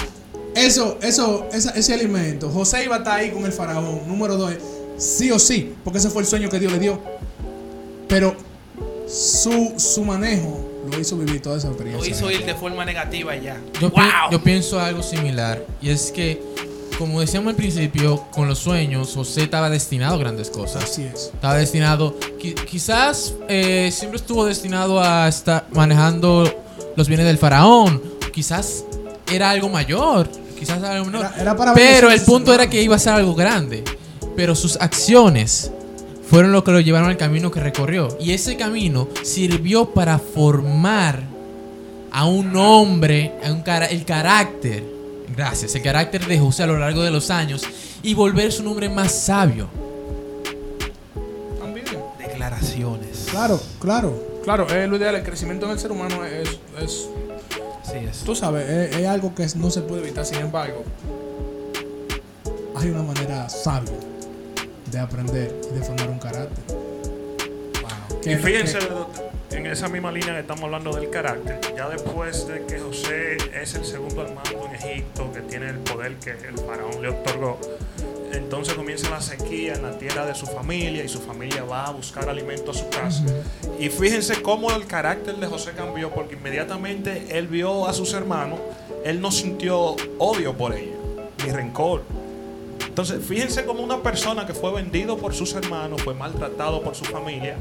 eso, 0.56 0.98
eso, 1.02 1.48
esa- 1.54 1.72
ese 1.72 1.94
alimento. 1.94 2.50
José 2.50 2.84
iba 2.84 2.96
a 2.96 3.00
estar 3.00 3.20
ahí 3.20 3.32
con 3.32 3.46
el 3.46 3.54
faraón. 3.54 4.02
Número 4.08 4.36
dos, 4.36 4.54
sí 4.98 5.32
o 5.32 5.39
sí, 5.39 5.74
porque 5.84 6.00
ese 6.00 6.10
fue 6.10 6.22
el 6.24 6.28
sueño 6.28 6.50
que 6.50 6.60
Dios 6.60 6.72
le 6.74 6.80
dio. 6.80 7.00
Pero 8.10 8.36
su, 9.08 9.74
su 9.78 10.04
manejo 10.04 10.68
lo 10.92 11.00
hizo 11.00 11.18
vivir 11.18 11.42
toda 11.42 11.58
esa 11.58 11.68
Lo 11.68 11.74
experiencia. 11.74 12.12
hizo 12.12 12.32
ir 12.32 12.46
de 12.46 12.56
forma 12.56 12.86
negativa 12.86 13.36
ya. 13.36 13.58
Yo, 13.80 13.89
pi- 13.89 14.02
¡Wow! 14.02 14.32
yo 14.32 14.42
pienso 14.44 14.80
algo 14.80 15.04
similar. 15.04 15.62
Y 15.82 15.89
es 15.89 16.12
que, 16.12 16.42
como 16.98 17.20
decíamos 17.22 17.52
al 17.52 17.56
principio, 17.56 18.26
con 18.32 18.48
los 18.48 18.60
sueños, 18.60 19.13
José 19.15 19.44
estaba 19.44 19.70
destinado 19.70 20.15
a 20.15 20.18
grandes 20.18 20.50
cosas. 20.50 20.84
Así 20.84 21.04
es. 21.04 21.32
Estaba 21.34 21.56
destinado, 21.56 22.15
qui- 22.42 22.56
quizás 22.65 23.34
eh, 23.48 23.89
siempre 23.94 24.18
estuvo 24.18 24.46
destinado 24.46 25.02
a 25.02 25.28
estar 25.28 25.65
manejando 25.72 26.52
los 26.96 27.08
bienes 27.08 27.26
del 27.26 27.38
faraón. 27.38 28.02
Quizás 28.34 28.86
era 29.32 29.50
algo 29.52 29.70
mayor, 29.70 30.28
quizás 30.58 30.80
era 30.80 30.92
algo 30.94 31.06
menor. 31.06 31.26
Era- 31.26 31.42
era 31.42 31.56
para 31.58 31.74
Pero 31.74 32.10
el 32.10 32.22
punto 32.22 32.54
era 32.54 32.70
que 32.70 32.82
iba 32.82 32.96
a 32.96 33.00
ser 33.00 33.13
algo 33.13 33.36
grande. 33.36 33.84
Pero 34.36 34.56
sus 34.56 34.78
acciones 34.78 35.72
fueron 36.30 36.52
lo 36.52 36.63
que 36.63 36.72
lo 36.72 36.80
llevaron 36.80 37.10
al 37.10 37.18
camino 37.18 37.52
que 37.52 37.60
recorrió. 37.60 38.15
Y 38.20 38.32
ese 38.34 38.56
camino 38.56 39.08
sirvió 39.24 39.89
para 39.92 40.20
formar 40.20 41.24
a 42.12 42.26
un 42.26 42.56
hombre, 42.56 43.34
a 43.44 43.52
un 43.52 43.62
cara- 43.62 43.86
el 43.88 44.06
carácter, 44.06 44.84
gracias, 45.36 45.76
el 45.76 45.82
carácter 45.82 46.26
de 46.28 46.39
José 46.39 46.63
a 46.63 46.68
lo 46.68 46.78
largo 46.78 47.02
de 47.04 47.12
los 47.12 47.30
años 47.30 47.63
y 48.04 48.13
volver 48.13 48.52
su 48.52 48.63
nombre 48.63 48.89
más 48.89 49.12
sabio. 49.12 49.68
Declaraciones. 52.18 53.28
Claro, 53.32 53.60
claro. 53.80 54.30
Claro, 54.44 54.68
es 54.70 54.88
lo 54.89 54.96
ideal. 54.98 55.15
El 55.15 55.24
crecimiento 55.24 55.68
del 55.68 55.78
ser 55.80 55.92
humano 55.92 56.24
es, 56.26 56.50
es 56.82 57.08
Así 57.84 57.98
es. 57.98 58.20
Tú 58.20 58.36
sabes, 58.36 58.68
es, 58.70 58.96
es 58.98 59.08
algo 59.08 59.34
que 59.36 59.46
no 59.56 59.70
se 59.70 59.82
puede 59.82 60.02
evitar. 60.04 60.26
Sin 60.26 60.38
embargo, 60.39 60.84
hay 62.76 62.89
una 62.89 63.04
manera 63.04 63.50
sabia 63.50 63.92
de 64.91 64.99
aprender 64.99 65.56
y 65.71 65.80
de 65.80 65.84
formar 65.86 66.10
un 66.10 66.19
carácter. 66.19 66.63
Que- 68.21 68.31
Y 68.33 68.35
fíjense, 68.35 68.79
que- 68.79 69.58
en 69.58 69.65
esa 69.65 69.87
misma 69.87 70.12
línea 70.12 70.33
que 70.33 70.42
estamos 70.42 70.63
hablando 70.65 70.92
del 70.94 71.10
carácter, 71.10 71.60
ya 71.75 71.90
después 71.90 72.48
de 72.48 72.65
que 72.65 72.79
José 72.79 73.37
es 73.54 73.73
el 73.75 73.85
segundo 73.85 74.21
al 74.21 74.33
mando 74.33 74.67
en 74.67 74.75
Egipto, 74.75 75.31
que 75.31 75.42
tiene 75.42 75.69
el 75.69 75.77
poder 75.79 76.15
que 76.15 76.31
el 76.31 76.58
faraón 76.58 77.02
le 77.02 77.10
otorgó, 77.10 77.60
entonces 78.31 78.75
comienza 78.75 79.10
la 79.10 79.21
sequía 79.21 79.73
en 79.73 79.83
la 79.83 79.98
tierra 79.98 80.25
de 80.25 80.35
su 80.35 80.46
familia 80.46 81.04
y 81.04 81.10
su 81.10 81.19
familia 81.19 81.63
va 81.63 81.85
a 81.85 81.92
buscar 81.92 82.29
alimento 82.29 82.71
a 82.71 82.73
su 82.73 82.87
casa. 82.90 83.23
Y 83.79 83.90
fíjense 83.90 84.42
cómo 84.42 84.69
el 84.71 84.85
carácter 84.85 85.37
de 85.37 85.48
José 85.48 85.71
cambió, 85.75 86.12
porque 86.12 86.35
inmediatamente 86.35 87.25
él 87.37 87.48
vio 87.48 87.87
a 87.87 87.94
sus 87.94 88.13
hermanos, 88.13 88.60
él 89.04 89.19
no 89.21 89.31
sintió 89.31 89.96
odio 90.19 90.56
por 90.56 90.73
ellos, 90.75 90.98
ni 91.44 91.52
rencor. 91.52 92.04
Entonces, 92.88 93.23
fíjense 93.25 93.65
cómo 93.65 93.82
una 93.84 94.02
persona 94.02 94.46
que 94.46 94.54
fue 94.54 94.71
vendido 94.73 95.17
por 95.17 95.34
sus 95.34 95.54
hermanos, 95.54 96.02
fue 96.02 96.13
maltratado 96.13 96.82
por 96.82 96.96
su 96.96 97.06
familia, 97.06 97.56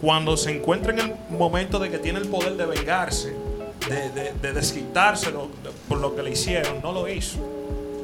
cuando 0.00 0.36
se 0.36 0.50
encuentra 0.50 0.92
en 0.92 0.98
el 0.98 1.14
momento 1.30 1.78
de 1.78 1.90
que 1.90 1.98
tiene 1.98 2.18
el 2.18 2.28
poder 2.28 2.56
de 2.56 2.66
vengarse, 2.66 3.32
de, 3.88 4.10
de, 4.10 4.32
de 4.40 4.52
desquitárselo 4.52 5.48
por 5.88 5.98
lo 5.98 6.14
que 6.16 6.22
le 6.22 6.30
hicieron, 6.30 6.80
no 6.82 6.92
lo 6.92 7.08
hizo. 7.08 7.38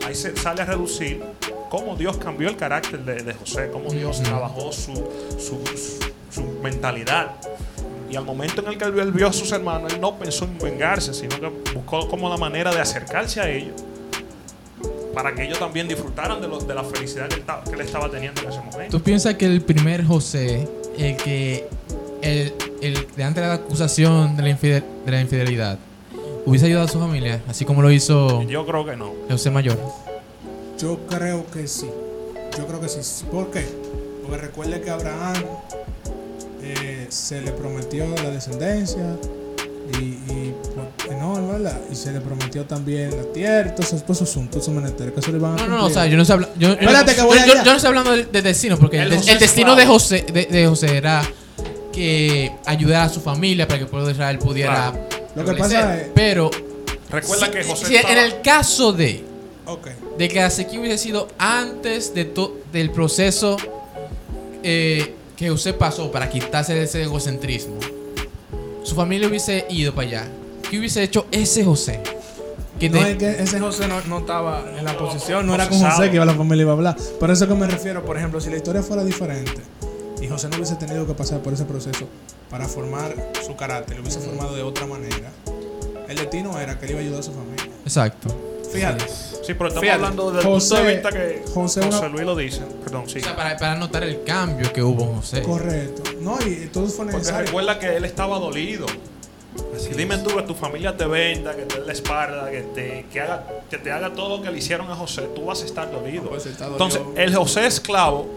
Ahí 0.07 0.15
se 0.15 0.37
sale 0.37 0.63
a 0.63 0.65
reducir 0.65 1.23
cómo 1.69 1.97
Dios 1.97 2.17
cambió 2.17 2.49
el 2.49 2.57
carácter 2.57 3.01
de, 3.05 3.35
José, 3.35 3.69
cómo 3.73 3.91
Dios 3.91 4.23
trabajó 4.23 4.73
su, 4.73 4.95
su, 5.39 5.59
su- 5.77 5.99
su 6.31 6.43
mentalidad. 6.63 7.33
Y 8.11 8.17
al 8.17 8.25
momento 8.25 8.63
en 8.63 8.69
el 8.69 8.79
que 8.79 8.85
él 8.85 9.13
vio 9.13 9.27
a 9.27 9.33
sus 9.33 9.51
hermanos, 9.53 9.93
él 9.93 10.01
no 10.01 10.17
pensó 10.19 10.45
en 10.45 10.57
vengarse, 10.59 11.13
sino 11.13 11.39
que 11.41 11.49
buscó 11.75 12.09
como 12.09 12.29
la 12.31 12.37
manera 12.39 12.71
de 12.73 12.81
acercarse 12.81 13.41
a 13.41 13.51
ellos 13.51 13.73
para 15.19 15.35
que 15.35 15.43
ellos 15.43 15.59
también 15.59 15.89
disfrutaran 15.89 16.41
de, 16.41 16.47
lo- 16.47 16.61
de 16.61 16.73
la 16.77 16.85
felicidad 16.85 17.27
que 17.27 17.35
él, 17.35 17.41
estaba- 17.41 17.65
que 17.65 17.73
él 17.73 17.81
estaba 17.81 18.09
teniendo 18.09 18.41
en 18.41 18.49
ese 18.51 18.61
momento. 18.61 18.97
¿Tú 18.99 19.03
piensas 19.03 19.35
que 19.35 19.47
el 19.47 19.63
primer 19.63 20.05
José, 20.05 20.69
el 20.97 21.17
que, 21.17 21.67
el, 22.23 22.53
el 22.81 23.05
de 23.17 23.25
antes 23.25 23.43
de 23.43 23.49
la 23.49 23.55
acusación 23.55 24.37
de 24.37 24.43
la, 24.45 24.49
infide- 24.51 24.85
de 25.05 25.11
la 25.11 25.21
infidelidad, 25.21 25.77
hubiese 26.47 26.67
ayudado 26.67 26.87
a 26.87 26.89
su 26.89 27.01
familia, 27.01 27.43
así 27.49 27.65
como 27.65 27.83
lo 27.83 27.91
hizo 27.91 28.43
Yo 28.45 28.65
creo 28.65 28.87
que 28.87 28.95
no. 28.95 29.13
José 29.29 29.51
Mayor? 29.51 29.77
Yo 30.79 31.01
creo 31.09 31.45
que 31.51 31.67
sí. 31.67 31.91
Yo 32.57 32.65
creo 32.69 32.81
que 32.81 32.89
sí. 32.89 33.25
¿Por 33.29 33.51
qué? 33.51 33.67
Porque 34.23 34.39
recuerde 34.41 34.81
que 34.81 34.91
Abraham 34.91 35.35
eh, 36.63 37.07
se 37.09 37.41
le 37.41 37.51
prometió 37.51 38.07
la 38.23 38.31
descendencia 38.31 39.17
y, 39.95 39.97
y 40.33 40.55
pues, 41.05 41.19
no, 41.19 41.35
¿verdad? 41.49 41.81
Y 41.91 41.95
se 41.95 42.13
le 42.13 42.21
prometió 42.21 42.65
también 42.65 43.17
la 43.17 43.25
tierra, 43.33 43.75
todos 43.75 43.93
esos 43.93 44.23
asuntos, 44.23 44.63
esos 44.63 44.75
menesteres 44.75 45.15
que 45.15 45.21
eso 45.21 45.33
le 45.33 45.39
van 45.39 45.53
a 45.53 45.57
No, 45.57 45.61
no, 45.63 45.65
cumplir. 45.67 45.81
no, 45.81 45.87
o 45.87 45.91
sea, 45.91 46.07
yo 46.07 46.17
no 46.17 46.23
estoy 46.23 46.35
hablando. 46.35 46.55
Yo, 46.59 46.69
yo- 46.69 46.75
Espérate 46.75 47.13
que 47.13 47.19
yo- 47.21 47.27
voy 47.27 47.39
yo- 47.39 47.45
allá. 47.45 47.65
yo 47.65 47.71
no 47.71 47.77
estoy 47.77 47.89
hablando 47.89 48.11
de, 48.17 48.25
de 48.25 48.43
destino, 48.43 48.79
porque 48.79 48.97
el, 48.99 49.03
El 49.05 49.11
de- 49.11 49.17
José 49.19 49.33
el 49.33 49.39
destino 49.39 49.77
de. 49.77 49.87
José, 49.87 50.27
de, 50.33 50.47
de 50.47 50.67
José 50.67 50.97
era 50.97 51.23
que 51.93 52.53
ayudara 52.67 53.05
a 53.05 53.09
su 53.09 53.21
familia 53.21 53.67
para 53.67 53.79
que 53.79 53.85
el 53.85 53.91
pueblo 53.91 54.07
de 54.07 54.13
Israel 54.13 54.39
pudiera. 54.39 54.93
Claro. 54.93 55.09
Lo 55.37 55.45
que 55.45 55.55
pasa 55.55 55.97
es- 55.97 56.09
Pero. 56.15 56.51
Recuerda 57.11 57.47
si- 57.47 57.53
que 57.53 57.65
José 57.65 57.87
si 57.87 57.97
estaba- 57.97 58.13
en 58.13 58.19
el 58.19 58.41
caso 58.43 58.93
de, 58.93 59.25
Ok. 59.67 59.89
de 60.19 60.29
que 60.29 60.41
la 60.41 60.51
sequía 60.51 60.79
hubiese 60.81 60.99
sido 60.99 61.29
antes 61.39 62.13
de 62.15 62.27
to- 62.27 62.59
del 62.73 62.91
proceso 62.91 63.57
eh, 64.63 65.15
que 65.37 65.49
José 65.49 65.73
pasó 65.73 66.11
para 66.11 66.29
quitarse 66.29 66.81
ese 66.83 67.03
egocentrismo, 67.05 67.77
su 68.89 68.95
familia 68.95 69.29
hubiese 69.29 69.67
ido 69.69 69.95
para 69.95 70.09
allá. 70.09 70.29
¿Qué 70.71 70.79
hubiese 70.79 71.03
hecho 71.03 71.27
ese 71.31 71.63
José? 71.63 72.03
Que 72.81 72.89
No, 72.89 73.05
es 73.05 73.17
que 73.19 73.43
ese 73.43 73.61
José 73.61 73.87
no, 73.87 74.01
no 74.09 74.21
estaba 74.21 74.65
en 74.79 74.85
la 74.85 74.97
posición, 74.97 75.47
no 75.47 75.55
era 75.55 75.69
con. 75.69 75.79
José 75.79 76.09
que 76.09 76.17
iba 76.17 76.25
la 76.25 76.35
familia 76.35 76.63
iba 76.63 76.73
a 76.73 76.75
hablar. 76.75 76.97
Por 77.21 77.31
eso 77.31 77.47
que 77.47 77.55
me 77.55 77.67
refiero, 77.67 78.03
por 78.05 78.17
ejemplo, 78.17 78.41
si 78.41 78.49
la 78.49 78.57
historia 78.57 78.83
fuera 78.83 79.05
diferente 79.05 79.61
y 80.23 80.27
José 80.27 80.49
no 80.49 80.57
hubiese 80.57 80.77
tenido 80.77 81.07
que 81.07 81.13
pasar 81.13 81.41
por 81.41 81.53
ese 81.53 81.65
proceso 81.65 82.09
para 82.49 82.67
formar 82.67 83.15
su 83.45 83.55
carácter, 83.57 83.97
lo 83.97 84.03
hubiese 84.03 84.21
formado 84.21 84.57
de 84.57 84.63
otra 84.63 84.87
manera, 84.87 85.31
el 86.09 86.17
destino 86.17 86.59
era 86.59 86.79
que 86.79 86.87
él 86.87 86.93
iba 86.93 87.01
a 87.01 87.03
ayudar 87.03 87.21
a 87.21 87.23
su 87.23 87.33
familia. 87.33 87.67
Exacto. 87.85 88.48
Fíjate, 88.73 89.05
Sí, 89.09 89.55
pero 89.55 89.69
estamos 89.69 89.81
Fíjate, 89.81 89.91
hablando 90.05 90.31
desde 90.31 90.47
José- 90.49 90.75
el 90.75 90.81
punto 90.81 90.85
de 90.85 90.95
vista 90.95 91.11
que 91.11 91.53
José 91.55 92.09
Luis 92.11 92.25
lo 92.27 92.37
dice. 92.37 92.61
Perdón, 92.85 93.09
sí. 93.09 93.19
O 93.19 93.23
sea, 93.23 93.35
para, 93.35 93.57
para 93.57 93.75
notar 93.77 94.03
el 94.05 94.23
cambio 94.25 94.71
que 94.73 94.83
hubo 94.83 95.05
en 95.05 95.17
José. 95.17 95.43
correcto. 95.43 96.03
No, 96.21 96.37
y 96.47 96.67
todo 96.73 96.87
fue 96.89 97.07
Porque 97.07 97.17
necesario. 97.19 97.47
recuerda 97.47 97.79
que 97.79 97.97
él 97.97 98.05
estaba 98.05 98.39
dolido. 98.39 98.85
Así 99.75 99.89
dime 99.97 100.19
tú 100.19 100.37
que 100.37 100.43
tu 100.43 100.55
familia 100.55 100.97
te 100.97 101.07
venda, 101.07 101.57
que 101.57 101.63
te 101.63 101.81
dé 101.81 101.87
la 101.87 101.93
espalda, 101.93 102.51
que 102.51 102.61
te, 102.61 103.07
que 103.11 103.21
haga, 103.21 103.45
que 103.71 103.79
te 103.79 103.91
haga 103.91 104.13
todo 104.13 104.37
lo 104.37 104.43
que 104.43 104.51
le 104.51 104.59
hicieron 104.59 104.91
a 104.91 104.95
José, 104.95 105.23
tú 105.35 105.47
vas 105.47 105.63
a 105.63 105.65
estar 105.65 105.91
dolido. 105.91 106.25
No, 106.25 106.29
pues, 106.31 106.45
está 106.47 106.67
dolido. 106.67 106.85
Entonces, 106.85 107.03
el 107.17 107.35
José 107.35 107.67
esclavo 107.67 108.29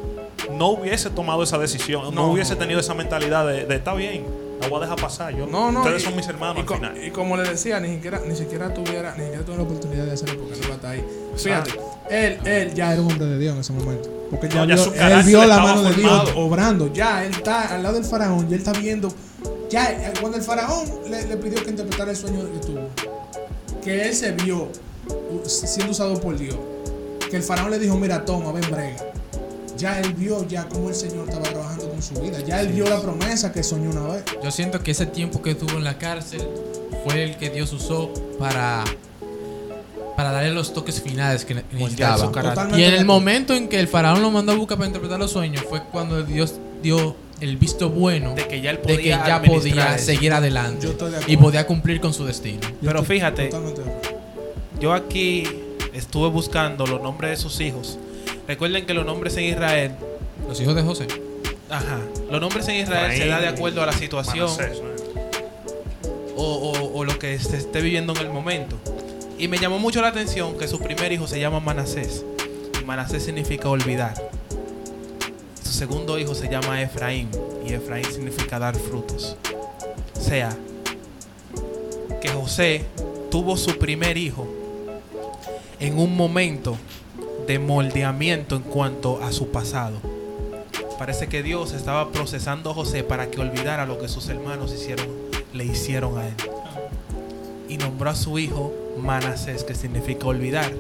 no 0.52 0.70
hubiese 0.70 1.10
tomado 1.10 1.44
esa 1.44 1.58
decisión, 1.58 2.04
no, 2.06 2.12
No, 2.12 2.32
hubiese 2.32 2.54
no. 2.54 2.60
tenido 2.60 2.80
esa 2.80 2.94
mentalidad 2.94 3.46
de, 3.46 3.66
de, 3.66 3.76
está 3.76 3.94
bien, 3.94 4.26
la 4.62 4.68
voy 4.68 4.78
a 4.78 4.82
dejar 4.82 5.00
pasar. 5.02 5.36
Yo, 5.36 5.48
No, 5.48 5.72
no. 5.72 5.80
ustedes 5.82 6.02
y- 6.02 6.06
son 6.06 6.16
mis 6.16 6.28
hermanos 6.28 6.58
y, 6.58 6.60
al 6.62 6.66
co- 6.66 6.76
final. 6.76 7.04
y 7.06 7.12
como 7.12 7.36
le 7.38 7.50
decía, 7.50 7.80
ni 7.80 7.96
siquiera, 7.96 8.22
ni 8.28 8.36
siquiera 8.36 8.74
tuviera, 8.74 9.14
ni 9.18 9.24
siquiera 9.24 9.44
tuvo 9.46 9.58
la 9.58 9.64
oportunidad 9.64 10.06
de 10.06 10.12
hacerlo 10.14 10.40
porque 10.44 10.56
no 10.60 10.64
iba 10.66 10.74
a 10.74 10.76
estar 10.76 10.92
ahí. 10.92 11.06
Fíjate, 11.36 11.72
él, 12.10 12.40
él 12.46 12.74
ya 12.74 12.94
era 12.94 13.02
un 13.02 13.12
hombre 13.12 13.26
de 13.28 13.38
Dios 13.40 13.54
en 13.56 13.62
ese 13.62 13.74
momento. 13.74 14.10
Porque 14.30 14.48
ya, 14.48 14.66
No, 14.66 14.70
ya 14.70 14.76
vio, 14.76 14.94
él 15.20 15.24
vio 15.26 15.46
la 15.46 15.60
mano 15.60 15.84
de 15.84 15.94
Dios 15.96 16.32
obrando. 16.36 16.94
Ya, 16.94 17.26
él 17.26 17.32
está 17.34 17.74
al 17.76 17.84
lado 17.84 17.96
del 17.96 18.06
faraón, 18.06 18.48
ya 18.48 18.56
él 18.56 18.62
está 18.62 18.72
viendo. 18.74 19.14
Ya, 19.70 19.92
eh, 19.92 20.14
cuando 20.20 20.38
el 20.38 20.44
faraón 20.44 20.86
le, 21.10 21.26
le 21.28 21.38
pidió 21.38 21.62
que 21.64 21.70
interpretara 21.72 22.12
el 22.12 22.18
sueño 22.18 22.40
que 22.54 22.60
tuvo, 22.68 22.80
que 23.84 24.04
él 24.08 24.14
se 24.14 24.32
vio 24.32 24.70
siendo 25.46 25.92
usado 25.92 26.20
por 26.20 26.38
Dios, 26.38 26.56
que 27.30 27.38
el 27.38 27.44
faraón 27.44 27.72
le 27.72 27.80
dijo, 27.80 27.98
mira, 27.98 28.24
toma, 28.26 28.52
ven, 28.52 28.70
brega. 28.70 28.98
Ya 29.78 30.00
él 30.00 30.14
vio 30.14 30.48
ya 30.48 30.68
cómo 30.68 30.90
el 30.90 30.96
Señor 30.96 31.28
estaba 31.28 31.50
trabajando 31.50 31.90
con 31.90 32.02
su 32.02 32.14
vida. 32.22 32.40
Ya 32.42 32.62
él 32.62 32.70
vio 32.70 32.88
la 32.88 33.02
promesa 33.02 33.52
que 33.52 33.64
soñó 33.64 33.90
una 33.90 34.14
vez. 34.14 34.24
Yo 34.44 34.52
siento 34.52 34.80
que 34.82 34.92
ese 34.92 35.06
tiempo 35.06 35.42
que 35.42 35.52
estuvo 35.52 35.72
en 35.78 35.84
la 35.84 35.98
cárcel 35.98 36.42
fue 37.04 37.24
el 37.24 37.38
que 37.38 37.50
Dios 37.50 37.74
usó 37.74 38.12
para, 38.38 38.84
para 40.16 40.32
darle 40.32 40.52
los 40.52 40.74
toques 40.74 41.02
finales 41.02 41.46
que 41.46 41.56
necesitaba. 41.72 42.32
Y 42.78 42.84
en 42.84 42.92
de 42.92 42.98
el 42.98 43.06
momento 43.06 43.56
en 43.56 43.68
que 43.68 43.80
el 43.80 43.88
faraón 43.88 44.22
lo 44.22 44.32
mandó 44.32 44.52
a 44.52 44.56
buscar 44.56 44.78
para 44.78 44.88
interpretar 44.88 45.20
los 45.20 45.32
sueños 45.32 45.64
fue 45.68 45.84
cuando 45.92 46.22
Dios 46.24 46.56
dio 46.82 47.16
el 47.40 47.58
visto 47.58 47.90
bueno 47.90 48.36
De 48.36 48.48
que 48.48 48.62
ya 48.62 48.70
él 48.70 48.78
de 48.78 48.84
podía 48.84 49.24
que 49.24 49.28
ya 49.28 49.42
podía 49.42 49.98
seguir 49.98 50.32
adelante 50.32 50.86
Yo 50.86 50.92
estoy 50.92 51.12
de 51.12 51.18
y 51.26 51.38
podía 51.38 51.66
cumplir 51.66 52.00
con 52.00 52.14
su 52.14 52.24
destino. 52.26 52.62
Yo 52.62 52.90
Pero 52.90 53.04
fíjate, 53.04 53.46
totalmente 53.46 53.82
de 53.82 53.90
acuerdo. 53.90 54.22
Yo 54.80 54.94
aquí 54.94 55.44
estuve 55.94 56.30
buscando 56.30 56.86
los 56.88 57.02
nombres 57.02 57.32
de 57.32 57.38
sus 57.38 57.60
hijos. 57.62 58.00
Recuerden 58.48 58.86
que 58.86 58.94
los 58.94 59.06
nombres 59.06 59.36
en 59.38 59.46
Israel, 59.46 59.92
Los 60.48 60.60
hijos 60.60 60.76
de 60.76 60.82
José. 60.82 61.08
ajá, 61.70 62.00
los 62.30 62.42
nombres 62.42 62.68
en 62.68 62.76
Israel 62.78 63.18
se 63.18 63.28
da 63.28 63.40
de 63.40 63.48
acuerdo 63.48 63.82
a 63.82 63.86
la 63.86 63.94
situación 63.94 64.50
Manasés, 64.50 64.82
¿no? 64.82 64.92
o, 66.36 66.72
o- 66.72 66.98
o 67.00 67.04
lo 67.06 67.18
que 67.20 67.38
se 67.40 67.58
esté 67.58 67.82
viviendo 67.82 68.14
en 68.14 68.20
el 68.20 68.30
momento. 68.30 68.76
Y 69.38 69.48
me 69.48 69.58
llamó 69.58 69.80
mucho 69.80 70.02
la 70.02 70.10
atención 70.10 70.58
que 70.58 70.68
su 70.68 70.80
primer 70.80 71.12
hijo 71.12 71.28
se 71.28 71.40
llama 71.40 71.60
Manasés. 71.60 72.24
Y 72.80 72.84
Manasés 72.86 73.24
significa 73.24 73.70
olvidar. 73.70 74.14
Su 75.64 75.72
segundo 75.72 76.20
hijo 76.20 76.36
se 76.36 76.48
llama 76.50 76.82
Efraín. 76.82 77.30
Y 77.66 77.74
Efraín 77.74 78.06
significa 78.06 78.60
dar 78.60 78.76
frutos. 78.76 79.36
O 80.16 80.22
sea, 80.22 80.56
que 82.22 82.30
José 82.30 82.86
tuvo 83.32 83.58
su 83.58 83.78
primer 83.80 84.18
hijo 84.18 84.48
en 85.80 85.98
un 85.98 86.16
momento 86.16 86.78
de 87.48 87.60
moldeamiento 87.60 88.56
en 88.56 88.64
cuanto 88.64 89.22
a 89.24 89.32
su 89.32 89.50
pasado. 89.50 89.98
Parece 90.98 91.28
que 91.28 91.42
Dios 91.42 91.74
estaba 91.74 92.12
procesando 92.12 92.70
a 92.70 92.74
José 92.74 93.04
para 93.04 93.32
que 93.32 93.42
olvidara 93.42 93.86
lo 93.86 93.98
que 93.98 94.08
sus 94.08 94.30
hermanos 94.30 94.72
le 95.54 95.66
hicieron 95.66 96.18
a 96.18 96.28
él. 96.28 96.36
Y 97.68 97.78
nombró 97.78 98.12
a 98.12 98.16
su 98.16 98.38
hijo 98.38 98.74
Manasés, 98.98 99.64
que 99.64 99.74
significa 99.74 100.28
olvidar. 100.28 100.72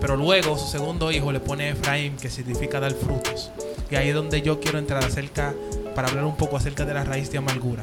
Pero 0.00 0.16
luego 0.16 0.58
su 0.58 0.66
segundo 0.66 1.10
hijo 1.12 1.32
le 1.32 1.40
pone 1.40 1.70
Efraín, 1.70 2.16
que 2.16 2.30
significa 2.30 2.80
dar 2.80 2.92
frutos. 2.92 3.50
Y 3.90 3.96
ahí 3.96 4.08
es 4.08 4.14
donde 4.14 4.42
yo 4.42 4.60
quiero 4.60 4.78
entrar 4.78 5.04
acerca, 5.04 5.54
para 5.94 6.08
hablar 6.08 6.24
un 6.24 6.36
poco 6.36 6.56
acerca 6.56 6.84
de 6.84 6.94
la 6.94 7.04
raíz 7.04 7.30
de 7.30 7.38
amargura. 7.38 7.82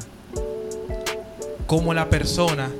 Como 1.65 1.93
la 1.93 2.09
persona 2.09 2.71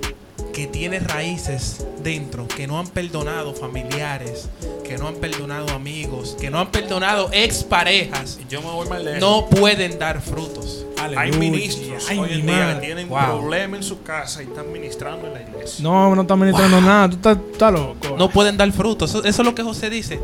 que 0.54 0.68
tiene 0.68 1.00
raíces 1.00 1.86
dentro, 2.04 2.48
que 2.48 2.68
no 2.68 2.80
han 2.80 2.88
perdonado 2.88 3.54
familiares, 3.54 4.50
que 4.88 4.98
no 4.98 5.08
han 5.08 5.16
perdonado 5.16 5.70
amigos, 5.74 6.36
que 6.40 6.50
no 6.50 6.60
han 6.60 6.72
perdonado 6.72 7.30
exparejas, 7.34 8.40
yo 8.50 8.62
me 8.62 8.68
voy 8.72 8.88
más 8.88 9.04
lejos. 9.04 9.20
no 9.22 9.46
pueden 9.48 10.00
dar 10.00 10.22
frutos. 10.22 10.86
Hay 11.16 11.32
ministros 11.34 12.06
Ay, 12.10 12.18
hoy 12.18 12.32
en 12.34 12.38
mi 12.46 12.52
día 12.52 12.56
madre. 12.66 12.80
que 12.80 12.86
tienen 12.88 13.10
Wow. 13.10 13.20
problemas 13.40 13.78
en 13.80 13.84
su 13.84 14.02
casa 14.02 14.42
y 14.42 14.48
están 14.48 14.72
ministrando 14.72 15.28
en 15.28 15.34
la 15.34 15.42
iglesia. 15.42 15.84
No, 15.84 16.16
no 16.16 16.22
está 16.24 16.36
ministrando 16.36 16.82
nada. 16.82 17.10
Tú 17.10 17.16
estás, 17.18 17.38
estás 17.52 17.72
loco. 17.72 18.16
No 18.18 18.30
pueden 18.30 18.58
dar 18.58 18.72
frutos. 18.72 19.10
Eso, 19.12 19.24
eso 19.24 19.42
es 19.42 19.46
lo 19.46 19.54
que 19.54 19.64
José 19.64 19.90
dice. 19.90 20.20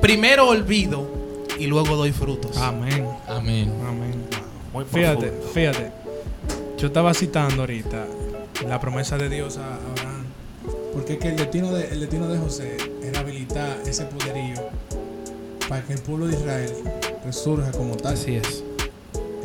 Primero 0.00 0.46
olvido 0.48 1.10
y 1.58 1.66
luego 1.66 1.96
doy 1.96 2.12
frutos. 2.12 2.56
Amén. 2.58 3.06
Amén. 3.26 3.72
Amén. 3.88 4.14
Muy 4.72 4.84
Fíjate, 4.84 5.26
profundo. 5.28 5.52
fíjate. 5.54 5.92
Yo 6.78 6.86
estaba 6.88 7.12
citando 7.14 7.62
ahorita 7.62 8.06
la 8.68 8.78
promesa 8.80 9.16
de 9.18 9.28
Dios 9.28 9.56
a. 9.58 9.78
Porque 11.00 11.14
es 11.14 11.18
que 11.18 11.28
el 11.28 11.36
destino 11.36 11.72
de, 11.72 11.88
el 11.88 12.00
destino 12.00 12.28
de 12.28 12.38
José 12.38 12.76
era 13.02 13.20
habilitar 13.20 13.78
ese 13.86 14.04
poderío 14.04 14.68
para 15.66 15.82
que 15.82 15.94
el 15.94 15.98
pueblo 16.00 16.26
de 16.26 16.34
Israel 16.36 16.70
resurja 17.24 17.72
como 17.72 17.96
tal. 17.96 18.12
Así 18.14 18.36
es. 18.36 18.62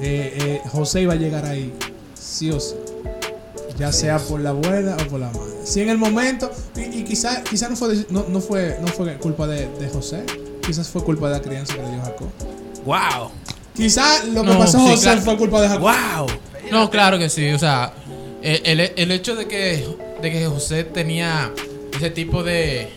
Eh, 0.01 0.35
eh, 0.37 0.61
José 0.69 1.03
iba 1.03 1.13
a 1.13 1.15
llegar 1.15 1.45
ahí, 1.45 1.71
sí 2.13 2.51
o 2.51 2.59
sí. 2.59 2.75
Ya 3.79 3.93
sea 3.93 4.17
por 4.19 4.41
la 4.41 4.51
buena 4.51 4.97
o 5.01 5.07
por 5.07 5.21
la 5.21 5.27
mala. 5.31 5.45
Si 5.63 5.79
en 5.81 5.89
el 5.89 5.97
momento, 5.97 6.51
y, 6.75 6.81
y 6.99 7.03
quizá, 7.05 7.41
quizá 7.41 7.69
no, 7.69 7.77
fue, 7.77 8.05
no, 8.09 8.25
no 8.27 8.41
fue 8.41 8.77
no 8.81 8.87
fue 8.87 9.17
culpa 9.17 9.47
de, 9.47 9.69
de 9.79 9.87
José, 9.87 10.25
quizás 10.61 10.89
fue 10.89 11.05
culpa 11.05 11.29
de 11.29 11.35
la 11.37 11.41
crianza 11.41 11.73
que 11.73 11.83
le 11.83 11.89
dio 11.91 12.01
Jacob. 12.01 12.27
¡Wow! 12.85 13.31
Quizá 13.73 14.25
lo 14.25 14.41
que 14.43 14.49
No, 14.49 14.59
pasó 14.59 14.77
a 14.77 14.81
sí, 14.81 14.87
José 14.89 15.03
claro. 15.03 15.21
fue 15.21 15.37
culpa 15.37 15.61
de 15.61 15.69
Jacob. 15.69 15.83
¡Wow! 15.83 16.27
No, 16.69 16.89
claro 16.89 17.17
que 17.17 17.29
sí. 17.29 17.49
O 17.53 17.59
sea, 17.59 17.93
el, 18.41 18.79
el- 18.81 18.91
el 18.97 19.11
hecho 19.11 19.35
de 19.37 19.47
que, 19.47 19.85
de 20.25 20.31
que 20.31 20.45
José 20.47 20.83
tenía 20.83 21.51
ese 21.95 22.09
tipo 22.09 22.43
de. 22.43 22.89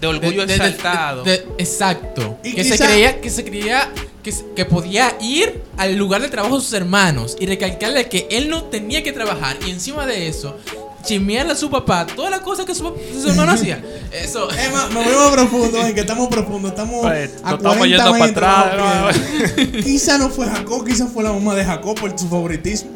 De 0.00 0.06
orgullo 0.08 0.44
de- 0.44 0.46
de- 0.46 0.58
de- 0.58 0.68
exaltado. 0.68 1.22
de- 1.22 1.46
exacto. 1.58 2.38
Y 2.42 2.52
que 2.54 2.62
quizá- 2.62 2.76
se 2.76 2.84
creía, 2.84 3.20
que 3.20 3.30
se 3.30 3.44
creía 3.44 3.90
que, 4.22 4.34
que 4.56 4.64
podía 4.64 5.16
ir 5.20 5.62
al 5.78 5.94
lugar 5.96 6.20
de 6.22 6.28
trabajo 6.28 6.56
de 6.58 6.62
sus 6.64 6.72
hermanos 6.74 7.36
y 7.40 7.46
recalcarle 7.46 8.08
que 8.08 8.26
él 8.30 8.48
no 8.50 8.64
tenía 8.64 9.02
que 9.02 9.12
trabajar. 9.12 9.56
Y 9.66 9.70
encima 9.70 10.04
de 10.06 10.28
eso, 10.28 10.58
chismearle 11.06 11.52
a 11.52 11.56
su 11.56 11.70
papá 11.70 12.06
todas 12.06 12.30
las 12.30 12.40
cosas 12.40 12.66
que 12.66 12.74
su, 12.74 12.92
su 13.22 13.28
hermano 13.30 13.52
hacía. 13.56 13.82
Eso. 14.12 14.48
Me 14.92 15.04
voy 15.04 15.14
más 15.14 15.30
profundo, 15.30 15.78
en 15.86 15.94
que 15.94 16.00
estamos 16.00 16.28
profundos. 16.28 16.72
Estamos 16.72 17.00
Pues, 17.02 17.30
a 17.42 17.50
nos 17.52 17.58
estamos 17.58 17.76
40 17.78 17.86
yendo 18.04 18.10
para 18.18 18.60
atrás, 18.70 19.16
ok. 19.56 19.82
Quizá 19.84 20.18
no 20.18 20.28
fue 20.28 20.46
Jacob, 20.46 20.84
quizá 20.86 21.06
fue 21.06 21.22
la 21.22 21.32
mamá 21.32 21.54
de 21.54 21.64
Jacob 21.64 21.98
por 21.98 22.18
su 22.18 22.28
favoritismo. 22.28 22.90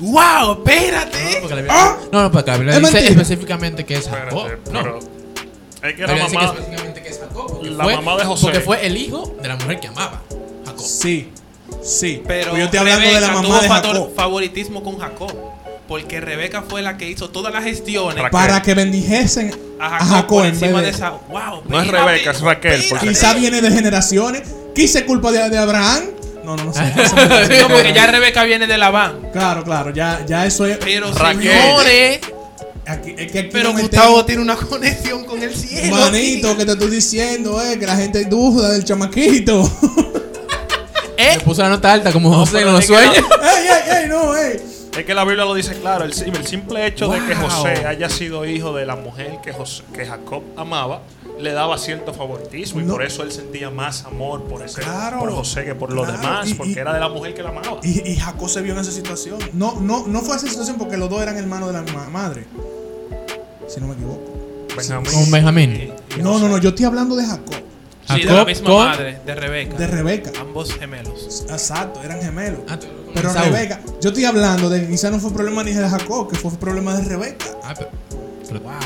¡Wow! 0.00 0.58
¡Espérate! 0.64 1.42
La 1.64 1.98
No, 2.12 2.22
no, 2.22 2.32
porque 2.32 2.50
la 2.50 2.56
Es 2.56 2.60
dice 2.80 2.80
mentira. 2.80 3.08
específicamente 3.10 3.84
que 3.84 3.94
es 3.96 4.08
Jacob. 4.08 4.46
Espérate, 4.46 4.70
No. 4.72 4.82
pero 4.82 4.98
es 5.90 5.94
que 5.96 6.02
La 6.02 6.14
que 6.14 6.20
mamá, 6.34 6.44
específicamente 6.46 7.02
que 7.02 7.08
es 7.08 7.18
Jacob. 7.18 7.46
Porque 7.52 7.70
la 7.70 7.84
fue, 7.84 7.96
mamá 7.96 8.16
de 8.16 8.24
José. 8.24 8.42
Porque 8.42 8.60
fue 8.60 8.86
el 8.86 8.96
hijo 8.96 9.34
de 9.42 9.48
la 9.48 9.56
mujer 9.56 9.80
que 9.80 9.88
amaba. 9.88 10.22
Jacob. 10.66 10.84
Sí, 10.86 11.30
sí. 11.82 12.22
Pero 12.26 12.56
yo 12.56 12.64
estoy 12.64 12.78
hablando 12.80 13.08
de 13.08 13.20
la 13.20 13.28
mamá 13.28 13.42
tuvo 13.42 13.60
de 13.60 13.68
Jacob. 13.68 14.14
favoritismo 14.14 14.82
con 14.84 14.98
Jacob. 14.98 15.32
Porque 15.88 16.20
Rebeca 16.20 16.62
fue 16.68 16.82
la 16.82 16.98
que 16.98 17.08
hizo 17.08 17.30
todas 17.30 17.50
las 17.50 17.64
gestiones 17.64 18.22
Ra- 18.22 18.30
Para 18.30 18.60
que 18.60 18.74
bendijesen 18.74 19.58
a 19.80 19.96
a 19.96 20.04
Jacob, 20.04 20.44
en 20.44 20.52
vez 20.52 20.62
encima 20.62 20.80
de 20.80 20.84
de... 20.86 20.90
esa. 20.92 21.10
¡Wow! 21.30 21.62
No 21.66 21.80
es 21.80 21.88
Rebeca, 21.88 22.30
es 22.32 22.40
Raquel. 22.42 22.84
Quizá 23.00 23.32
viene 23.32 23.62
de 23.62 23.70
generaciones. 23.70 24.42
Quizá 24.74 24.98
es 24.98 25.04
culpa 25.06 25.32
de, 25.32 25.48
de 25.48 25.56
Abraham. 25.58 26.02
No, 26.48 26.56
no, 26.56 26.64
no 26.64 26.72
sé. 26.72 26.80
Me- 27.48 27.60
No, 27.60 27.68
porque 27.68 27.92
ya 27.92 28.06
Rebeca 28.06 28.42
viene 28.44 28.66
de 28.66 28.78
Labán. 28.78 29.28
Claro, 29.32 29.62
claro, 29.64 29.90
ya, 29.90 30.24
ya 30.26 30.46
eso 30.46 30.64
es. 30.64 30.78
Pero 30.78 31.12
Raquel. 31.12 31.42
señores, 31.52 32.20
Aquí, 32.86 33.14
es 33.18 33.30
que 33.30 33.38
aquí 33.40 33.48
pero 33.52 33.74
no 33.74 33.78
Gustavo 33.80 34.24
tiene 34.24 34.40
una 34.40 34.56
conexión 34.56 35.24
con 35.26 35.42
el 35.42 35.54
cielo. 35.54 35.94
Manito, 35.94 36.56
que 36.56 36.64
te 36.64 36.72
estoy 36.72 36.88
diciendo, 36.90 37.60
eh, 37.62 37.78
que 37.78 37.84
la 37.86 37.96
gente 37.96 38.24
duda 38.24 38.70
del 38.70 38.82
chamaquito. 38.82 39.70
¿Eh? 41.18 41.34
Le 41.36 41.40
puso 41.40 41.60
la 41.62 41.68
nota 41.68 41.92
alta 41.92 42.12
como 42.12 42.32
José 42.32 42.58
en 42.58 42.64
pero 42.64 42.72
los 42.72 42.80
es 42.84 42.86
que 42.90 42.94
sueños. 42.96 43.16
ey, 43.42 43.66
ey, 43.66 44.02
ey, 44.04 44.08
no, 44.08 44.34
ey. 44.36 44.60
Es 44.96 45.04
que 45.04 45.14
la 45.14 45.24
Biblia 45.24 45.44
lo 45.44 45.54
dice 45.54 45.74
claro, 45.74 46.04
el, 46.04 46.12
sim- 46.14 46.34
el 46.34 46.46
simple 46.46 46.86
hecho 46.86 47.08
de 47.08 47.20
que. 47.26 47.34
José 47.34 47.84
haya 47.86 48.08
sido 48.08 48.46
hijo 48.46 48.72
de 48.72 48.86
la 48.86 48.96
mujer 48.96 49.38
que, 49.44 49.52
José- 49.52 49.82
que 49.92 50.06
Jacob 50.06 50.42
amaba, 50.56 51.02
le 51.38 51.52
daba 51.52 51.78
cierto 51.78 52.12
favoritismo 52.12 52.80
y 52.80 52.84
por 52.84 53.02
eso 53.02 53.22
él 53.22 53.30
sentía 53.32 53.70
más 53.70 54.04
amor 54.04 54.44
por, 54.44 54.62
ese, 54.62 54.80
Claro. 54.80 55.18
por 55.20 55.32
José 55.32 55.64
que 55.64 55.74
por 55.74 55.92
los 55.92 56.06
Claro, 56.06 56.20
demás, 56.20 56.48
y- 56.50 56.54
porque 56.54 56.72
y- 56.72 56.78
era 56.78 56.92
de 56.94 57.00
la 57.00 57.08
mujer 57.08 57.34
que 57.34 57.42
la 57.42 57.50
amaba. 57.50 57.78
Y, 57.82 58.08
y 58.10 58.16
Jacob 58.16 58.48
se 58.48 58.60
vio 58.62 58.72
en 58.74 58.80
esa 58.80 58.90
situación. 58.92 59.38
No, 59.52 59.80
no, 59.80 60.06
no 60.06 60.20
fue 60.22 60.36
esa 60.36 60.48
situación 60.48 60.76
porque 60.78 60.96
los 60.96 61.08
dos 61.08 61.22
eran 61.22 61.36
hermanos 61.36 61.68
de 61.68 61.74
la 61.74 61.82
misma 61.82 62.08
madre. 62.10 62.44
Si 63.68 63.80
no 63.80 63.86
me 63.88 63.94
equivoco. 63.94 64.66
Benjamín 64.76 65.12
Con 65.12 65.30
Benjamín. 65.30 65.92
No, 66.22 66.38
no, 66.38 66.48
no, 66.48 66.58
yo 66.58 66.70
estoy 66.70 66.84
hablando 66.84 67.16
de 67.16 67.26
Jacob, 67.26 67.54
Sí, 68.08 68.20
de 68.20 68.24
la 68.24 68.32
Jacob 68.32 68.46
misma 68.46 68.66
con- 68.70 68.84
madre, 68.86 69.20
de 69.26 69.34
Rebeca. 69.34 69.76
de 69.76 69.86
Rebeca. 69.86 70.30
Ambos 70.40 70.72
gemelos. 70.74 71.44
Exacto, 71.50 72.00
eran 72.02 72.20
gemelos. 72.22 72.60
Ah, 72.68 72.78
Pero. 73.14 73.32
Rebeca, 73.32 73.80
yo 74.00 74.08
estoy 74.10 74.24
hablando 74.24 74.68
de 74.70 74.82
que 74.82 74.88
quizá 74.88 75.10
no 75.10 75.18
fue 75.18 75.32
problema 75.32 75.62
ni 75.64 75.72
de 75.72 75.88
Jacob, 75.88 76.30
que 76.30 76.36
fue 76.36 76.50
problema 76.52 76.94
de 76.96 77.04
Rebeca. 77.04 77.46
Ah, 77.64 77.74
pero. 77.76 77.90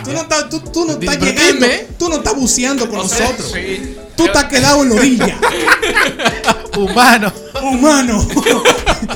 Tú 0.05 0.13
no 0.13 0.21
estás, 0.23 0.49
tú, 0.49 0.61
tú 0.61 0.85
no 0.85 0.93
estás 0.93 1.19
llegando, 1.19 1.67
dime. 1.67 1.87
tú 1.99 2.09
no 2.09 2.17
estás 2.17 2.35
buceando 2.35 2.89
con 2.89 3.01
O 3.01 3.09
sea, 3.09 3.21
nosotros. 3.27 3.53
sí. 3.53 3.97
Tú 4.17 4.25
estás 4.27 4.45
quedado 4.45 4.83
en 4.83 4.89
la 4.91 4.95
orilla, 4.97 5.39
Humano. 6.77 7.33
humano. 7.63 8.27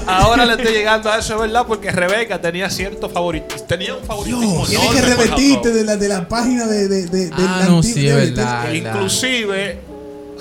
Ahora 0.06 0.44
le 0.46 0.54
estoy 0.54 0.72
llegando 0.72 1.10
a 1.10 1.18
eso, 1.18 1.34
es 1.34 1.40
verdad, 1.40 1.64
porque 1.66 1.90
Rebeca 1.90 2.40
tenía 2.40 2.70
cierto 2.70 3.08
favoritismo. 3.10 3.64
Tenía 3.66 3.94
un 3.94 4.04
favoritismo. 4.04 4.66
Dios, 4.66 4.68
tienes 4.82 4.90
que 4.94 5.02
revertirte 5.02 5.54
Jacob. 5.68 5.72
de 5.72 5.84
la, 5.84 5.96
de 5.96 6.08
la 6.08 6.28
página 6.28 6.66
de, 6.66 6.88
de, 6.88 7.06
de, 7.06 7.18
del 7.26 7.32
Ah, 7.36 7.66
no, 7.68 7.82
sí, 7.82 7.94
de- 8.02 8.08
es 8.08 8.34
verdad. 8.34 8.72
Inclusive, 8.72 9.80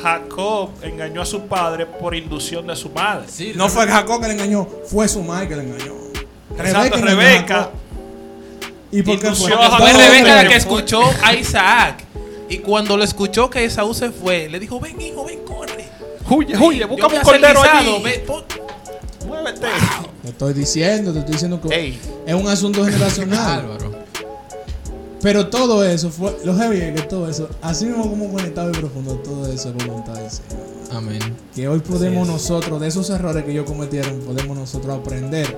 Jacob 0.02 0.70
engañó 0.84 1.22
a 1.22 1.26
su 1.26 1.42
padre 1.48 1.86
por 1.86 2.16
inducción 2.16 2.68
de 2.68 2.76
su 2.76 2.90
madre. 2.90 3.26
Sí, 3.32 3.54
No 3.56 3.70
fue 3.70 3.88
Jacob 3.88 4.22
que 4.22 4.28
le 4.28 4.34
engañó, 4.34 4.68
fue 4.88 5.08
su 5.08 5.22
madre 5.24 5.48
que 5.48 5.56
le 5.56 5.64
engañó. 5.64 5.94
Exacto, 6.58 6.98
Rebeca. 7.02 7.70
¿Y 8.96 9.04
por 9.04 9.20
qué 9.20 9.32
fue? 9.34 9.52
Fue. 9.52 9.94
Rebeca 9.94 10.44
la 10.44 10.48
que 10.48 10.56
escuchó 10.56 11.02
a 11.24 11.34
Isaac. 11.34 12.04
Y 12.50 12.60
cuando 12.60 12.96
lo 12.96 13.04
escuchó 13.04 13.50
que 13.50 13.66
Esaú 13.66 13.94
se 13.94 14.12
fue, 14.12 14.48
le 14.50 14.60
dijo, 14.60 14.80
ven 14.80 15.00
hijo, 15.02 15.26
ven, 15.26 15.40
corre. 15.44 15.90
Huye, 16.30 16.58
huye, 16.58 16.86
busca 16.86 17.08
un 17.08 17.20
cordero 17.22 17.62
allí. 17.62 18.02
ve, 18.04 18.24
pon- 18.26 18.44
Muévete. 19.28 19.68
Te 20.22 20.30
estoy 20.30 20.54
diciendo, 20.54 21.12
te 21.12 21.20
estoy 21.20 21.34
diciendo 21.34 21.60
que 21.60 21.76
Ey. 21.76 22.00
es 22.26 22.34
un 22.36 22.48
asunto 22.48 22.86
generacional. 22.86 23.60
Álvaro. 23.62 24.06
Pero 25.22 25.48
todo 25.48 25.84
eso 25.84 26.12
fue, 26.12 26.38
lo 26.44 26.56
heavy 26.56 26.78
es 26.82 27.02
que 27.02 27.08
todo 27.08 27.28
eso, 27.28 27.50
así 27.64 27.86
mismo 27.86 28.08
como 28.08 28.32
conectado 28.32 28.70
y 28.70 28.74
profundo, 28.74 29.16
todo 29.24 29.52
eso 29.52 29.70
es 29.70 29.76
voluntad 29.88 30.14
del 30.14 30.30
Señor. 30.30 30.66
Amén. 30.92 31.20
Que 31.56 31.68
hoy 31.68 31.80
podemos 31.80 32.28
nosotros, 32.28 32.80
de 32.80 32.88
esos 32.90 33.10
errores 33.10 33.44
que 33.44 33.52
ellos 33.52 33.66
cometieron, 33.66 34.20
podemos 34.20 34.56
nosotros 34.56 34.96
aprender 35.00 35.58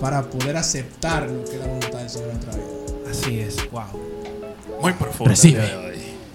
para 0.00 0.22
poder 0.22 0.56
aceptar 0.56 1.28
lo 1.28 1.44
que 1.44 1.56
es 1.56 1.60
la 1.60 1.66
voluntad 1.66 1.89
del 2.18 2.22
Señor 2.22 2.30
en 2.30 2.34
nuestra 2.40 2.54
vida. 2.54 3.10
Así 3.10 3.40
es, 3.40 3.70
wow. 3.70 4.80
Muy 4.80 4.92
profundo. 4.94 5.30
Recibe. 5.30 5.90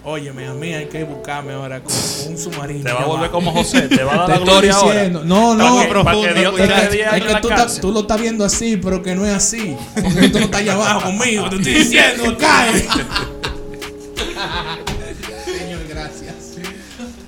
Óyeme, 0.08 0.46
a 0.48 0.54
mí 0.54 0.72
hay 0.72 0.86
que 0.86 1.04
buscarme 1.04 1.54
ahora 1.54 1.82
con, 1.82 1.92
con 1.92 2.32
un 2.34 2.38
submarino. 2.38 2.84
Te 2.84 2.94
va 2.94 3.02
a 3.02 3.06
volver 3.08 3.32
como 3.32 3.52
José, 3.52 3.88
te 3.88 4.04
va 4.04 4.14
a 4.14 4.18
dar 4.18 4.26
Te 4.28 4.32
la 4.34 4.36
estoy 4.38 4.50
gloria 4.52 4.74
ahora. 4.76 4.94
diciendo. 4.94 5.24
No, 5.26 5.56
no, 5.56 5.64
Para 5.64 5.88
que, 5.88 5.94
para 5.94 6.12
que 6.12 6.12
profundo, 6.22 6.40
Dios 6.42 6.56
te 6.56 6.62
cuidado. 6.62 6.82
deje 6.82 6.96
10 6.96 7.08
Es 7.08 7.14
años 7.14 7.22
en 7.22 7.28
que 7.28 7.34
la 7.34 7.42
tú, 7.42 7.48
ta- 7.48 7.82
tú 7.82 7.92
lo 7.92 8.00
estás 8.02 8.22
viendo 8.22 8.46
así, 8.46 8.78
pero 8.78 9.02
que 9.02 9.16
no 9.16 9.26
es 9.26 9.34
así. 9.34 9.76
Porque 9.96 10.30
tú 10.30 10.38
no 10.40 10.46
estás 10.46 10.62
allá 10.62 10.74
abajo 10.74 11.02
conmigo. 11.06 11.50
Te 11.50 11.56
estoy 11.56 11.74
diciendo, 11.80 12.38
cae. 12.38 12.82
Señor, 15.46 15.80
gracias. 15.90 16.36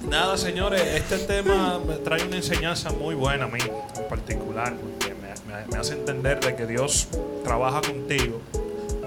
Nada, 0.09 0.37
señores, 0.37 0.81
este 0.95 1.17
tema 1.19 1.79
me 1.85 1.95
trae 1.95 2.23
una 2.25 2.37
enseñanza 2.37 2.91
muy 2.91 3.15
buena 3.15 3.45
a 3.45 3.47
mí 3.47 3.59
en 3.59 4.07
particular, 4.07 4.73
porque 4.75 5.06
me, 5.65 5.77
hace 5.77 5.93
entender 5.93 6.39
de 6.39 6.55
que 6.55 6.65
Dios 6.65 7.07
trabaja 7.43 7.81
contigo, 7.81 8.39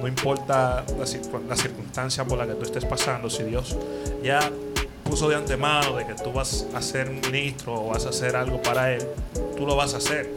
no 0.01 0.09
importa 0.09 0.85
la, 0.99 1.05
circun- 1.05 1.47
la 1.49 1.57
circunstancia 1.57 2.25
por 2.25 2.39
la 2.39 2.47
que 2.47 2.55
tú 2.55 2.65
estés 2.65 2.85
pasando, 2.85 3.29
si 3.29 3.43
Dios 3.45 3.77
ya 4.23 4.41
puso 5.05 5.29
de 5.29 5.37
antemano 5.37 5.97
de 5.97 6.07
que 6.07 6.15
tú 6.15 6.33
vas 6.33 6.67
a 6.75 6.81
ser 6.81 7.09
un 7.09 7.21
ministro 7.21 7.75
o 7.75 7.89
vas 7.89 8.07
a 8.07 8.11
hacer 8.11 8.37
algo 8.37 8.63
para 8.63 8.93
Él, 8.95 9.07
tú 9.57 9.67
lo 9.67 9.77
vas 9.77 9.95
a 9.95 9.97
hacer. 9.99 10.31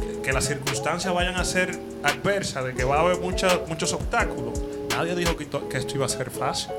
Que, 0.00 0.22
que 0.22 0.32
las 0.32 0.44
circunstancias 0.44 1.12
vayan 1.12 1.34
a 1.36 1.44
ser 1.44 1.78
adversas, 2.02 2.64
de 2.64 2.74
que 2.74 2.84
va 2.84 2.96
a 2.96 3.00
haber 3.00 3.18
mucha- 3.18 3.60
muchos 3.66 3.92
obstáculos. 3.92 4.58
Nadie 4.90 5.14
dijo 5.16 5.36
que, 5.36 5.48
que 5.68 5.78
esto 5.78 5.94
iba 5.96 6.06
a 6.06 6.08
ser 6.08 6.30
fácil. 6.30 6.70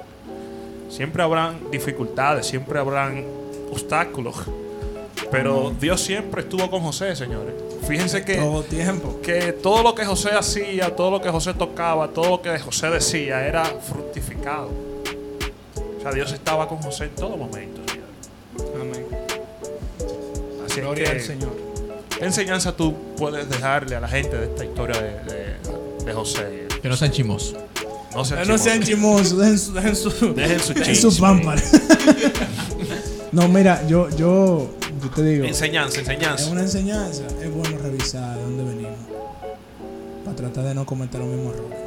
Siempre 0.89 1.23
habrán 1.23 1.69
dificultades, 1.71 2.45
siempre 2.47 2.79
habrán 2.79 3.25
obstáculos. 3.71 4.35
Pero 5.29 5.71
Dios 5.79 6.01
siempre 6.01 6.41
estuvo 6.41 6.69
con 6.69 6.81
José, 6.81 7.15
señores. 7.15 7.53
Fíjense 7.91 8.23
que, 8.23 8.35
Todo 8.35 8.63
tiempo. 8.63 9.19
que 9.21 9.51
todo 9.53 9.83
lo 9.83 9.93
que 9.95 10.05
José 10.05 10.29
hacía, 10.31 10.95
todo 10.95 11.11
lo 11.11 11.21
que 11.21 11.29
José 11.29 11.53
tocaba, 11.53 12.07
todo 12.09 12.29
lo 12.29 12.41
que 12.41 12.57
José 12.59 12.89
decía 12.89 13.45
era 13.45 13.65
fructificado. 13.65 14.69
O 15.97 16.01
sea, 16.01 16.11
Dios 16.11 16.31
estaba 16.31 16.67
con 16.67 16.77
José 16.79 17.05
en 17.05 17.15
todo 17.15 17.35
momento. 17.37 17.81
Amén. 18.79 19.05
Así 20.65 20.79
es 20.79 20.85
Gloria 20.85 21.03
que, 21.05 21.11
al 21.11 21.21
Señor. 21.21 21.51
¿qué 22.17 22.25
enseñanza 22.25 22.71
tú 22.75 22.95
puedes 23.17 23.49
dejarle 23.49 23.95
a 23.95 23.99
la 23.99 24.07
gente 24.07 24.37
de 24.37 24.45
esta 24.45 24.63
historia 24.65 24.99
de, 25.01 25.09
de- 25.33 26.05
de 26.05 26.13
José? 26.13 26.67
Que 26.81 26.87
no 26.89 26.95
sean 26.95 27.11
chimosos. 27.11 27.55
No 28.15 28.25
sean 28.25 28.47
No 28.47 28.57
sean 28.57 28.81
chimosos. 28.81 29.37
dejen 29.37 29.57
su, 29.59 29.73
dejen 29.73 29.95
su, 29.95 30.09
Dejen 30.33 30.59
su 30.59 30.73
dejen 30.73 30.95
su 30.95 31.09
chisme. 31.09 31.27
pámpara. 31.27 31.61
no, 33.31 33.47
mira, 33.47 33.85
yo, 33.87 34.09
yo, 34.09 34.69
yo 35.03 35.09
te 35.15 35.23
digo, 35.23 35.45
Enseñanza, 35.45 36.01
es 36.01 36.07
enseñanza. 36.07 36.49
una 36.51 36.61
enseñanza. 36.61 37.23
Es 37.41 37.51
bueno 37.51 37.70
de 38.09 38.41
dónde 38.41 38.63
venimos. 38.63 38.97
Para 40.25 40.35
tratar 40.35 40.63
de 40.65 40.73
no 40.73 40.85
cometer 40.87 41.19
los 41.21 41.29
mismos 41.29 41.53
errores. 41.53 41.77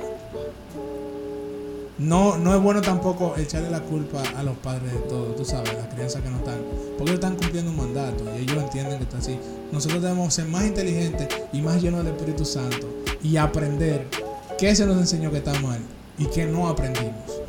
No, 1.99 2.39
no 2.39 2.55
es 2.55 2.62
bueno 2.62 2.81
tampoco 2.83 3.35
echarle 3.37 3.71
la 3.71 3.81
culpa 3.81 4.23
a 4.37 4.43
los 4.45 4.57
padres 4.59 4.93
de 4.93 4.99
todo, 5.01 5.27
tú 5.35 5.45
sabes, 5.45 5.75
las 5.75 5.93
crianzas 5.93 6.23
que 6.23 6.31
no 6.31 6.37
están. 6.37 6.61
Porque 6.97 7.12
ellos 7.12 7.15
están 7.15 7.37
cumpliendo 7.37 7.73
un 7.73 7.77
mandato 7.77 8.25
y 8.37 8.43
ellos 8.43 8.62
entienden 8.62 8.99
que 8.99 9.05
está 9.05 9.19
así. 9.19 9.39
Nosotros 9.73 10.03
debemos 10.03 10.33
ser 10.33 10.47
más 10.47 10.65
inteligentes 10.65 11.29
y 11.53 11.61
más 11.62 11.83
llenos 11.83 12.05
del 12.05 12.15
Espíritu 12.15 12.45
Santo 12.45 12.89
y 13.23 13.37
aprender 13.37 14.07
qué 14.57 14.75
se 14.75 14.87
nos 14.87 14.99
enseñó 14.99 15.33
que 15.33 15.39
está 15.39 15.53
mal 15.61 15.81
y 16.17 16.27
qué 16.27 16.47
no 16.47 16.69
aprendimos. 16.69 17.43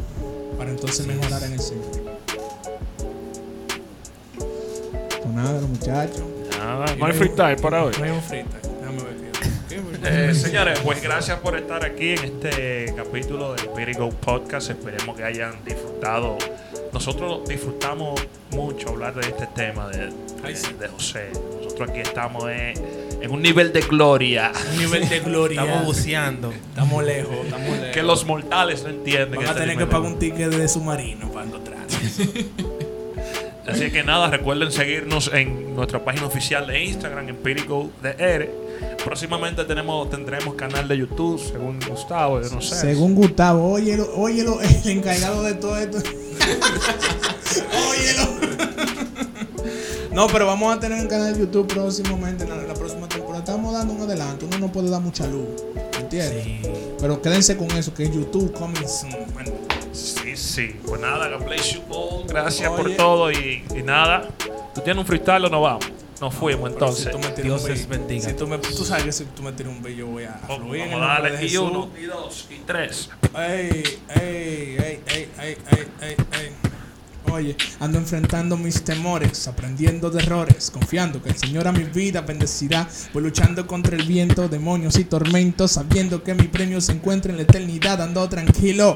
Para 0.58 0.72
entonces 0.72 1.06
mejorar 1.06 1.44
en 1.44 1.54
el 1.54 1.60
Señor. 1.60 1.86
Pues 4.38 5.36
nada, 5.36 5.62
los 5.62 5.70
muchachos. 5.70 6.35
Nada, 6.66 6.96
no 6.98 7.06
hay 7.06 7.14
freestyle 7.14 7.56
por 7.58 7.74
hoy. 7.76 7.94
No 7.98 8.04
hay 8.06 8.12
un 8.12 8.22
freestyle. 8.24 8.62
Déjame 8.80 9.04
ver. 9.04 9.16
Eh, 10.30 10.34
señores, 10.36 10.80
pues 10.80 11.02
gracias 11.02 11.40
por 11.40 11.56
estar 11.58 11.84
aquí 11.86 12.10
en 12.12 12.24
este 12.26 12.94
capítulo 12.96 13.54
del 13.54 13.70
Pirigo 13.70 14.10
Podcast. 14.10 14.70
Esperemos 14.70 15.16
que 15.18 15.24
hayan 15.24 15.64
disfrutado. 15.66 16.38
Nosotros 16.94 17.48
disfrutamos 17.48 18.20
mucho 18.52 18.90
hablar 18.90 19.14
de 19.16 19.22
este 19.28 19.48
tema 19.48 19.88
de, 19.90 20.08
de- 20.08 20.78
de 20.80 20.88
José. 20.88 21.30
Nosotros 21.62 21.90
aquí 21.90 22.00
estamos 22.00 22.46
en, 22.50 22.74
en 23.22 23.32
un 23.32 23.42
nivel 23.42 23.74
de 23.74 23.82
gloria 23.82 24.52
Un 24.72 24.78
nivel 24.80 25.10
de 25.10 25.20
gloria. 25.20 25.62
Estamos 25.64 25.86
buceando. 25.86 26.52
Estamos 26.52 27.04
lejos, 27.04 27.36
estamos 27.46 27.70
lejos. 27.78 27.88
que 27.94 28.04
los 28.04 28.26
mortales 28.26 28.84
no 28.84 28.90
entienden. 28.90 29.32
Van 29.36 29.46
a 29.46 29.50
este 29.50 29.62
tener 29.62 29.78
que 29.78 29.86
pagar 29.88 30.02
un 30.12 30.20
ticket 30.20 30.50
de 30.52 30.68
submarino 30.68 31.30
para 31.32 31.46
encontrar. 31.48 31.76
Así 33.68 33.92
que 33.92 34.04
nada, 34.04 34.30
recuerden 34.30 34.72
seguirnos 34.72 35.32
en 35.34 35.76
nuestra 35.76 36.04
página 36.04 36.28
oficial 36.28 36.68
de 36.68 36.84
Instagram, 36.84 37.30
Empírico 37.30 37.90
DR. 38.02 38.48
próximamente 39.04 39.64
tenemos, 39.66 40.10
tendremos 40.10 40.56
canal 40.56 40.88
de 40.88 40.98
YouTube, 40.98 41.40
según 41.40 41.80
Gustavo, 41.80 42.42
yo 42.42 42.50
no 42.50 42.62
sé. 42.62 42.76
Según 42.76 43.16
Gustavo, 43.16 43.72
óyelo, 43.72 44.08
óyelo, 44.16 44.60
el 44.84 44.90
encargado 44.90 45.44
de 45.44 45.56
todo 45.56 45.78
esto. 45.78 45.98
óyelo. 47.90 48.46
No, 50.12 50.28
pero 50.28 50.46
vamos 50.46 50.76
a 50.76 50.80
tener 50.80 51.02
un 51.02 51.08
canal 51.08 51.34
de 51.34 51.40
YouTube 51.42 51.68
próximamente, 51.68 52.44
en 52.44 52.52
la, 52.52 52.58
la 52.58 52.74
próxima 52.74 53.10
temporada. 53.10 53.40
Estamos 53.40 53.74
dando 53.74 53.94
un 53.94 54.02
adelanto, 54.02 54.46
uno 54.46 54.60
no 54.60 54.72
puede 54.72 54.90
dar 54.90 55.02
mucha 55.02 55.28
luz, 55.28 55.64
¿entiendes? 56.00 56.46
Pero 57.00 57.22
quédense 57.22 57.58
con 57.58 57.70
eso, 57.72 57.94
que 57.94 58.04
es 58.04 58.14
YouTube 58.14 58.54
coming 58.54 58.88
soon. 58.88 59.75
Sí, 59.96 60.36
sí. 60.36 60.76
Pues 60.86 61.00
nada, 61.00 61.30
God 61.30 61.46
bless 61.46 61.74
you 61.74 61.82
all. 61.90 62.28
Gracias 62.28 62.70
por 62.72 62.92
todo 62.96 63.32
y, 63.32 63.64
y 63.76 63.82
nada. 63.82 64.28
¿Tú 64.74 64.82
tienes 64.82 65.00
un 65.02 65.06
freestyle 65.08 65.46
o 65.46 65.50
no 65.50 65.62
vamos? 65.62 65.86
Nos 66.20 66.34
fuimos 66.34 66.72
entonces. 66.72 67.14
si 67.14 67.34
tú 67.36 67.42
Dios 67.42 67.68
les 67.68 67.88
bendiga. 67.88 68.30
Si 68.30 68.36
tú, 68.36 68.48
me, 68.48 68.58
tú 68.58 68.84
sabes 68.84 69.04
que 69.06 69.12
si 69.12 69.26
tú 69.26 69.42
me 69.44 69.52
tiras 69.54 69.74
un 69.74 69.82
bello, 69.82 70.08
voy 70.08 70.24
a 70.24 70.40
Vamos, 70.48 70.60
fluir 70.60 70.82
en 70.84 70.92
vamos 70.92 71.06
a 71.10 71.14
darle. 71.22 71.36
Y 71.36 71.50
Jesús. 71.50 71.70
uno, 71.72 71.90
y 72.02 72.06
dos, 72.06 72.48
y 72.50 72.60
tres. 72.66 73.10
Ey, 73.38 73.84
ey, 74.22 74.78
ey, 74.78 75.00
ey, 75.08 75.30
ey, 75.40 75.58
ey, 75.72 75.88
ey, 76.02 76.16
ey. 76.42 76.52
Oye, 77.32 77.58
ando 77.80 77.98
enfrentando 77.98 78.56
mis 78.56 78.84
temores, 78.84 79.48
aprendiendo 79.48 80.10
de 80.10 80.22
errores, 80.22 80.70
confiando 80.72 81.22
que 81.22 81.30
el 81.30 81.36
Señor 81.36 81.68
a 81.68 81.72
mi 81.74 81.84
vida 81.84 82.22
bendecirá. 82.22 82.88
Voy 83.14 83.24
luchando 83.24 83.66
contra 83.68 83.98
el 83.98 84.04
viento, 84.04 84.48
demonios 84.48 84.98
y 85.00 85.04
tormentos, 85.06 85.72
sabiendo 85.72 86.24
que 86.24 86.34
mi 86.34 86.48
premio 86.48 86.80
se 86.80 86.94
encuentra 86.94 87.32
en 87.32 87.38
la 87.38 87.44
eternidad. 87.44 88.02
Ando 88.02 88.30
tranquilo, 88.30 88.96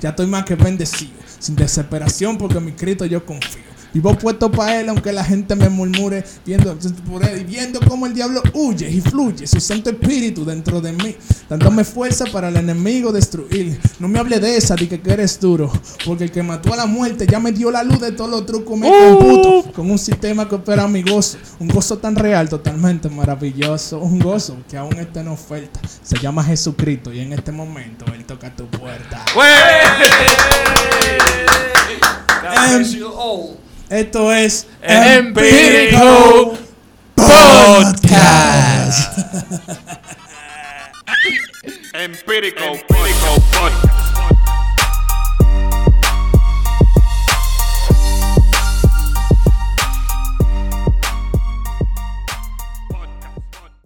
ya 0.00 0.10
estoy 0.10 0.26
más 0.26 0.44
que 0.44 0.54
bendecido, 0.54 1.12
sin 1.38 1.56
desesperación 1.56 2.38
porque 2.38 2.58
en 2.58 2.64
mi 2.64 2.72
Cristo 2.72 3.04
yo 3.06 3.24
confío. 3.24 3.67
Vivo 3.98 4.14
puesto 4.14 4.48
para 4.48 4.78
él, 4.78 4.88
aunque 4.90 5.10
la 5.10 5.24
gente 5.24 5.56
me 5.56 5.68
murmure, 5.68 6.22
viendo 6.46 6.78
por 7.10 7.24
él 7.24 7.40
y 7.40 7.42
viendo 7.44 7.80
cómo 7.80 8.06
el 8.06 8.14
diablo 8.14 8.40
huye 8.54 8.88
y 8.88 9.00
fluye 9.00 9.44
su 9.44 9.58
santo 9.58 9.90
espíritu 9.90 10.44
dentro 10.44 10.80
de 10.80 10.92
mí, 10.92 11.16
dándome 11.50 11.82
fuerza 11.82 12.24
para 12.26 12.46
el 12.46 12.54
enemigo 12.58 13.10
destruir. 13.10 13.80
No 13.98 14.06
me 14.06 14.20
hable 14.20 14.38
de 14.38 14.56
esa, 14.56 14.76
di 14.76 14.86
que, 14.86 15.00
que 15.00 15.12
eres 15.12 15.40
duro, 15.40 15.72
porque 16.06 16.22
el 16.22 16.30
que 16.30 16.44
mató 16.44 16.72
a 16.72 16.76
la 16.76 16.86
muerte 16.86 17.26
ya 17.26 17.40
me 17.40 17.50
dio 17.50 17.72
la 17.72 17.82
luz 17.82 18.00
de 18.00 18.12
todos 18.12 18.30
los 18.30 18.46
trucos, 18.46 18.78
me 18.78 18.88
computo 18.88 19.72
con 19.72 19.90
un 19.90 19.98
sistema 19.98 20.48
que 20.48 20.54
opera 20.54 20.86
mi 20.86 21.02
gozo, 21.02 21.36
un 21.58 21.66
gozo 21.66 21.98
tan 21.98 22.14
real, 22.14 22.48
totalmente 22.48 23.08
maravilloso, 23.08 23.98
un 23.98 24.20
gozo 24.20 24.58
que 24.70 24.76
aún 24.76 24.96
está 24.96 25.22
en 25.22 25.28
oferta. 25.28 25.80
Se 26.04 26.16
llama 26.20 26.44
Jesucristo 26.44 27.12
y 27.12 27.18
en 27.18 27.32
este 27.32 27.50
momento 27.50 28.04
él 28.14 28.24
toca 28.24 28.54
tu 28.54 28.64
puerta. 28.68 29.24
Bless 32.54 32.92
you 32.92 33.08
all. 33.08 33.67
Esto 33.90 34.30
es 34.34 34.66
Empírico 34.82 36.58
Podcast. 37.14 39.18
Empirical, 41.94 42.74
Empirical 42.74 43.42
Podcast. 43.50 44.17